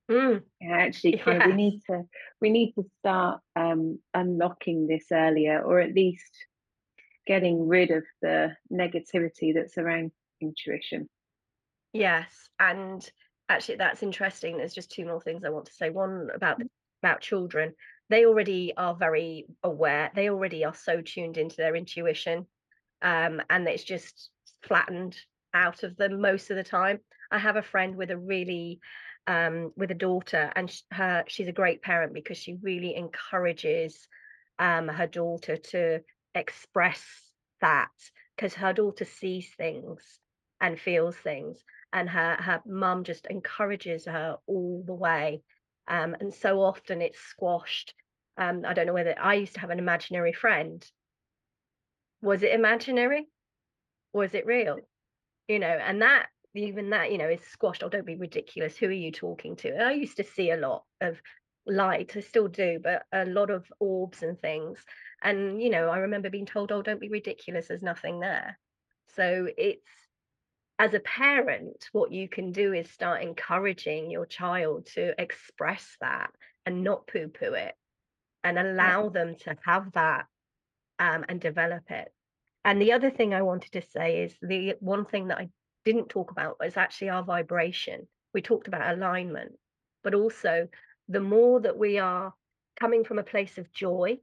Mm, 0.09 0.43
Yeah, 0.61 0.77
actually, 0.77 1.17
kind 1.17 1.41
of 1.41 1.47
we 1.49 1.53
need 1.55 1.81
to 1.89 2.03
we 2.39 2.49
need 2.49 2.73
to 2.73 2.83
start 2.99 3.41
um, 3.55 3.99
unlocking 4.13 4.87
this 4.87 5.05
earlier, 5.11 5.61
or 5.61 5.79
at 5.79 5.93
least 5.93 6.31
getting 7.25 7.67
rid 7.67 7.91
of 7.91 8.03
the 8.21 8.55
negativity 8.71 9.53
that's 9.53 9.77
around 9.77 10.11
intuition. 10.41 11.09
Yes, 11.91 12.49
and 12.59 13.07
actually 13.49 13.77
that's 13.77 14.03
interesting. 14.03 14.57
There's 14.57 14.75
just 14.75 14.91
two 14.91 15.05
more 15.05 15.21
things 15.21 15.43
I 15.43 15.49
want 15.49 15.65
to 15.65 15.73
say. 15.73 15.89
One 15.89 16.29
about 16.33 16.61
about 17.01 17.21
children. 17.21 17.73
They 18.09 18.25
already 18.25 18.73
are 18.75 18.95
very 18.95 19.45
aware. 19.63 20.11
They 20.13 20.29
already 20.29 20.63
are 20.65 20.73
so 20.75 21.01
tuned 21.01 21.37
into 21.37 21.57
their 21.57 21.75
intuition, 21.75 22.47
um, 23.01 23.41
and 23.49 23.67
it's 23.67 23.83
just 23.83 24.29
flattened 24.63 25.17
out 25.53 25.83
of 25.83 25.95
them 25.97 26.21
most 26.21 26.51
of 26.51 26.57
the 26.57 26.63
time. 26.63 26.99
I 27.31 27.39
have 27.39 27.55
a 27.55 27.63
friend 27.63 27.95
with 27.95 28.11
a 28.11 28.17
really 28.17 28.79
um, 29.27 29.71
with 29.75 29.89
a 29.91 29.95
daughter, 29.95 30.51
and 30.55 30.69
sh- 30.69 30.81
her 30.91 31.23
she's 31.27 31.47
a 31.47 31.53
great 31.53 31.81
parent 31.81 32.13
because 32.13 32.37
she 32.37 32.57
really 32.61 32.95
encourages 32.95 34.07
um, 34.59 34.87
her 34.87 35.07
daughter 35.07 35.57
to 35.57 36.01
express 36.35 37.03
that 37.61 37.89
because 38.35 38.53
her 38.53 38.73
daughter 38.73 39.05
sees 39.05 39.49
things 39.55 40.19
and 40.61 40.79
feels 40.79 41.15
things 41.15 41.63
and 41.93 42.09
her 42.09 42.35
her 42.35 42.61
mum 42.65 43.03
just 43.03 43.25
encourages 43.27 44.05
her 44.05 44.37
all 44.47 44.83
the 44.85 44.93
way 44.93 45.41
um, 45.87 46.15
and 46.19 46.33
so 46.33 46.61
often 46.61 47.01
it's 47.01 47.19
squashed 47.19 47.93
um, 48.37 48.63
i 48.65 48.73
don't 48.73 48.87
know 48.87 48.93
whether 48.93 49.15
i 49.19 49.35
used 49.35 49.53
to 49.53 49.59
have 49.59 49.69
an 49.69 49.79
imaginary 49.79 50.33
friend. 50.33 50.85
Was 52.21 52.41
it 52.41 52.53
imaginary? 52.53 53.27
Was 54.13 54.33
it 54.33 54.45
real? 54.47 54.79
You 55.47 55.59
know 55.59 55.67
and 55.67 56.01
that 56.01 56.27
even 56.55 56.89
that 56.89 57.11
you 57.11 57.17
know 57.17 57.29
is 57.29 57.41
squashed. 57.41 57.83
Oh 57.83 57.89
don't 57.89 58.05
be 58.05 58.15
ridiculous. 58.15 58.77
Who 58.77 58.87
are 58.87 58.91
you 58.91 59.11
talking 59.11 59.55
to? 59.57 59.69
And 59.69 59.83
i 59.83 59.91
used 59.91 60.17
to 60.17 60.23
see 60.23 60.51
a 60.51 60.57
lot 60.57 60.83
of 61.01 61.21
light. 61.67 62.15
I 62.15 62.21
still 62.21 62.47
do 62.47 62.79
but 62.81 63.03
a 63.11 63.25
lot 63.25 63.51
of 63.51 63.71
orbs 63.79 64.23
and 64.23 64.39
things. 64.39 64.79
And 65.21 65.61
you 65.61 65.69
know 65.69 65.89
i 65.89 65.97
remember 65.99 66.29
being 66.29 66.47
told 66.47 66.71
oh 66.71 66.81
don't 66.81 67.01
be 67.01 67.09
ridiculous. 67.09 67.67
There's 67.67 67.83
nothing 67.83 68.19
there. 68.19 68.57
So 69.15 69.47
it's 69.55 70.04
as 70.77 70.93
a 70.93 70.99
parent, 70.99 71.87
what 71.93 72.11
you 72.11 72.27
can 72.27 72.51
do 72.51 72.73
is 72.73 72.89
start 72.91 73.21
encouraging 73.21 74.11
your 74.11 74.25
child 74.25 74.87
to 74.95 75.19
express 75.21 75.95
that 76.01 76.31
and 76.65 76.83
not 76.83 77.07
poo 77.07 77.29
poo 77.29 77.53
it 77.53 77.75
and 78.43 78.59
allow 78.59 79.09
them 79.09 79.35
to 79.35 79.55
have 79.65 79.91
that 79.93 80.25
um, 80.99 81.25
and 81.29 81.39
develop 81.39 81.89
it. 81.89 82.11
And 82.65 82.81
the 82.81 82.93
other 82.93 83.09
thing 83.09 83.33
I 83.33 83.41
wanted 83.41 83.71
to 83.73 83.81
say 83.81 84.23
is 84.23 84.35
the 84.41 84.75
one 84.79 85.05
thing 85.05 85.27
that 85.27 85.37
I 85.37 85.49
didn't 85.85 86.09
talk 86.09 86.31
about 86.31 86.57
was 86.59 86.77
actually 86.77 87.09
our 87.09 87.23
vibration. 87.23 88.07
We 88.33 88.41
talked 88.41 88.67
about 88.67 88.93
alignment, 88.93 89.53
but 90.03 90.13
also 90.13 90.67
the 91.07 91.21
more 91.21 91.61
that 91.61 91.77
we 91.77 91.99
are 91.99 92.33
coming 92.79 93.05
from 93.05 93.19
a 93.19 93.23
place 93.23 93.57
of 93.57 93.71
joy 93.71 94.17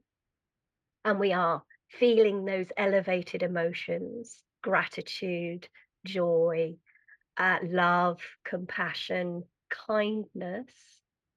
and 1.03 1.19
we 1.19 1.33
are 1.33 1.63
feeling 1.89 2.45
those 2.45 2.67
elevated 2.77 3.43
emotions, 3.43 4.41
gratitude, 4.61 5.67
joy, 6.05 6.75
uh, 7.37 7.57
love, 7.63 8.19
compassion, 8.45 9.43
kindness, 9.87 10.71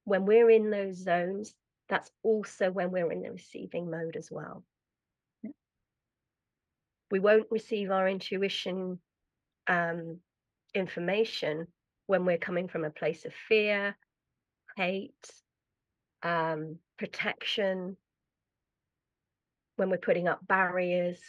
when 0.05 0.25
we're 0.25 0.49
in 0.49 0.69
those 0.69 0.97
zones, 1.03 1.53
that's 1.89 2.09
also 2.23 2.71
when 2.71 2.91
we're 2.91 3.11
in 3.11 3.21
the 3.21 3.31
receiving 3.31 3.89
mode 3.89 4.15
as 4.15 4.29
well. 4.31 4.63
We 7.09 7.19
won't 7.19 7.47
receive 7.51 7.91
our 7.91 8.07
intuition 8.07 8.99
um, 9.67 10.19
information 10.73 11.67
when 12.05 12.25
we're 12.25 12.37
coming 12.37 12.67
from 12.67 12.85
a 12.85 12.89
place 12.89 13.25
of 13.25 13.33
fear, 13.33 13.97
hate, 14.75 15.13
um, 16.23 16.77
protection, 16.97 17.97
when 19.75 19.89
we're 19.89 19.97
putting 19.97 20.27
up 20.27 20.45
barriers. 20.47 21.19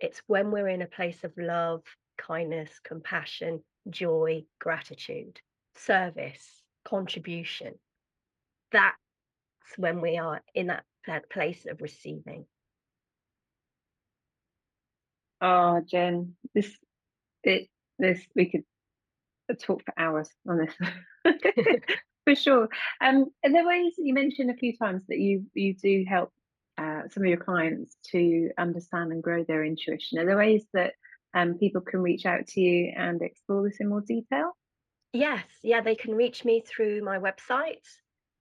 It's 0.00 0.20
when 0.26 0.50
we're 0.50 0.68
in 0.68 0.82
a 0.82 0.86
place 0.86 1.24
of 1.24 1.32
love, 1.36 1.82
kindness, 2.16 2.70
compassion, 2.84 3.62
joy, 3.88 4.44
gratitude, 4.60 5.40
service, 5.76 6.62
contribution. 6.84 7.74
That's 8.72 8.96
when 9.76 10.00
we 10.00 10.18
are 10.18 10.42
in 10.54 10.68
that, 10.68 10.84
that 11.06 11.30
place 11.30 11.66
of 11.68 11.80
receiving. 11.80 12.46
Oh, 15.40 15.82
Jen, 15.86 16.34
this 16.54 16.70
it 17.42 17.68
this 17.98 18.20
we 18.34 18.46
could 18.46 18.64
talk 19.60 19.82
for 19.84 19.94
hours 19.96 20.30
on 20.48 20.58
this 20.58 20.74
for 22.24 22.34
sure. 22.34 22.68
Um, 23.00 23.26
are 23.44 23.52
there 23.52 23.66
ways 23.66 23.94
you 23.98 24.14
mentioned 24.14 24.50
a 24.50 24.56
few 24.56 24.76
times 24.76 25.02
that 25.08 25.18
you 25.18 25.44
you 25.54 25.74
do 25.74 26.04
help 26.08 26.32
uh, 26.78 27.02
some 27.10 27.22
of 27.22 27.28
your 27.28 27.38
clients 27.38 27.96
to 28.12 28.50
understand 28.58 29.12
and 29.12 29.22
grow 29.22 29.44
their 29.44 29.64
intuition? 29.64 30.18
Are 30.18 30.26
there 30.26 30.36
ways 30.36 30.64
that 30.72 30.94
um, 31.34 31.58
people 31.58 31.80
can 31.80 32.00
reach 32.00 32.26
out 32.26 32.46
to 32.48 32.60
you 32.60 32.92
and 32.96 33.22
explore 33.22 33.68
this 33.68 33.78
in 33.80 33.88
more 33.88 34.00
detail? 34.00 34.56
Yes, 35.12 35.44
yeah, 35.62 35.80
they 35.80 35.94
can 35.94 36.14
reach 36.14 36.44
me 36.44 36.62
through 36.66 37.02
my 37.02 37.18
website. 37.18 37.84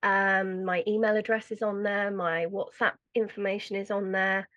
Um, 0.03 0.65
my 0.65 0.83
email 0.87 1.15
address 1.15 1.51
is 1.51 1.61
on 1.61 1.83
there, 1.83 2.11
my 2.11 2.45
WhatsApp 2.45 2.93
information 3.15 3.75
is 3.75 3.91
on 3.91 4.11
there. 4.11 4.47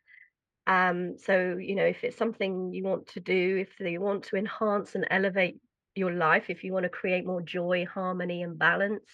Um, 0.66 1.16
so, 1.16 1.56
you 1.58 1.74
know, 1.74 1.84
if 1.84 2.04
it's 2.04 2.18
something 2.18 2.72
you 2.74 2.84
want 2.84 3.06
to 3.08 3.20
do, 3.20 3.56
if 3.56 3.80
you 3.80 4.00
want 4.00 4.24
to 4.24 4.36
enhance 4.36 4.94
and 4.94 5.06
elevate 5.10 5.58
your 5.94 6.12
life, 6.12 6.50
if 6.50 6.62
you 6.62 6.72
want 6.72 6.84
to 6.84 6.90
create 6.90 7.24
more 7.24 7.40
joy, 7.40 7.86
harmony, 7.86 8.42
and 8.42 8.58
balance, 8.58 9.08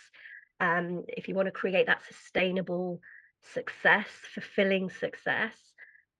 um, 0.58 1.04
if 1.08 1.28
you 1.28 1.34
want 1.34 1.46
to 1.46 1.52
create 1.52 1.86
that 1.86 2.04
sustainable 2.06 3.00
success, 3.52 4.08
fulfilling 4.34 4.90
success, 4.90 5.54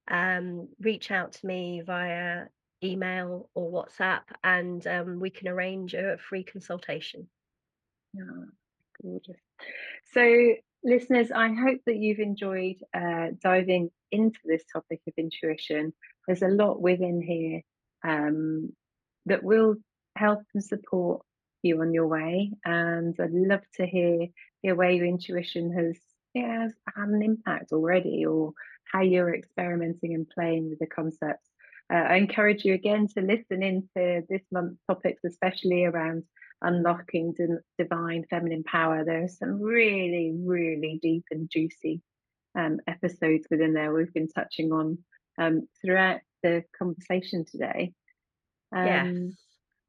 um, 0.08 0.68
reach 0.80 1.10
out 1.10 1.32
to 1.32 1.46
me 1.46 1.82
via 1.84 2.44
email 2.84 3.48
or 3.54 3.72
WhatsApp 3.72 4.22
and 4.42 4.86
um, 4.86 5.20
we 5.20 5.30
can 5.30 5.48
arrange 5.48 5.94
a 5.94 6.18
free 6.28 6.44
consultation. 6.44 7.28
Gorgeous. 9.02 9.40
So, 10.12 10.54
listeners, 10.82 11.30
I 11.30 11.52
hope 11.52 11.80
that 11.86 11.96
you've 11.96 12.20
enjoyed 12.20 12.76
uh, 12.94 13.28
diving 13.42 13.90
into 14.12 14.38
this 14.44 14.62
topic 14.72 15.00
of 15.06 15.14
intuition. 15.16 15.92
There's 16.26 16.42
a 16.42 16.48
lot 16.48 16.80
within 16.80 17.20
here 17.20 17.62
um, 18.04 18.72
that 19.26 19.42
will 19.42 19.76
help 20.16 20.42
and 20.54 20.62
support 20.62 21.22
you 21.62 21.80
on 21.80 21.92
your 21.92 22.06
way, 22.06 22.52
and 22.64 23.16
I'd 23.18 23.32
love 23.32 23.62
to 23.76 23.86
hear 23.86 24.28
hear 24.62 24.74
where 24.74 24.90
your 24.90 25.06
intuition 25.06 25.72
has 25.72 25.98
yeah 26.34 26.62
has 26.62 26.74
had 26.94 27.08
an 27.08 27.22
impact 27.22 27.72
already, 27.72 28.26
or 28.26 28.52
how 28.92 29.00
you're 29.00 29.34
experimenting 29.34 30.14
and 30.14 30.28
playing 30.28 30.70
with 30.70 30.78
the 30.78 30.86
concepts. 30.86 31.48
Uh, 31.92 31.96
I 31.96 32.16
encourage 32.16 32.64
you 32.64 32.74
again 32.74 33.08
to 33.08 33.20
listen 33.20 33.62
into 33.62 34.22
this 34.28 34.42
month's 34.50 34.80
topics, 34.88 35.22
especially 35.24 35.84
around 35.84 36.24
unlocking 36.62 37.34
di- 37.36 37.62
divine 37.78 38.24
feminine 38.30 38.64
power. 38.64 39.04
There 39.04 39.24
are 39.24 39.28
some 39.28 39.60
really, 39.60 40.34
really 40.36 40.98
deep 41.02 41.24
and 41.30 41.48
juicy 41.50 42.00
um, 42.58 42.78
episodes 42.86 43.46
within 43.50 43.74
there 43.74 43.92
we've 43.92 44.14
been 44.14 44.28
touching 44.28 44.72
on 44.72 44.98
um, 45.38 45.68
throughout 45.82 46.20
the 46.42 46.64
conversation 46.76 47.44
today. 47.44 47.92
Yes. 48.72 49.06
Um, 49.06 49.36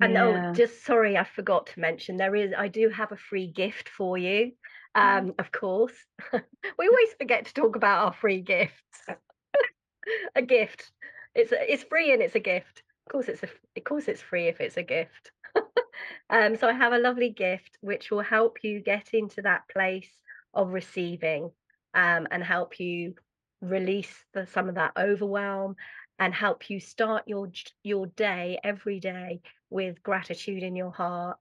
And 0.01 0.17
oh, 0.17 0.53
just 0.53 0.83
sorry, 0.83 1.17
I 1.17 1.23
forgot 1.23 1.67
to 1.67 1.79
mention 1.79 2.17
there 2.17 2.35
is, 2.35 2.51
I 2.57 2.67
do 2.67 2.89
have 2.89 3.13
a 3.13 3.17
free 3.17 3.47
gift 3.47 3.87
for 3.87 4.17
you. 4.17 4.51
Um, 4.93 5.33
of 5.39 5.51
course, 5.51 5.93
we 6.33 6.87
always 6.87 7.13
forget 7.17 7.45
to 7.45 7.53
talk 7.53 7.75
about 7.75 8.05
our 8.05 8.13
free 8.13 8.41
gifts. 8.41 8.73
a 10.35 10.41
gift. 10.41 10.91
It's 11.35 11.51
it's 11.53 11.83
free 11.83 12.13
and 12.13 12.21
it's 12.21 12.35
a 12.35 12.39
gift. 12.39 12.83
Of 13.05 13.11
course, 13.11 13.27
it's 13.27 13.43
a 13.43 13.47
of 13.77 13.83
course 13.83 14.07
it's 14.07 14.21
free 14.21 14.47
if 14.47 14.61
it's 14.61 14.77
a 14.77 14.83
gift. 14.83 15.31
um, 16.29 16.55
so 16.55 16.67
I 16.67 16.73
have 16.73 16.93
a 16.93 16.97
lovely 16.99 17.29
gift 17.29 17.77
which 17.81 18.09
will 18.09 18.21
help 18.21 18.63
you 18.63 18.79
get 18.79 19.13
into 19.13 19.41
that 19.43 19.67
place 19.69 20.09
of 20.53 20.69
receiving 20.71 21.51
um, 21.93 22.27
and 22.31 22.43
help 22.43 22.79
you 22.79 23.15
release 23.61 24.13
the, 24.33 24.47
some 24.47 24.69
of 24.69 24.75
that 24.75 24.93
overwhelm 24.97 25.75
and 26.19 26.33
help 26.33 26.69
you 26.69 26.79
start 26.79 27.23
your 27.27 27.51
your 27.83 28.07
day 28.07 28.59
every 28.63 28.99
day 28.99 29.41
with 29.69 30.01
gratitude 30.03 30.63
in 30.63 30.75
your 30.75 30.91
heart, 30.91 31.39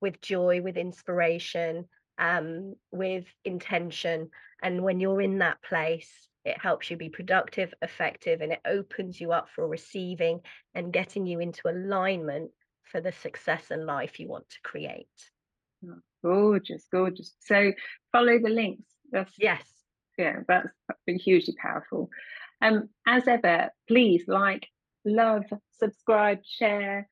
with 0.00 0.20
joy, 0.20 0.60
with 0.60 0.76
inspiration, 0.76 1.86
um, 2.18 2.74
with 2.90 3.24
intention. 3.44 4.30
And 4.62 4.82
when 4.82 5.00
you're 5.00 5.20
in 5.20 5.38
that 5.38 5.62
place, 5.62 6.10
it 6.46 6.60
helps 6.60 6.90
you 6.90 6.96
be 6.96 7.08
productive, 7.08 7.74
effective, 7.82 8.40
and 8.40 8.52
it 8.52 8.60
opens 8.64 9.20
you 9.20 9.32
up 9.32 9.48
for 9.54 9.66
receiving 9.66 10.40
and 10.74 10.92
getting 10.92 11.26
you 11.26 11.40
into 11.40 11.68
alignment 11.68 12.52
for 12.84 13.00
the 13.00 13.10
success 13.10 13.70
and 13.70 13.84
life 13.84 14.20
you 14.20 14.28
want 14.28 14.48
to 14.50 14.56
create. 14.62 15.08
Oh, 15.84 15.98
gorgeous, 16.22 16.86
gorgeous. 16.90 17.34
So 17.40 17.72
follow 18.12 18.38
the 18.38 18.48
links. 18.48 18.88
That's 19.10 19.32
yes. 19.38 19.64
Yeah, 20.16 20.40
that's 20.46 20.68
been 21.04 21.18
hugely 21.18 21.54
powerful. 21.60 22.10
Um, 22.62 22.88
as 23.06 23.26
ever, 23.26 23.70
please 23.88 24.24
like, 24.28 24.68
love, 25.04 25.44
subscribe, 25.78 26.38
share, 26.44 27.08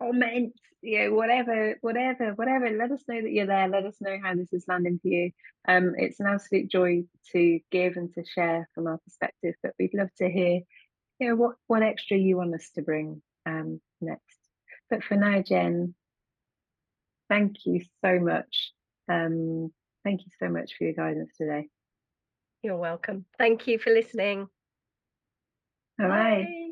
comment, 0.00 0.54
know, 0.84 1.14
whatever, 1.14 1.76
whatever, 1.80 2.32
whatever. 2.34 2.70
Let 2.70 2.90
us 2.90 3.02
know 3.08 3.20
that 3.20 3.32
you're 3.32 3.46
there. 3.46 3.68
Let 3.68 3.86
us 3.86 3.96
know 4.00 4.18
how 4.22 4.34
this 4.34 4.52
is 4.52 4.64
landing 4.68 4.98
for 5.00 5.08
you. 5.08 5.30
Um, 5.66 5.94
it's 5.96 6.20
an 6.20 6.26
absolute 6.26 6.70
joy 6.70 7.04
to 7.32 7.60
give 7.70 7.96
and 7.96 8.12
to 8.14 8.24
share 8.24 8.68
from 8.74 8.86
our 8.86 8.98
perspective, 8.98 9.54
but 9.62 9.72
we'd 9.78 9.94
love 9.94 10.10
to 10.18 10.28
hear, 10.28 10.60
you 11.18 11.28
know, 11.28 11.36
what 11.36 11.56
what 11.66 11.82
extra 11.82 12.16
you 12.16 12.36
want 12.36 12.54
us 12.54 12.70
to 12.74 12.82
bring 12.82 13.22
um 13.46 13.80
next. 14.00 14.38
But 14.90 15.02
for 15.02 15.16
now, 15.16 15.40
Jen, 15.42 15.94
thank 17.28 17.64
you 17.64 17.80
so 18.04 18.18
much. 18.20 18.72
Um, 19.08 19.72
thank 20.04 20.20
you 20.24 20.30
so 20.38 20.48
much 20.48 20.74
for 20.76 20.84
your 20.84 20.94
guidance 20.94 21.32
today. 21.36 21.68
You're 22.62 22.76
welcome. 22.76 23.26
Thank 23.38 23.66
you 23.66 23.78
for 23.78 23.90
listening. 23.92 24.48
All 26.00 26.08
Bye. 26.08 26.14
right. 26.14 26.63